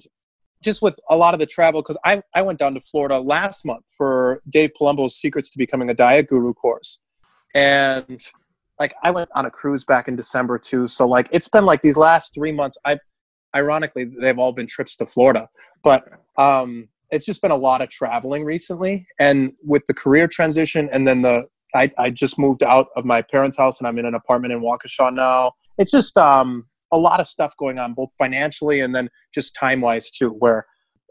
just 0.62 0.79
with 0.79 0.93
a 1.10 1.17
lot 1.17 1.34
of 1.34 1.39
the 1.39 1.47
travel, 1.47 1.81
because 1.81 1.97
I 2.05 2.21
I 2.36 2.43
went 2.43 2.60
down 2.60 2.75
to 2.75 2.81
Florida 2.81 3.17
last 3.17 3.65
month 3.65 3.86
for 3.97 4.43
Dave 4.47 4.73
Palumbo's 4.79 5.15
Secrets 5.15 5.49
to 5.49 5.58
Becoming 5.58 5.89
a 5.89 5.95
Diet 5.95 6.27
Guru 6.27 6.53
course, 6.53 6.99
and 7.55 8.23
like 8.77 8.93
I 9.01 9.10
went 9.10 9.31
on 9.34 9.47
a 9.47 9.49
cruise 9.49 9.86
back 9.86 10.08
in 10.08 10.15
December 10.15 10.60
too. 10.60 10.88
So 10.88 11.08
like 11.08 11.29
it's 11.31 11.47
been 11.47 11.65
like 11.65 11.81
these 11.81 11.97
last 11.97 12.36
three 12.36 12.51
months. 12.51 12.77
I 12.86 12.99
ironically 13.56 14.06
they've 14.22 14.38
all 14.38 14.54
been 14.54 14.68
trips 14.68 14.96
to 14.98 15.06
Florida, 15.06 15.50
but 15.84 16.04
um, 16.38 16.89
it's 17.12 17.26
just 17.26 17.41
been 17.41 17.52
a 17.52 17.56
lot 17.56 17.82
of 17.82 17.89
traveling 17.89 18.44
recently, 18.44 19.08
and 19.20 19.54
with 19.63 19.84
the 19.88 19.94
career 19.94 20.28
transition, 20.28 20.89
and 20.91 21.08
then 21.08 21.22
the 21.22 21.48
I, 21.74 21.91
I 21.98 22.10
just 22.10 22.39
moved 22.39 22.63
out 22.63 22.88
of 22.96 23.06
my 23.06 23.22
parents' 23.22 23.58
house 23.58 23.80
and 23.80 23.88
I'm 23.88 23.98
in 23.98 24.06
an 24.06 24.13
apartment 24.13 24.54
in 24.54 24.62
Waukesha 24.62 25.13
now. 25.13 25.52
It's 25.78 25.91
just 25.91 26.18
um, 26.18 26.65
a 26.91 26.98
lot 26.98 27.20
of 27.20 27.28
stuff 27.28 27.54
going 27.58 27.80
on, 27.80 27.94
both 27.94 28.10
financially 28.18 28.80
and 28.80 28.96
then 28.96 29.10
just 29.34 29.56
time 29.56 29.82
wise 29.82 30.10
too. 30.10 30.30
Where 30.30 30.65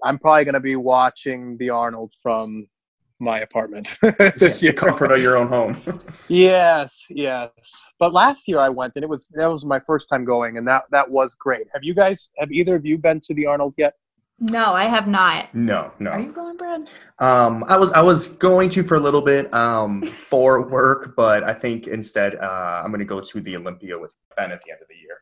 I'm 0.05 0.19
probably 0.19 0.45
going 0.45 0.55
to 0.55 0.61
be 0.61 0.77
watching 0.77 1.57
the 1.59 1.71
Arnold 1.71 2.13
from 2.23 2.67
my 3.25 3.41
apartment 3.41 3.97
this 4.37 4.63
Yeah, 4.63 4.67
year. 4.67 4.73
the 4.73 4.79
comfort 4.79 5.11
of 5.13 5.21
your 5.21 5.37
own 5.37 5.49
home. 5.49 5.77
Yes, 6.29 7.03
yes. 7.11 7.51
But 7.99 8.13
last 8.13 8.47
year 8.49 8.59
I 8.61 8.69
went, 8.69 8.93
and 8.97 9.03
it 9.03 9.09
was 9.09 9.29
that 9.35 9.47
was 9.47 9.65
my 9.65 9.81
first 9.81 10.09
time 10.09 10.25
going, 10.25 10.59
and 10.59 10.67
that 10.69 10.83
that 10.91 11.11
was 11.11 11.35
great. 11.35 11.67
Have 11.73 11.83
you 11.83 11.95
guys? 11.95 12.31
Have 12.39 12.51
either 12.53 12.77
of 12.77 12.87
you 12.87 12.97
been 12.99 13.21
to 13.21 13.35
the 13.35 13.47
Arnold 13.47 13.75
yet? 13.77 13.95
No, 14.41 14.75
I 14.75 14.85
have 14.87 15.07
not. 15.07 15.55
no, 15.55 15.93
no. 16.01 16.11
Are 16.11 16.21
you 16.21 16.33
going, 16.33 16.57
Brad? 16.57 16.91
Um, 17.21 17.65
I 17.69 17.77
was 17.77 17.93
I 17.93 18.01
was 18.01 18.29
going 18.29 18.69
to 18.71 18.83
for 18.83 18.97
a 18.97 19.01
little 19.01 19.23
bit 19.23 19.53
um, 19.55 20.03
for 20.03 20.69
work, 20.69 21.15
but 21.17 21.45
I 21.45 21.55
think 21.55 21.87
instead 21.87 22.35
uh, 22.37 22.83
I'm 22.83 22.89
going 22.91 22.99
to 22.99 23.05
go 23.05 23.21
to 23.21 23.41
the 23.41 23.57
Olympia 23.57 23.99
with 23.99 24.15
Ben 24.37 24.51
at 24.51 24.61
the 24.65 24.73
end 24.73 24.81
of 24.83 24.89
the 24.89 24.97
year. 24.97 25.19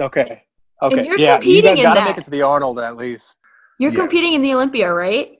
Okay. 0.00 0.44
Okay. 0.82 1.06
you're 1.06 1.18
yeah, 1.18 1.34
competing 1.36 1.56
you 1.56 1.62
guys 1.62 1.78
in 1.78 1.84
gotta 1.84 2.00
that. 2.00 2.06
make 2.08 2.18
it 2.18 2.24
to 2.24 2.30
the 2.30 2.42
Arnold 2.42 2.78
at 2.78 2.96
least. 2.96 3.38
You're 3.78 3.92
Yeah. 3.92 3.98
competing 4.00 4.32
in 4.34 4.42
the 4.42 4.54
Olympia, 4.54 4.92
right? 4.92 5.37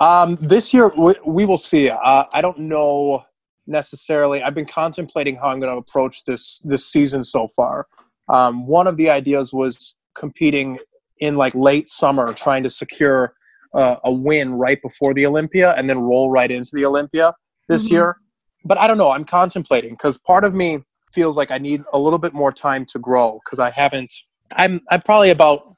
Um, 0.00 0.38
this 0.40 0.72
year 0.72 0.90
we, 0.96 1.14
we 1.26 1.44
will 1.44 1.58
see. 1.58 1.90
Uh, 1.90 2.24
I 2.32 2.40
don't 2.40 2.58
know 2.58 3.24
necessarily. 3.66 4.42
I've 4.42 4.54
been 4.54 4.66
contemplating 4.66 5.36
how 5.36 5.48
I'm 5.48 5.60
going 5.60 5.72
to 5.72 5.78
approach 5.78 6.24
this 6.24 6.58
this 6.64 6.90
season 6.90 7.22
so 7.22 7.48
far. 7.48 7.86
Um, 8.28 8.66
one 8.66 8.86
of 8.86 8.96
the 8.96 9.10
ideas 9.10 9.52
was 9.52 9.94
competing 10.14 10.78
in 11.18 11.34
like 11.34 11.54
late 11.54 11.88
summer, 11.88 12.32
trying 12.32 12.62
to 12.62 12.70
secure 12.70 13.34
uh, 13.74 13.96
a 14.04 14.10
win 14.12 14.54
right 14.54 14.80
before 14.82 15.12
the 15.14 15.26
Olympia, 15.26 15.74
and 15.76 15.88
then 15.88 15.98
roll 15.98 16.30
right 16.30 16.50
into 16.50 16.70
the 16.72 16.84
Olympia 16.84 17.34
this 17.68 17.86
Mhm. 17.88 17.90
year. 17.90 18.16
But 18.64 18.78
I 18.78 18.86
don't 18.86 18.98
know. 18.98 19.10
I'm 19.10 19.24
contemplating 19.24 19.90
because 19.90 20.18
part 20.18 20.44
of 20.44 20.54
me 20.54 20.80
feels 21.12 21.36
like 21.36 21.50
I 21.50 21.58
need 21.58 21.84
a 21.92 21.98
little 21.98 22.18
bit 22.18 22.32
more 22.32 22.52
time 22.52 22.84
to 22.86 22.98
grow 22.98 23.38
because 23.44 23.58
I 23.58 23.70
haven't. 23.70 24.12
I'm 24.52 24.80
I'm 24.90 25.02
probably 25.02 25.30
about 25.30 25.76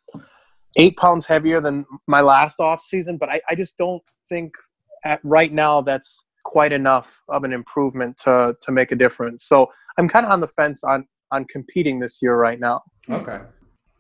eight 0.79 0.97
pounds 0.97 1.27
heavier 1.27 1.61
than 1.61 1.85
my 2.07 2.21
last 2.21 2.61
off 2.61 2.81
season, 2.81 3.19
but 3.19 3.29
I, 3.29 3.41
I 3.49 3.55
just 3.55 3.77
don't 3.77 4.03
think 4.29 4.53
at 5.05 5.21
right 5.23 5.53
now 5.53 5.81
that's 5.81 6.25
quite 6.45 6.73
enough 6.73 7.21
of 7.29 7.45
an 7.45 7.53
improvement 7.53 8.17
to 8.19 8.55
to 8.61 8.73
make 8.73 8.93
a 8.93 8.97
difference. 8.97 9.45
So 9.45 9.71
I'm 9.99 10.09
kind 10.09 10.27
of 10.27 10.33
on 10.33 10.41
the 10.41 10.49
fence 10.49 10.85
on 10.85 11.07
on 11.31 11.45
competing 11.47 11.99
this 11.99 12.21
year 12.23 12.37
right 12.37 12.61
now. 12.61 12.83
Okay. 13.09 13.41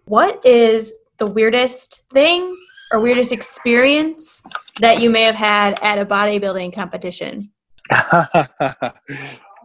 What 0.04 0.44
is 0.44 0.94
the 1.18 1.26
weirdest 1.26 2.02
thing 2.12 2.56
or 2.92 3.00
weirdest 3.00 3.32
experience 3.32 4.42
that 4.80 5.00
you 5.00 5.08
may 5.10 5.22
have 5.22 5.34
had 5.34 5.78
at 5.82 5.98
a 5.98 6.04
bodybuilding 6.04 6.74
competition? 6.74 7.50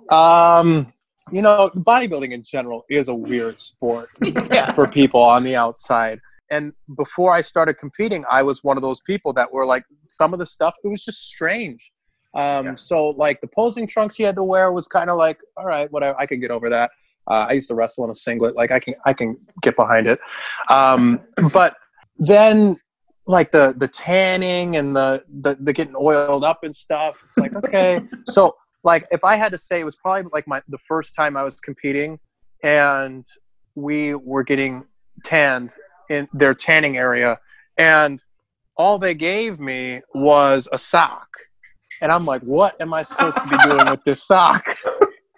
um, 0.10 0.94
you 1.32 1.42
know, 1.42 1.70
bodybuilding 1.76 2.32
in 2.32 2.44
general 2.44 2.86
is 2.90 3.08
a 3.10 3.16
weird 3.16 3.60
sport 3.60 4.10
Yeah. 4.24 4.72
for 4.74 4.88
people 4.88 5.22
on 5.22 5.44
the 5.44 5.56
outside. 5.56 6.20
And 6.50 6.74
before 6.96 7.34
I 7.34 7.42
started 7.42 7.76
competing, 7.76 8.24
I 8.30 8.44
was 8.44 8.64
one 8.64 8.78
of 8.78 8.84
those 8.84 9.02
people 9.02 9.34
that 9.34 9.52
were 9.52 9.66
like, 9.66 9.84
some 10.06 10.34
of 10.34 10.40
the 10.40 10.46
stuff, 10.46 10.74
it 10.84 10.88
was 10.88 11.04
just 11.04 11.26
strange. 11.26 11.92
Um, 12.34 12.66
Yeah. 12.66 12.76
So, 12.76 13.10
like, 13.10 13.42
the 13.42 13.48
posing 13.48 13.88
trunks 13.88 14.20
you 14.20 14.26
had 14.26 14.36
to 14.36 14.44
wear 14.44 14.72
was 14.72 14.88
kind 14.88 15.10
of 15.10 15.18
like, 15.18 15.40
all 15.56 15.66
right, 15.66 15.92
whatever, 15.92 16.20
I 16.20 16.26
can 16.26 16.40
get 16.40 16.52
over 16.52 16.70
that. 16.70 16.92
Uh, 17.30 17.48
I 17.50 17.54
used 17.54 17.68
to 17.70 17.76
wrestle 17.76 18.06
in 18.06 18.12
a 18.12 18.16
singlet, 18.16 18.56
like, 18.56 18.72
I 18.72 18.80
can, 18.80 18.94
I 19.06 19.14
can 19.14 19.38
get 19.62 19.76
behind 19.76 20.08
it. 20.08 20.20
Um, 20.70 21.20
but 21.52 21.76
then, 22.18 22.78
like, 23.26 23.52
the, 23.52 23.74
the 23.78 23.88
tanning 23.88 24.78
and 24.78 24.96
the, 24.96 25.24
the, 25.42 25.58
the 25.60 25.74
getting 25.74 25.96
oiled 26.00 26.46
up 26.46 26.64
and 26.64 26.76
stuff, 26.76 27.22
it's 27.26 27.38
like, 27.38 27.56
okay. 27.56 28.02
so, 28.28 28.56
like, 28.84 29.06
if 29.12 29.24
I 29.24 29.36
had 29.36 29.52
to 29.52 29.58
say, 29.58 29.82
it 29.82 29.84
was 29.84 29.96
probably 29.98 30.30
like 30.32 30.48
my, 30.48 30.62
the 30.70 30.78
first 30.78 31.16
time 31.16 31.36
I 31.36 31.44
was 31.44 31.60
competing 31.60 32.20
and 32.64 33.26
we 33.76 34.16
were 34.16 34.44
getting 34.44 34.86
tanned 35.24 35.74
in 36.10 36.28
their 36.34 36.54
tanning 36.54 36.98
area 36.98 37.40
and 37.78 38.20
all 38.76 39.00
they 39.00 39.14
gave 39.14 39.60
me 39.60 40.02
was 40.14 40.68
a 40.72 40.78
sock. 40.78 41.28
And 42.02 42.12
i'm 42.12 42.26
like 42.26 42.42
what 42.44 42.80
am 42.80 42.94
i 42.94 43.02
supposed 43.02 43.38
to 43.38 43.48
be 43.48 43.58
doing 43.64 43.90
with 43.90 44.04
this 44.04 44.24
sock? 44.24 44.64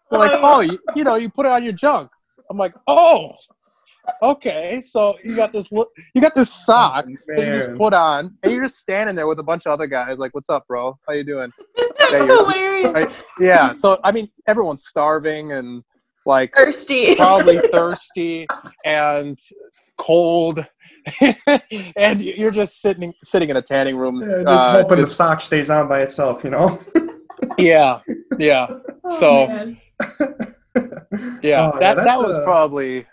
They're 0.10 0.20
like 0.20 0.32
oh. 0.34 0.40
oh. 0.44 0.60
you, 0.62 0.80
you 0.96 1.04
know 1.04 1.16
you 1.16 1.30
put 1.30 1.46
it 1.46 1.52
on 1.52 1.64
your 1.64 1.74
junk. 1.74 2.10
I'm 2.50 2.58
like 2.58 2.74
oh 2.88 3.34
okay. 4.24 4.82
So 4.82 5.18
you 5.24 5.36
got 5.36 5.52
this 5.54 5.72
you 5.72 6.22
got 6.22 6.36
this 6.36 6.54
sock 6.66 7.06
oh, 7.08 7.16
that 7.28 7.46
you 7.46 7.46
just 7.46 7.78
put 7.78 7.94
on 7.94 8.36
and 8.44 8.52
you're 8.52 8.64
just 8.64 8.80
standing 8.80 9.16
there 9.16 9.28
with 9.28 9.40
a 9.40 9.44
bunch 9.44 9.66
of 9.66 9.72
other 9.72 9.88
guys 9.88 10.18
like 10.18 10.34
what's 10.34 10.50
up 10.50 10.68
bro? 10.68 10.98
How 11.08 11.14
you 11.14 11.24
doing? 11.24 11.52
That's 12.00 12.12
you're- 12.12 12.28
hilarious. 12.28 12.94
Right. 12.94 13.10
yeah 13.40 13.74
so 13.74 14.00
i 14.04 14.12
mean 14.12 14.30
everyone's 14.48 14.86
starving 14.88 15.52
and 15.52 15.84
like 16.26 16.54
Thirsty. 16.56 17.16
probably 17.16 17.58
thirsty 17.72 18.48
and 18.86 19.38
cold 20.00 20.66
and 21.96 22.22
you're 22.22 22.52
just 22.52 22.82
sitting 22.82 23.14
sitting 23.24 23.50
in 23.50 23.58
a 23.58 23.62
tanning 23.62 23.96
room 23.98 24.22
Yeah, 24.22 24.44
just 24.44 24.68
uh, 24.68 24.72
hoping 24.82 24.98
the 25.00 25.06
sock 25.06 25.42
stays 25.42 25.70
on 25.70 25.88
by 25.88 26.02
itself, 26.02 26.44
you 26.44 26.50
know? 26.50 26.80
yeah 27.58 28.00
yeah 28.40 28.68
Oh, 29.06 29.20
so- 29.20 29.48
man. 29.48 29.78
yeah 31.42 31.72
Oh, 31.74 31.80
that, 31.80 31.96
that 31.98 32.20
was 32.20 32.38
a- 32.38 32.44
probably 32.44 33.06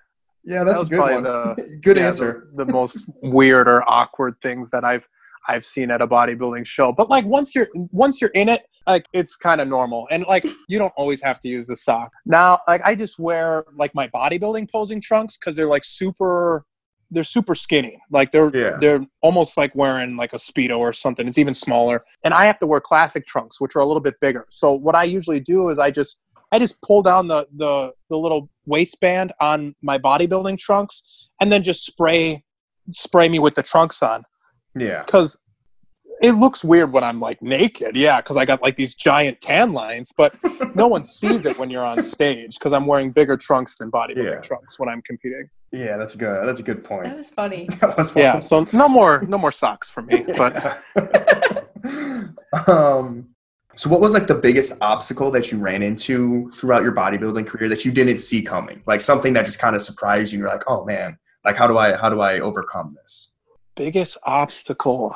Yeah, 0.44 0.64
that's 0.64 0.80
that 0.80 0.86
a 0.86 0.90
good 0.90 0.96
probably 0.96 1.14
one. 1.14 1.22
the 1.24 1.78
good 1.82 1.96
yeah, 1.96 2.06
answer. 2.08 2.48
the, 2.54 2.64
the 2.64 2.72
most 2.72 3.08
weird 3.22 3.68
or 3.68 3.82
awkward 3.88 4.36
things 4.42 4.70
that 4.70 4.84
i've 4.84 5.08
i've 5.48 5.64
seen 5.64 5.90
at 5.90 6.02
a 6.02 6.06
bodybuilding 6.06 6.66
show 6.66 6.92
but 6.92 7.08
like 7.08 7.24
once 7.24 7.54
you're 7.54 7.68
once 7.74 8.20
you're 8.20 8.30
in 8.30 8.48
it 8.48 8.62
like 8.86 9.06
it's 9.12 9.36
kind 9.36 9.60
of 9.60 9.68
normal 9.68 10.06
and 10.10 10.24
like 10.28 10.44
you 10.68 10.78
don't 10.78 10.92
always 10.96 11.22
have 11.22 11.40
to 11.40 11.48
use 11.48 11.66
the 11.66 11.76
sock 11.76 12.10
now 12.24 12.58
like 12.68 12.82
i 12.84 12.94
just 12.94 13.18
wear 13.18 13.64
like 13.76 13.94
my 13.94 14.06
bodybuilding 14.08 14.70
posing 14.70 15.00
trunks 15.00 15.36
because 15.38 15.54
they're 15.56 15.68
like 15.68 15.84
super 15.84 16.64
they're 17.10 17.24
super 17.24 17.54
skinny. 17.54 18.00
Like 18.10 18.30
they're 18.32 18.50
Yeah. 18.54 18.76
they're 18.80 19.06
almost 19.22 19.56
like 19.56 19.74
wearing 19.74 20.16
like 20.16 20.32
a 20.32 20.36
speedo 20.36 20.78
or 20.78 20.92
something. 20.92 21.26
It's 21.28 21.38
even 21.38 21.54
smaller. 21.54 22.04
And 22.24 22.34
i 22.34 22.44
have 22.46 22.58
to 22.60 22.66
wear 22.66 22.80
classic 22.80 23.26
trunks 23.26 23.60
which 23.60 23.76
are 23.76 23.80
a 23.80 23.86
little 23.86 24.00
bit 24.02 24.18
bigger. 24.20 24.46
So 24.50 24.72
what 24.72 24.94
i 24.94 25.04
usually 25.04 25.40
do 25.40 25.68
is 25.68 25.78
i 25.78 25.90
just 25.90 26.18
i 26.52 26.58
just 26.58 26.80
pull 26.82 27.02
down 27.02 27.28
the 27.28 27.46
the, 27.54 27.92
the 28.10 28.16
little 28.18 28.48
waistband 28.66 29.32
on 29.40 29.74
my 29.82 29.98
bodybuilding 29.98 30.58
trunks 30.58 31.02
and 31.40 31.52
then 31.52 31.62
just 31.62 31.84
spray 31.86 32.42
spray 32.90 33.28
me 33.28 33.38
with 33.38 33.54
the 33.54 33.62
trunks 33.62 34.02
on. 34.02 34.24
Yeah. 34.74 35.02
because 35.04 35.38
it 36.22 36.32
looks 36.32 36.64
weird 36.64 36.92
when 36.92 37.04
I'm 37.04 37.20
like 37.20 37.42
naked. 37.42 37.94
Yeah, 37.96 38.18
because 38.20 38.36
I 38.36 38.44
got 38.44 38.62
like 38.62 38.76
these 38.76 38.94
giant 38.94 39.40
tan 39.40 39.72
lines, 39.72 40.12
but 40.16 40.34
no 40.74 40.86
one 40.88 41.04
sees 41.04 41.44
it 41.44 41.58
when 41.58 41.68
you're 41.70 41.84
on 41.84 42.02
stage 42.02 42.58
because 42.58 42.72
I'm 42.72 42.86
wearing 42.86 43.10
bigger 43.12 43.36
trunks 43.36 43.76
than 43.76 43.90
bodybuilding 43.90 44.24
Yeah. 44.24 44.40
trunks 44.40 44.78
when 44.78 44.88
I'm 44.88 45.02
competing. 45.02 45.48
Yeah, 45.72 45.96
that's 45.98 46.14
a 46.14 46.18
good. 46.18 46.46
That's 46.46 46.60
a 46.60 46.62
good 46.62 46.78
That 46.78 46.84
point. 46.84 47.16
was 47.16 47.30
funny. 47.30 47.68
That 47.80 47.98
was 47.98 48.10
fun. 48.10 48.22
Yeah, 48.22 48.38
so 48.40 48.66
no 48.72 48.88
more 48.88 49.24
no 49.28 49.36
more 49.38 49.52
socks 49.52 49.90
for 49.90 50.02
me. 50.02 50.24
But 50.38 50.78
um, 52.68 53.28
so 53.74 53.90
what 53.90 54.00
was 54.00 54.14
like 54.14 54.26
the 54.26 54.34
biggest 54.34 54.74
obstacle 54.80 55.30
that 55.32 55.52
you 55.52 55.58
ran 55.58 55.82
into 55.82 56.50
throughout 56.52 56.82
your 56.82 56.92
bodybuilding 56.92 57.46
career 57.46 57.68
that 57.68 57.84
you 57.84 57.92
didn't 57.92 58.18
see 58.18 58.42
coming? 58.42 58.82
Like 58.86 59.00
something 59.00 59.32
that 59.34 59.44
just 59.44 59.58
kind 59.58 59.76
of 59.76 59.82
surprised 59.82 60.32
you. 60.32 60.38
You're 60.38 60.48
like, 60.48 60.64
oh 60.66 60.84
man, 60.84 61.18
like 61.44 61.56
how 61.56 61.66
do 61.66 61.76
I 61.78 61.94
how 61.96 62.08
do 62.08 62.20
I 62.20 62.40
overcome 62.40 62.96
this? 63.02 63.32
biggest 63.76 64.16
obstacle, 64.22 65.14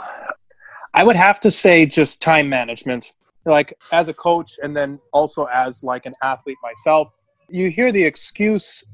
I 0.93 1.05
would 1.05 1.16
have 1.16 1.41
to 1.41 1.51
say 1.51 1.86
just 1.86 2.20
time 2.20 2.49
management. 2.49 3.12
Like 3.47 3.74
as 3.93 4.09
a 4.09 4.14
coach, 4.14 4.59
and 4.62 4.76
then 4.76 5.01
also 5.12 5.45
as 5.47 5.82
like 5.82 6.05
an 6.05 6.14
athlete 6.22 6.59
myself, 6.62 7.11
you 7.49 7.70
hear 7.70 7.91
the 7.91 8.05
excuse. 8.05 8.84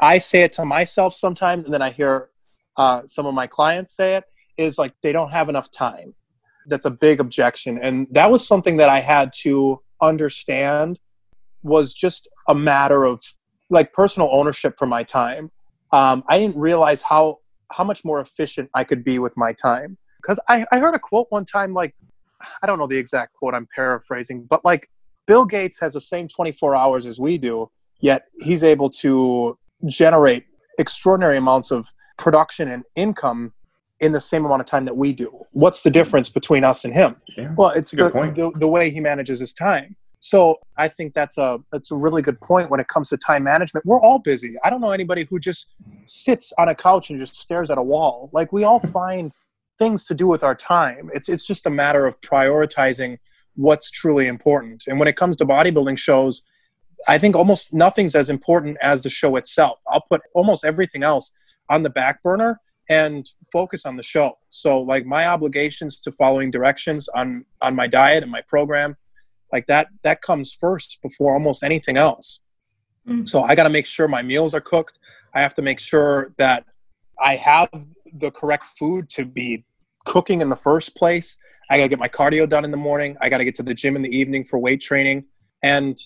I 0.00 0.18
say 0.18 0.42
it 0.42 0.52
to 0.54 0.64
myself 0.64 1.14
sometimes, 1.14 1.64
and 1.64 1.74
then 1.74 1.82
I 1.82 1.90
hear 1.90 2.30
uh, 2.76 3.02
some 3.06 3.26
of 3.26 3.34
my 3.34 3.46
clients 3.46 3.94
say 3.94 4.16
it. 4.16 4.24
Is 4.56 4.78
like 4.78 4.94
they 5.02 5.12
don't 5.12 5.30
have 5.30 5.48
enough 5.48 5.70
time. 5.70 6.14
That's 6.66 6.86
a 6.86 6.90
big 6.90 7.20
objection, 7.20 7.78
and 7.82 8.06
that 8.12 8.30
was 8.30 8.46
something 8.46 8.78
that 8.78 8.88
I 8.88 9.00
had 9.00 9.32
to 9.42 9.82
understand. 10.00 10.98
Was 11.62 11.92
just 11.92 12.28
a 12.48 12.54
matter 12.54 13.04
of 13.04 13.22
like 13.68 13.92
personal 13.92 14.28
ownership 14.32 14.74
for 14.78 14.86
my 14.86 15.02
time. 15.02 15.50
Um, 15.92 16.24
I 16.28 16.38
didn't 16.38 16.56
realize 16.56 17.02
how 17.02 17.40
how 17.70 17.84
much 17.84 18.04
more 18.04 18.20
efficient 18.20 18.70
I 18.74 18.84
could 18.84 19.04
be 19.04 19.18
with 19.18 19.36
my 19.36 19.52
time. 19.52 19.98
Because 20.22 20.38
I, 20.48 20.64
I 20.70 20.78
heard 20.78 20.94
a 20.94 20.98
quote 20.98 21.26
one 21.30 21.44
time, 21.44 21.74
like, 21.74 21.94
I 22.62 22.66
don't 22.66 22.78
know 22.78 22.86
the 22.86 22.96
exact 22.96 23.34
quote, 23.34 23.54
I'm 23.54 23.68
paraphrasing, 23.74 24.44
but 24.48 24.64
like, 24.64 24.88
Bill 25.26 25.44
Gates 25.44 25.80
has 25.80 25.94
the 25.94 26.00
same 26.00 26.28
24 26.28 26.74
hours 26.74 27.06
as 27.06 27.18
we 27.18 27.38
do, 27.38 27.70
yet 28.00 28.26
he's 28.40 28.64
able 28.64 28.90
to 28.90 29.58
generate 29.86 30.44
extraordinary 30.78 31.36
amounts 31.36 31.70
of 31.70 31.92
production 32.18 32.68
and 32.68 32.84
income 32.96 33.52
in 34.00 34.12
the 34.12 34.20
same 34.20 34.44
amount 34.44 34.60
of 34.60 34.66
time 34.66 34.84
that 34.84 34.96
we 34.96 35.12
do. 35.12 35.44
What's 35.52 35.82
the 35.82 35.90
difference 35.90 36.28
between 36.28 36.64
us 36.64 36.84
and 36.84 36.92
him? 36.92 37.16
Yeah. 37.36 37.54
Well, 37.56 37.70
it's 37.70 37.94
good 37.94 38.08
the, 38.08 38.10
point. 38.10 38.36
the, 38.36 38.50
the 38.56 38.68
way 38.68 38.90
he 38.90 39.00
manages 39.00 39.38
his 39.38 39.52
time. 39.52 39.96
So 40.18 40.60
I 40.76 40.86
think 40.86 41.14
that's 41.14 41.36
a 41.36 41.58
that's 41.72 41.90
a 41.90 41.96
really 41.96 42.22
good 42.22 42.40
point 42.40 42.70
when 42.70 42.78
it 42.78 42.86
comes 42.86 43.08
to 43.08 43.16
time 43.16 43.42
management. 43.42 43.84
We're 43.84 44.00
all 44.00 44.20
busy. 44.20 44.54
I 44.62 44.70
don't 44.70 44.80
know 44.80 44.92
anybody 44.92 45.26
who 45.28 45.40
just 45.40 45.66
sits 46.06 46.52
on 46.58 46.68
a 46.68 46.76
couch 46.76 47.10
and 47.10 47.18
just 47.18 47.34
stares 47.34 47.72
at 47.72 47.78
a 47.78 47.82
wall. 47.82 48.30
Like 48.32 48.52
we 48.52 48.62
all 48.62 48.78
find 48.92 49.32
things 49.82 50.04
to 50.06 50.14
do 50.14 50.26
with 50.26 50.42
our 50.42 50.54
time. 50.54 51.10
It's 51.14 51.28
it's 51.28 51.46
just 51.46 51.66
a 51.66 51.70
matter 51.70 52.06
of 52.06 52.20
prioritizing 52.20 53.18
what's 53.54 53.90
truly 53.90 54.26
important. 54.26 54.84
And 54.86 54.98
when 54.98 55.08
it 55.08 55.16
comes 55.16 55.36
to 55.38 55.44
bodybuilding 55.44 55.98
shows, 55.98 56.42
I 57.08 57.18
think 57.18 57.36
almost 57.36 57.74
nothing's 57.74 58.14
as 58.14 58.30
important 58.30 58.78
as 58.80 59.02
the 59.02 59.10
show 59.10 59.36
itself. 59.36 59.78
I'll 59.88 60.06
put 60.08 60.22
almost 60.34 60.64
everything 60.64 61.02
else 61.02 61.32
on 61.68 61.82
the 61.82 61.90
back 61.90 62.22
burner 62.22 62.60
and 62.88 63.28
focus 63.52 63.86
on 63.86 63.96
the 63.96 64.02
show. 64.02 64.38
So 64.50 64.80
like 64.80 65.04
my 65.06 65.26
obligations 65.26 66.00
to 66.00 66.12
following 66.12 66.50
directions 66.50 67.08
on 67.08 67.44
on 67.60 67.74
my 67.74 67.86
diet 67.86 68.22
and 68.22 68.32
my 68.32 68.42
program, 68.48 68.96
like 69.52 69.66
that 69.66 69.88
that 70.02 70.22
comes 70.22 70.52
first 70.52 71.00
before 71.02 71.34
almost 71.34 71.62
anything 71.62 71.96
else. 71.96 72.40
Mm. 73.08 73.28
So 73.28 73.42
I 73.42 73.54
got 73.54 73.64
to 73.64 73.70
make 73.78 73.86
sure 73.86 74.06
my 74.08 74.22
meals 74.22 74.54
are 74.54 74.60
cooked. 74.60 74.98
I 75.34 75.40
have 75.42 75.54
to 75.54 75.62
make 75.62 75.80
sure 75.80 76.32
that 76.36 76.64
I 77.20 77.36
have 77.36 77.70
the 78.12 78.30
correct 78.30 78.66
food 78.66 79.08
to 79.10 79.24
be 79.24 79.64
cooking 80.04 80.40
in 80.40 80.48
the 80.48 80.56
first 80.56 80.96
place. 80.96 81.36
I 81.70 81.76
got 81.78 81.84
to 81.84 81.88
get 81.88 81.98
my 81.98 82.08
cardio 82.08 82.48
done 82.48 82.64
in 82.64 82.70
the 82.70 82.76
morning. 82.76 83.16
I 83.20 83.28
got 83.28 83.38
to 83.38 83.44
get 83.44 83.54
to 83.56 83.62
the 83.62 83.74
gym 83.74 83.96
in 83.96 84.02
the 84.02 84.10
evening 84.10 84.44
for 84.44 84.58
weight 84.58 84.80
training. 84.80 85.24
And 85.62 85.96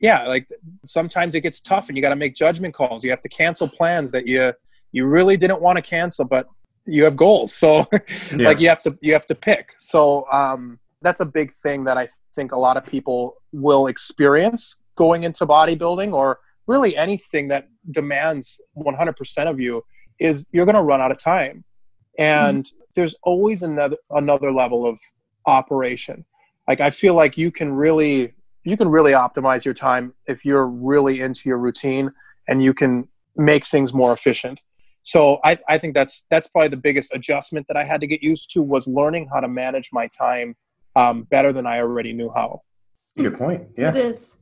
yeah, 0.00 0.26
like 0.26 0.48
sometimes 0.86 1.34
it 1.34 1.40
gets 1.40 1.60
tough 1.60 1.88
and 1.88 1.96
you 1.96 2.02
got 2.02 2.10
to 2.10 2.16
make 2.16 2.34
judgment 2.34 2.74
calls. 2.74 3.04
You 3.04 3.10
have 3.10 3.20
to 3.22 3.28
cancel 3.28 3.68
plans 3.68 4.12
that 4.12 4.26
you 4.26 4.52
you 4.92 5.06
really 5.06 5.36
didn't 5.36 5.60
want 5.60 5.76
to 5.76 5.82
cancel, 5.82 6.24
but 6.24 6.46
you 6.86 7.04
have 7.04 7.16
goals. 7.16 7.54
So 7.54 7.86
Yeah. 8.36 8.48
like 8.48 8.60
you 8.60 8.68
have 8.68 8.82
to 8.82 8.96
you 9.00 9.12
have 9.12 9.26
to 9.28 9.34
pick. 9.34 9.70
So 9.78 10.26
um, 10.30 10.78
that's 11.02 11.20
a 11.20 11.24
big 11.26 11.52
thing 11.62 11.84
that 11.84 11.96
I 11.96 12.08
think 12.34 12.52
a 12.52 12.58
lot 12.58 12.76
of 12.76 12.84
people 12.84 13.36
will 13.52 13.86
experience 13.86 14.76
going 14.96 15.24
into 15.24 15.46
bodybuilding 15.46 16.12
or 16.12 16.38
really 16.66 16.96
anything 16.96 17.48
that 17.48 17.68
demands 17.90 18.60
100% 18.76 19.50
of 19.50 19.60
you 19.60 19.82
is 20.18 20.46
you're 20.52 20.64
going 20.64 20.76
to 20.76 20.82
run 20.82 21.00
out 21.00 21.10
of 21.10 21.18
time 21.18 21.64
and 22.18 22.70
there's 22.94 23.14
always 23.22 23.62
another 23.62 23.96
another 24.10 24.52
level 24.52 24.86
of 24.86 24.98
operation 25.46 26.24
like 26.68 26.80
i 26.80 26.90
feel 26.90 27.14
like 27.14 27.36
you 27.36 27.50
can 27.50 27.72
really 27.72 28.34
you 28.64 28.76
can 28.76 28.88
really 28.88 29.12
optimize 29.12 29.64
your 29.64 29.74
time 29.74 30.14
if 30.26 30.44
you're 30.44 30.66
really 30.66 31.20
into 31.20 31.48
your 31.48 31.58
routine 31.58 32.10
and 32.48 32.62
you 32.62 32.72
can 32.72 33.06
make 33.36 33.64
things 33.66 33.92
more 33.92 34.12
efficient 34.12 34.60
so 35.06 35.38
I, 35.44 35.58
I 35.68 35.76
think 35.76 35.94
that's 35.94 36.24
that's 36.30 36.46
probably 36.48 36.68
the 36.68 36.78
biggest 36.78 37.12
adjustment 37.14 37.66
that 37.68 37.76
i 37.76 37.84
had 37.84 38.00
to 38.00 38.06
get 38.06 38.22
used 38.22 38.52
to 38.52 38.62
was 38.62 38.86
learning 38.86 39.28
how 39.32 39.40
to 39.40 39.48
manage 39.48 39.90
my 39.92 40.08
time 40.08 40.56
um, 40.96 41.24
better 41.24 41.52
than 41.52 41.66
i 41.66 41.80
already 41.80 42.12
knew 42.12 42.30
how 42.34 42.62
Good 43.16 43.38
point. 43.38 43.68
Yeah. 43.76 43.94
is. 43.94 44.36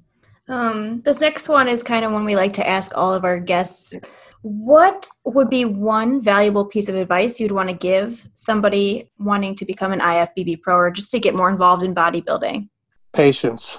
Um, 0.49 1.03
this 1.03 1.21
next 1.21 1.49
one 1.49 1.69
is 1.69 1.83
kind 1.83 2.05
of 2.05 2.13
one 2.13 2.25
we 2.25 2.37
like 2.37 2.55
to 2.55 2.67
ask 2.67 2.97
all 2.97 3.15
of 3.15 3.25
our 3.25 3.39
guests. 3.39 3.95
What 4.43 5.09
would 5.25 5.49
be 5.49 5.65
one 5.65 6.21
valuable 6.21 6.65
piece 6.65 6.89
of 6.89 6.97
advice 6.97 7.39
you'd 7.39 7.53
want 7.53 7.69
to 7.69 7.75
give 7.75 8.29
somebody 8.35 9.11
wanting 9.19 9.55
to 9.55 9.65
become 9.65 9.93
an 9.93 10.01
IFBB 10.01 10.63
pro 10.63 10.77
or 10.77 10.91
just 10.91 11.13
to 11.13 11.21
get 11.21 11.35
more 11.35 11.49
involved 11.49 11.83
in 11.85 11.95
bodybuilding? 11.95 12.69
Patience. 13.13 13.79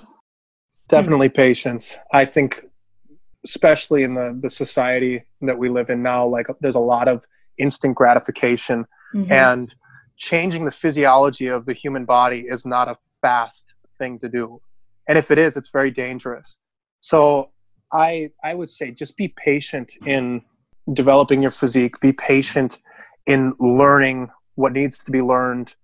Definitely 0.87 1.29
patience. 1.29 1.97
I 2.11 2.25
think 2.25 2.65
especially 3.45 4.03
in 4.03 4.13
the 4.13 4.37
the 4.41 4.49
society 4.49 5.23
that 5.41 5.57
we 5.57 5.69
live 5.69 5.89
in 5.89 6.01
now 6.01 6.25
like 6.25 6.47
there's 6.61 6.75
a 6.75 6.79
lot 6.79 7.07
of 7.07 7.25
instant 7.57 7.95
gratification 7.95 8.85
Mhm. 9.13 9.29
and 9.31 9.75
changing 10.17 10.63
the 10.65 10.71
physiology 10.71 11.47
of 11.47 11.65
the 11.65 11.73
human 11.73 12.05
body 12.05 12.45
is 12.47 12.65
not 12.65 12.87
a 12.87 12.97
fast 13.21 13.65
thing 13.97 14.17
to 14.19 14.29
do 14.29 14.61
and 15.07 15.17
if 15.17 15.29
it 15.29 15.37
is 15.37 15.57
it's 15.57 15.69
very 15.69 15.91
dangerous 15.91 16.57
so 16.99 17.49
i 17.91 18.29
i 18.43 18.53
would 18.53 18.69
say 18.69 18.91
just 18.91 19.17
be 19.17 19.27
patient 19.27 19.91
in 20.05 20.41
developing 20.91 21.41
your 21.41 21.51
physique 21.51 21.99
be 21.99 22.11
patient 22.11 22.79
in 23.25 23.53
learning 23.59 24.29
what 24.55 24.73
needs 24.73 25.03
to 25.03 25.11
be 25.11 25.21
learned 25.21 25.75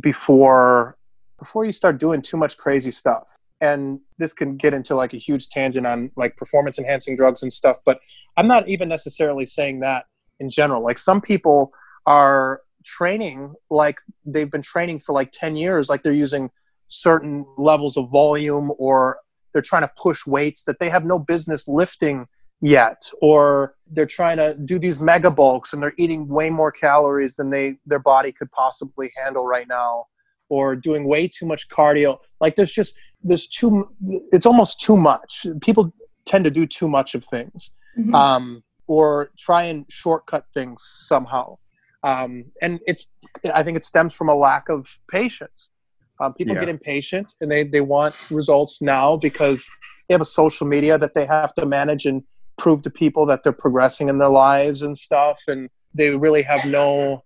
before 0.00 0.96
before 1.38 1.66
you 1.66 1.72
start 1.72 1.98
doing 1.98 2.22
too 2.22 2.36
much 2.36 2.56
crazy 2.56 2.90
stuff. 2.90 3.36
And 3.60 4.00
this 4.18 4.32
can 4.32 4.56
get 4.56 4.72
into 4.72 4.94
like 4.94 5.12
a 5.12 5.18
huge 5.18 5.48
tangent 5.48 5.86
on 5.86 6.10
like 6.16 6.36
performance 6.36 6.78
enhancing 6.78 7.16
drugs 7.16 7.42
and 7.42 7.52
stuff 7.52 7.78
but 7.84 8.00
i'm 8.36 8.46
not 8.46 8.68
even 8.68 8.86
necessarily 8.88 9.46
saying 9.46 9.80
that 9.80 10.04
in 10.40 10.50
general. 10.50 10.82
Like 10.82 10.98
some 10.98 11.20
people 11.20 11.72
are 12.06 12.62
training 12.84 13.54
like 13.70 13.98
they've 14.24 14.50
been 14.50 14.62
training 14.62 15.00
for 15.00 15.12
like 15.12 15.32
10 15.32 15.56
years 15.56 15.88
like 15.88 16.04
they're 16.04 16.12
using 16.12 16.48
certain 16.86 17.44
levels 17.58 17.96
of 17.96 18.08
volume 18.10 18.72
or 18.78 19.18
they're 19.52 19.60
trying 19.60 19.82
to 19.82 19.90
push 19.96 20.24
weights 20.24 20.62
that 20.64 20.78
they 20.78 20.88
have 20.88 21.04
no 21.04 21.18
business 21.18 21.66
lifting 21.66 22.28
yet 22.60 23.02
or 23.20 23.74
they're 23.92 24.06
trying 24.06 24.38
to 24.38 24.54
do 24.64 24.78
these 24.78 24.98
mega 25.00 25.30
bulks 25.30 25.72
and 25.72 25.82
they're 25.82 25.92
eating 25.98 26.26
way 26.26 26.48
more 26.50 26.72
calories 26.72 27.36
than 27.36 27.50
they 27.50 27.76
their 27.84 27.98
body 27.98 28.32
could 28.32 28.50
possibly 28.50 29.10
handle 29.22 29.46
right 29.46 29.68
now 29.68 30.06
or 30.48 30.74
doing 30.74 31.06
way 31.06 31.28
too 31.28 31.44
much 31.46 31.68
cardio 31.68 32.16
like 32.40 32.56
there's 32.56 32.72
just 32.72 32.94
there's 33.22 33.46
too 33.46 33.86
it's 34.32 34.46
almost 34.46 34.80
too 34.80 34.96
much 34.96 35.46
people 35.60 35.92
tend 36.24 36.44
to 36.44 36.50
do 36.50 36.66
too 36.66 36.88
much 36.88 37.14
of 37.14 37.24
things 37.24 37.72
Mhm. 37.98 38.14
um, 38.14 38.62
or 38.88 39.30
try 39.38 39.62
and 39.64 39.86
shortcut 39.88 40.44
things 40.52 40.82
somehow 40.86 41.56
um, 42.02 42.46
and 42.62 42.80
it's 42.86 43.06
i 43.54 43.62
think 43.62 43.76
it 43.76 43.84
stems 43.84 44.14
from 44.14 44.28
a 44.28 44.34
lack 44.34 44.68
of 44.68 44.86
patience 45.10 45.70
um, 46.20 46.32
people 46.34 46.54
Yeah. 46.54 46.60
get 46.60 46.68
impatient 46.70 47.34
and 47.40 47.50
they, 47.52 47.64
they 47.64 47.80
want 47.82 48.14
results 48.30 48.80
now 48.80 49.16
because 49.18 49.68
they 50.08 50.14
have 50.14 50.20
a 50.22 50.26
social 50.26 50.66
media 50.66 50.96
that 50.98 51.12
they 51.14 51.26
have 51.26 51.52
to 51.54 51.66
manage 51.66 52.06
and 52.06 52.22
prove 52.58 52.82
to 52.82 52.90
people 52.90 53.26
that 53.26 53.42
they're 53.42 53.52
progressing 53.52 54.08
in 54.08 54.18
their 54.18 54.28
lives 54.30 54.82
and 54.82 54.96
stuff 54.96 55.40
and 55.46 55.68
they 55.94 56.16
really 56.16 56.42
have 56.42 56.64
no 56.66 57.22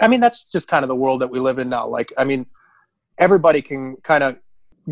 i 0.00 0.08
mean 0.08 0.20
that's 0.20 0.44
just 0.44 0.68
kind 0.68 0.82
of 0.84 0.88
the 0.88 0.96
world 0.96 1.20
that 1.20 1.30
we 1.30 1.38
live 1.38 1.58
in 1.58 1.68
now. 1.68 1.86
Like 1.86 2.12
i 2.18 2.24
mean 2.24 2.46
everybody 3.18 3.62
can 3.62 3.96
kind 4.02 4.24
of 4.24 4.36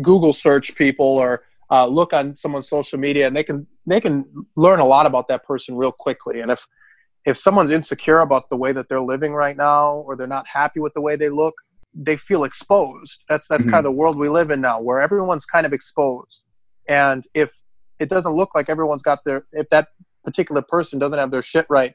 google 0.01 0.33
search 0.33 0.75
people 0.75 1.05
or 1.05 1.43
uh, 1.71 1.87
look 1.87 2.13
on 2.13 2.35
someone's 2.35 2.69
social 2.69 2.99
media 2.99 3.25
and 3.25 3.35
they 3.35 3.43
can 3.43 3.65
they 3.87 3.99
can 3.99 4.25
learn 4.55 4.79
a 4.79 4.85
lot 4.85 5.05
about 5.05 5.27
that 5.27 5.43
person 5.43 5.75
real 5.75 5.91
quickly. 5.91 6.39
And 6.39 6.51
if 6.51 6.65
if 7.25 7.37
someone's 7.37 7.71
insecure 7.71 8.19
about 8.19 8.49
the 8.49 8.57
way 8.57 8.71
that 8.73 8.89
they're 8.89 9.01
living 9.01 9.33
right 9.33 9.57
now 9.57 9.93
or 10.05 10.15
they're 10.15 10.27
not 10.27 10.45
happy 10.47 10.79
with 10.79 10.93
the 10.93 11.01
way 11.01 11.15
they 11.15 11.29
look 11.29 11.55
they 11.95 12.17
feel 12.17 12.43
exposed. 12.43 13.23
That's 13.29 13.47
that's 13.47 13.65
Mhm. 13.65 13.71
kind 13.71 13.85
of 13.85 13.91
the 13.91 13.97
world 13.97 14.17
we 14.17 14.29
live 14.29 14.49
in 14.51 14.61
now 14.61 14.79
where 14.81 15.01
everyone's 15.01 15.45
kind 15.45 15.65
of 15.65 15.73
exposed. 15.73 16.45
And 16.87 17.23
if 17.33 17.51
it 17.99 18.09
doesn't 18.09 18.33
look 18.33 18.55
like 18.55 18.69
everyone's 18.69 19.03
got 19.03 19.23
their 19.25 19.45
if 19.51 19.69
that 19.69 19.89
particular 20.23 20.61
person 20.61 20.99
doesn't 20.99 21.19
have 21.19 21.31
their 21.31 21.41
shit 21.41 21.65
right 21.69 21.93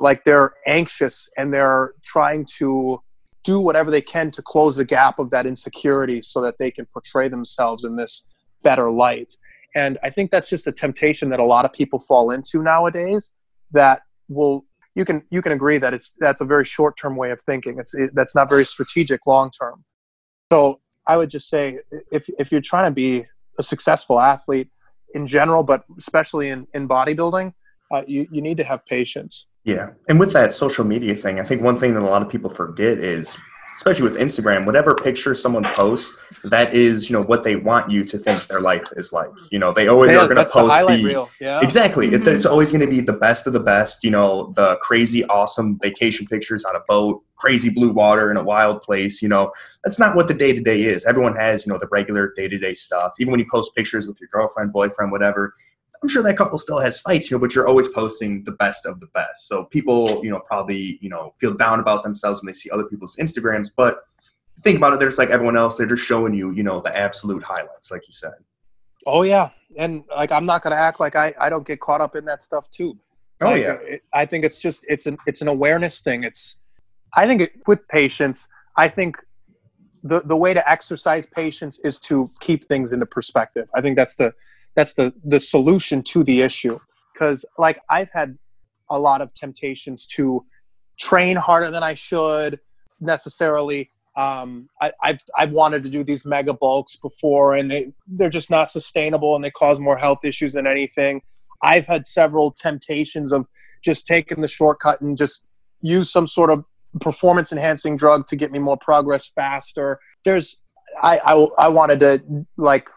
like 0.00 0.24
they're 0.24 0.52
anxious 0.66 1.28
and 1.36 1.52
they're 1.52 1.94
trying 2.02 2.44
to 2.44 3.00
do 3.44 3.60
whatever 3.60 3.90
they 3.90 4.00
can 4.00 4.30
to 4.32 4.42
close 4.42 4.76
the 4.76 4.84
gap 4.84 5.18
of 5.18 5.30
that 5.30 5.46
insecurity 5.46 6.20
so 6.20 6.40
that 6.40 6.56
they 6.58 6.70
can 6.70 6.84
portray 6.86 7.28
themselves 7.28 7.84
in 7.84 7.96
this 7.96 8.26
better 8.62 8.90
light. 8.90 9.34
And 9.74 9.98
i 10.02 10.10
think 10.10 10.30
that's 10.30 10.48
just 10.48 10.66
a 10.66 10.72
temptation 10.72 11.28
that 11.30 11.40
a 11.40 11.44
lot 11.44 11.64
of 11.64 11.72
people 11.72 12.00
fall 12.00 12.30
into 12.30 12.62
nowadays 12.62 13.30
that 13.72 14.02
will 14.28 14.64
you 14.94 15.04
can 15.04 15.22
you 15.30 15.42
can 15.42 15.52
agree 15.52 15.78
that 15.78 15.94
it's 15.94 16.14
that's 16.18 16.40
a 16.40 16.44
very 16.44 16.64
short 16.64 16.96
term 16.96 17.14
way 17.16 17.30
of 17.30 17.40
thinking. 17.40 17.78
It's 17.78 17.94
it, 17.94 18.10
that's 18.14 18.34
not 18.34 18.48
very 18.48 18.64
strategic 18.64 19.26
long 19.26 19.50
term 19.50 19.84
so 20.50 20.80
i 21.06 21.16
would 21.16 21.30
just 21.30 21.48
say 21.48 21.78
if 22.10 22.28
if 22.38 22.50
you're 22.50 22.60
trying 22.60 22.90
to 22.90 22.94
be 22.94 23.24
a 23.58 23.62
successful 23.62 24.20
athlete 24.20 24.70
in 25.14 25.26
general 25.26 25.62
but 25.62 25.84
especially 25.96 26.48
in 26.48 26.66
in 26.74 26.88
bodybuilding 26.88 27.52
uh, 27.92 28.02
you 28.06 28.26
you 28.30 28.42
need 28.42 28.56
to 28.56 28.64
have 28.64 28.84
patience 28.86 29.46
Yeah. 29.64 29.90
And 30.08 30.18
with 30.18 30.32
that 30.32 30.52
social 30.52 30.84
media 30.84 31.14
thing, 31.14 31.40
I 31.40 31.44
think 31.44 31.60
one 31.60 31.78
thing 31.78 31.92
that 31.94 32.02
a 32.02 32.06
lot 32.14 32.22
of 32.22 32.28
people 32.30 32.48
forget 32.48 32.96
is, 32.98 33.36
especially 33.78 34.02
with 34.02 34.16
Instagram, 34.18 34.66
whatever 34.66 34.92
picture 34.96 35.36
someone 35.36 35.62
posts, 35.62 36.18
that 36.42 36.74
is, 36.74 37.08
you 37.08 37.14
know, 37.16 37.22
what 37.22 37.44
they 37.44 37.54
want 37.54 37.88
you 37.88 38.02
to 38.02 38.18
think 38.18 38.44
their 38.48 38.60
life 38.60 38.82
is 38.96 39.12
like. 39.12 39.30
You 39.52 39.60
know, 39.60 39.72
they 39.72 39.86
always 39.86 40.10
Yeah, 40.10 40.16
are 40.18 40.26
going 40.26 40.30
to 40.30 40.34
that's 40.42 40.52
the 40.52 40.62
post 40.62 40.84
the, 40.88 41.04
reel 41.04 41.30
yeah 41.40 41.60
Exactly. 41.62 42.12
It- 42.12 42.22
Mhm. 42.22 42.34
It's 42.34 42.44
always 42.44 42.72
going 42.72 42.80
to 42.80 42.88
be 42.88 43.00
the 43.00 43.12
best 43.12 43.46
of 43.46 43.52
the 43.52 43.60
best, 43.60 44.02
you 44.02 44.10
know, 44.10 44.52
the 44.56 44.76
crazy, 44.82 45.24
awesome 45.26 45.78
vacation 45.80 46.26
pictures 46.26 46.64
on 46.64 46.74
a 46.74 46.80
boat, 46.88 47.22
crazy 47.36 47.70
blue 47.70 47.92
water 47.92 48.32
in 48.32 48.36
a 48.36 48.42
wild 48.42 48.82
place. 48.82 49.22
You 49.22 49.28
know, 49.28 49.52
that's 49.84 50.00
not 50.00 50.16
what 50.16 50.26
the 50.26 50.34
day 50.34 50.52
to 50.52 50.60
day 50.60 50.82
is. 50.82 51.06
Everyone 51.06 51.36
has, 51.36 51.64
you 51.64 51.72
know, 51.72 51.78
the 51.78 51.86
regular 51.92 52.32
day 52.36 52.48
to 52.48 52.58
day 52.58 52.74
stuff. 52.74 53.12
Even 53.20 53.30
when 53.30 53.38
you 53.38 53.46
post 53.48 53.76
pictures 53.76 54.08
with 54.08 54.20
your 54.20 54.28
girlfriend, 54.32 54.72
boyfriend, 54.72 55.12
whatever, 55.12 55.54
I'm 56.02 56.08
sure 56.08 56.22
that 56.22 56.36
couple 56.36 56.58
still 56.58 56.78
has 56.80 57.00
fights, 57.00 57.30
you 57.30 57.36
know, 57.36 57.40
but 57.40 57.54
you're 57.54 57.66
always 57.66 57.88
posting 57.88 58.44
the 58.44 58.52
best 58.52 58.86
of 58.86 59.00
the 59.00 59.06
best. 59.14 59.48
So 59.48 59.64
people, 59.64 60.20
you 60.22 60.30
know, 60.30 60.40
probably, 60.40 60.98
you 61.00 61.08
know, 61.08 61.32
feel 61.40 61.54
down 61.54 61.80
about 61.80 62.02
themselves 62.02 62.40
when 62.40 62.46
they 62.46 62.52
see 62.52 62.70
other 62.70 62.84
people's 62.84 63.16
Instagrams. 63.16 63.70
But 63.76 64.04
think 64.62 64.76
about 64.76 64.92
it, 64.92 65.00
they're 65.00 65.08
just 65.08 65.18
like 65.18 65.30
everyone 65.30 65.56
else. 65.56 65.76
They're 65.76 65.86
just 65.86 66.04
showing 66.04 66.34
you, 66.34 66.52
you 66.52 66.62
know, 66.62 66.80
the 66.80 66.96
absolute 66.96 67.42
highlights, 67.42 67.90
like 67.90 68.06
you 68.06 68.12
said. 68.12 68.34
Oh 69.06 69.22
yeah, 69.22 69.50
and 69.76 70.04
like 70.14 70.32
I'm 70.32 70.46
not 70.46 70.62
gonna 70.62 70.76
act 70.76 71.00
like 71.00 71.16
I 71.16 71.32
I 71.40 71.48
don't 71.48 71.66
get 71.66 71.80
caught 71.80 72.00
up 72.00 72.16
in 72.16 72.24
that 72.26 72.42
stuff 72.42 72.70
too. 72.70 72.98
Oh, 73.40 73.46
Like, 73.46 73.62
yeah. 73.62 73.74
it, 73.74 74.02
I 74.12 74.26
think 74.26 74.44
it's 74.44 74.58
just 74.58 74.84
it's 74.88 75.06
an 75.06 75.18
it's 75.26 75.40
an 75.40 75.48
awareness 75.48 76.00
thing. 76.00 76.24
It's 76.24 76.58
I 77.14 77.26
think 77.26 77.42
it, 77.42 77.52
with 77.66 77.86
patience, 77.88 78.48
I 78.76 78.88
think 78.88 79.16
the 80.02 80.20
the 80.20 80.36
way 80.36 80.52
to 80.52 80.68
exercise 80.68 81.26
patience 81.26 81.78
is 81.80 82.00
to 82.00 82.30
keep 82.40 82.66
things 82.66 82.92
into 82.92 83.06
perspective. 83.06 83.68
I 83.74 83.80
think 83.80 83.96
that's 83.96 84.16
the 84.16 84.32
that's 84.78 84.92
the 84.92 85.12
the 85.24 85.40
solution 85.40 86.04
to 86.04 86.22
the 86.22 86.40
issue 86.40 86.78
because 87.12 87.44
like 87.58 87.80
I've 87.90 88.10
had 88.12 88.38
a 88.88 88.96
lot 88.96 89.20
of 89.20 89.34
temptations 89.34 90.06
to 90.14 90.46
train 91.00 91.36
harder 91.36 91.72
than 91.72 91.82
I 91.82 91.94
should 91.94 92.60
necessarily. 93.00 93.90
Um, 94.16 94.68
I, 94.80 94.92
I've 95.02 95.18
I've 95.36 95.50
wanted 95.50 95.82
to 95.82 95.90
do 95.90 96.04
these 96.04 96.24
mega 96.24 96.52
bulks 96.52 96.94
before, 96.94 97.56
and 97.56 97.68
they 97.68 97.92
they're 98.06 98.30
just 98.30 98.50
not 98.50 98.70
sustainable, 98.70 99.34
and 99.34 99.44
they 99.44 99.50
cause 99.50 99.80
more 99.80 99.98
health 99.98 100.20
issues 100.22 100.52
than 100.52 100.68
anything. 100.68 101.22
I've 101.60 101.88
had 101.88 102.06
several 102.06 102.52
temptations 102.52 103.32
of 103.32 103.46
just 103.84 104.06
taking 104.06 104.42
the 104.42 104.48
shortcut 104.48 105.00
and 105.00 105.16
just 105.16 105.54
use 105.82 106.08
some 106.08 106.28
sort 106.28 106.50
of 106.50 106.64
performance 107.00 107.50
enhancing 107.50 107.96
drug 107.96 108.26
to 108.28 108.36
get 108.36 108.52
me 108.52 108.60
more 108.60 108.76
progress 108.76 109.28
faster. 109.34 109.98
There's 110.24 110.56
I 111.02 111.18
I, 111.18 111.66
I 111.66 111.68
wanted 111.68 111.98
to 111.98 112.46
like 112.56 112.88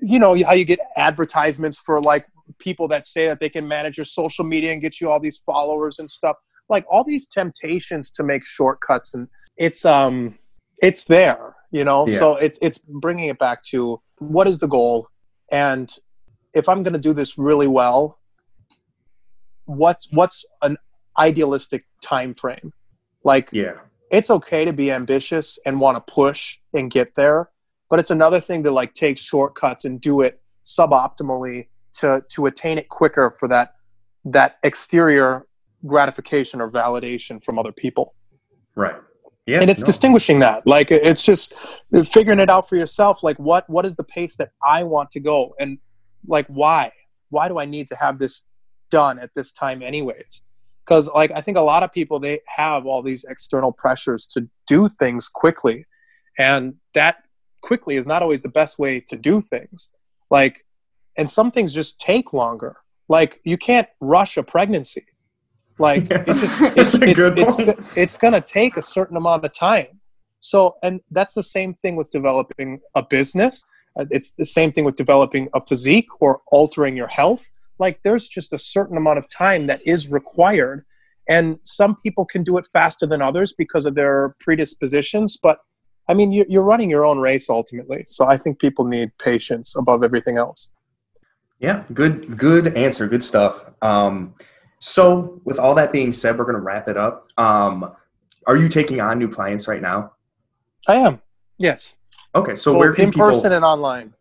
you 0.00 0.18
know 0.18 0.34
how 0.44 0.52
you 0.52 0.64
get 0.64 0.78
advertisements 0.96 1.78
for 1.78 2.00
like 2.00 2.26
people 2.58 2.88
that 2.88 3.06
say 3.06 3.26
that 3.26 3.40
they 3.40 3.48
can 3.48 3.66
manage 3.66 3.96
your 3.98 4.04
social 4.04 4.44
media 4.44 4.72
and 4.72 4.80
get 4.80 5.00
you 5.00 5.10
all 5.10 5.20
these 5.20 5.38
followers 5.38 5.98
and 5.98 6.10
stuff 6.10 6.36
like 6.68 6.84
all 6.90 7.04
these 7.04 7.26
temptations 7.26 8.10
to 8.10 8.22
make 8.22 8.44
shortcuts 8.44 9.14
and 9.14 9.28
it's 9.56 9.84
um 9.84 10.36
it's 10.82 11.04
there 11.04 11.54
you 11.70 11.84
know 11.84 12.06
Yeah. 12.06 12.18
so 12.18 12.36
it's 12.36 12.58
it's 12.62 12.78
bringing 12.78 13.28
it 13.28 13.38
back 13.38 13.62
to 13.64 14.00
what 14.18 14.46
is 14.46 14.58
the 14.58 14.68
goal 14.68 15.08
and 15.50 15.92
if 16.54 16.68
i'm 16.68 16.82
going 16.82 16.92
to 16.92 16.98
do 16.98 17.12
this 17.12 17.38
really 17.38 17.66
well 17.66 18.18
what's 19.64 20.08
what's 20.12 20.44
an 20.62 20.76
idealistic 21.18 21.84
time 22.02 22.34
frame 22.34 22.72
like 23.24 23.48
Yeah. 23.52 23.74
it's 24.10 24.30
okay 24.30 24.64
to 24.64 24.72
be 24.72 24.90
ambitious 24.92 25.58
and 25.66 25.80
want 25.80 25.96
to 25.96 26.12
push 26.12 26.58
and 26.74 26.90
get 26.90 27.14
there 27.16 27.50
but 27.88 27.98
it's 27.98 28.10
another 28.10 28.40
thing 28.40 28.62
to 28.64 28.70
like 28.70 28.94
take 28.94 29.18
shortcuts 29.18 29.84
and 29.84 30.00
do 30.00 30.20
it 30.20 30.40
suboptimally 30.64 31.68
to 31.94 32.22
to 32.28 32.46
attain 32.46 32.78
it 32.78 32.88
quicker 32.88 33.34
for 33.38 33.48
that 33.48 33.74
that 34.24 34.56
exterior 34.62 35.46
gratification 35.86 36.60
or 36.60 36.70
validation 36.70 37.42
from 37.44 37.58
other 37.58 37.72
people 37.72 38.14
Right. 38.74 38.96
Yeah. 39.46 39.60
and 39.60 39.70
it's 39.70 39.82
no. 39.82 39.86
distinguishing 39.86 40.40
that 40.40 40.66
like 40.66 40.90
it's 40.90 41.24
just 41.24 41.54
figuring 42.04 42.40
it 42.40 42.50
out 42.50 42.68
for 42.68 42.74
yourself 42.76 43.22
like 43.22 43.36
what 43.38 43.68
what 43.70 43.86
is 43.86 43.94
the 43.94 44.02
pace 44.04 44.34
that 44.36 44.50
i 44.64 44.82
want 44.82 45.10
to 45.12 45.20
go 45.20 45.54
and 45.60 45.78
like 46.26 46.46
why 46.48 46.90
why 47.30 47.46
do 47.46 47.58
i 47.58 47.64
need 47.64 47.86
to 47.88 47.94
have 47.94 48.18
this 48.18 48.42
done 48.90 49.18
at 49.20 49.30
this 49.34 49.52
time 49.52 49.82
anyways 49.82 50.42
because 50.84 51.08
like 51.14 51.30
i 51.30 51.40
think 51.40 51.56
a 51.56 51.60
lot 51.60 51.84
of 51.84 51.92
people 51.92 52.18
they 52.18 52.40
have 52.46 52.86
all 52.86 53.02
these 53.02 53.24
external 53.24 53.70
pressures 53.70 54.26
to 54.26 54.48
do 54.66 54.88
things 54.88 55.28
quickly 55.28 55.86
and 56.38 56.74
that 56.94 57.18
quickly 57.66 57.96
is 57.96 58.06
not 58.06 58.22
always 58.22 58.42
the 58.42 58.48
best 58.60 58.78
way 58.78 59.00
to 59.00 59.16
do 59.16 59.40
things. 59.40 59.90
Like 60.30 60.64
and 61.18 61.30
some 61.30 61.50
things 61.50 61.74
just 61.74 61.98
take 61.98 62.32
longer. 62.32 62.76
Like 63.08 63.40
you 63.44 63.56
can't 63.56 63.88
rush 64.00 64.36
a 64.36 64.42
pregnancy. 64.42 65.06
Like 65.78 66.06
it's 66.10 66.40
just 66.40 66.62
it's, 66.62 66.94
it's, 66.94 67.04
it's, 67.04 67.56
point. 67.56 67.78
it's 67.96 68.16
going 68.16 68.34
to 68.34 68.40
take 68.40 68.76
a 68.76 68.82
certain 68.82 69.16
amount 69.16 69.44
of 69.44 69.52
time. 69.52 70.00
So 70.40 70.76
and 70.82 71.00
that's 71.10 71.34
the 71.34 71.42
same 71.42 71.74
thing 71.74 71.96
with 71.96 72.10
developing 72.10 72.80
a 72.94 73.02
business. 73.02 73.64
Uh, 73.98 74.06
it's 74.10 74.30
the 74.32 74.46
same 74.46 74.70
thing 74.72 74.84
with 74.84 74.96
developing 74.96 75.48
a 75.54 75.60
physique 75.60 76.08
or 76.20 76.40
altering 76.48 76.96
your 76.96 77.08
health. 77.08 77.48
Like 77.78 78.02
there's 78.02 78.28
just 78.28 78.52
a 78.52 78.58
certain 78.58 78.96
amount 78.96 79.18
of 79.18 79.28
time 79.28 79.66
that 79.66 79.80
is 79.84 80.08
required 80.08 80.84
and 81.28 81.58
some 81.64 81.96
people 81.96 82.24
can 82.24 82.44
do 82.44 82.56
it 82.56 82.66
faster 82.72 83.06
than 83.06 83.20
others 83.20 83.52
because 83.52 83.84
of 83.84 83.94
their 83.94 84.36
predispositions 84.40 85.36
but 85.36 85.58
i 86.08 86.14
mean 86.14 86.32
you're 86.32 86.64
running 86.64 86.90
your 86.90 87.04
own 87.04 87.18
race 87.18 87.48
ultimately 87.50 88.04
so 88.06 88.26
i 88.26 88.36
think 88.36 88.58
people 88.58 88.84
need 88.84 89.10
patience 89.18 89.74
above 89.76 90.02
everything 90.02 90.36
else. 90.38 90.70
Yeah 91.58 91.84
good 91.92 92.36
good 92.36 92.76
answer 92.76 93.06
good 93.08 93.24
stuff. 93.24 93.72
Um, 93.82 94.34
so 94.78 95.40
with 95.44 95.58
all 95.58 95.74
that 95.74 95.90
being 95.92 96.12
said 96.12 96.38
we're 96.38 96.44
going 96.44 96.56
to 96.56 96.60
wrap 96.60 96.86
it 96.88 96.96
up. 96.96 97.26
Um, 97.38 97.92
are 98.46 98.56
you 98.56 98.68
taking 98.68 99.00
on 99.00 99.18
new 99.18 99.28
clients 99.28 99.66
right 99.66 99.80
now? 99.80 100.12
I 100.86 100.96
am 100.96 101.22
yes. 101.58 101.96
Okay 102.34 102.56
so 102.56 102.72
Both 102.72 102.80
where 102.80 102.92
can 102.92 103.04
in 103.04 103.10
people, 103.10 103.30
person 103.30 103.52
and 103.52 103.64
online. 103.64 104.12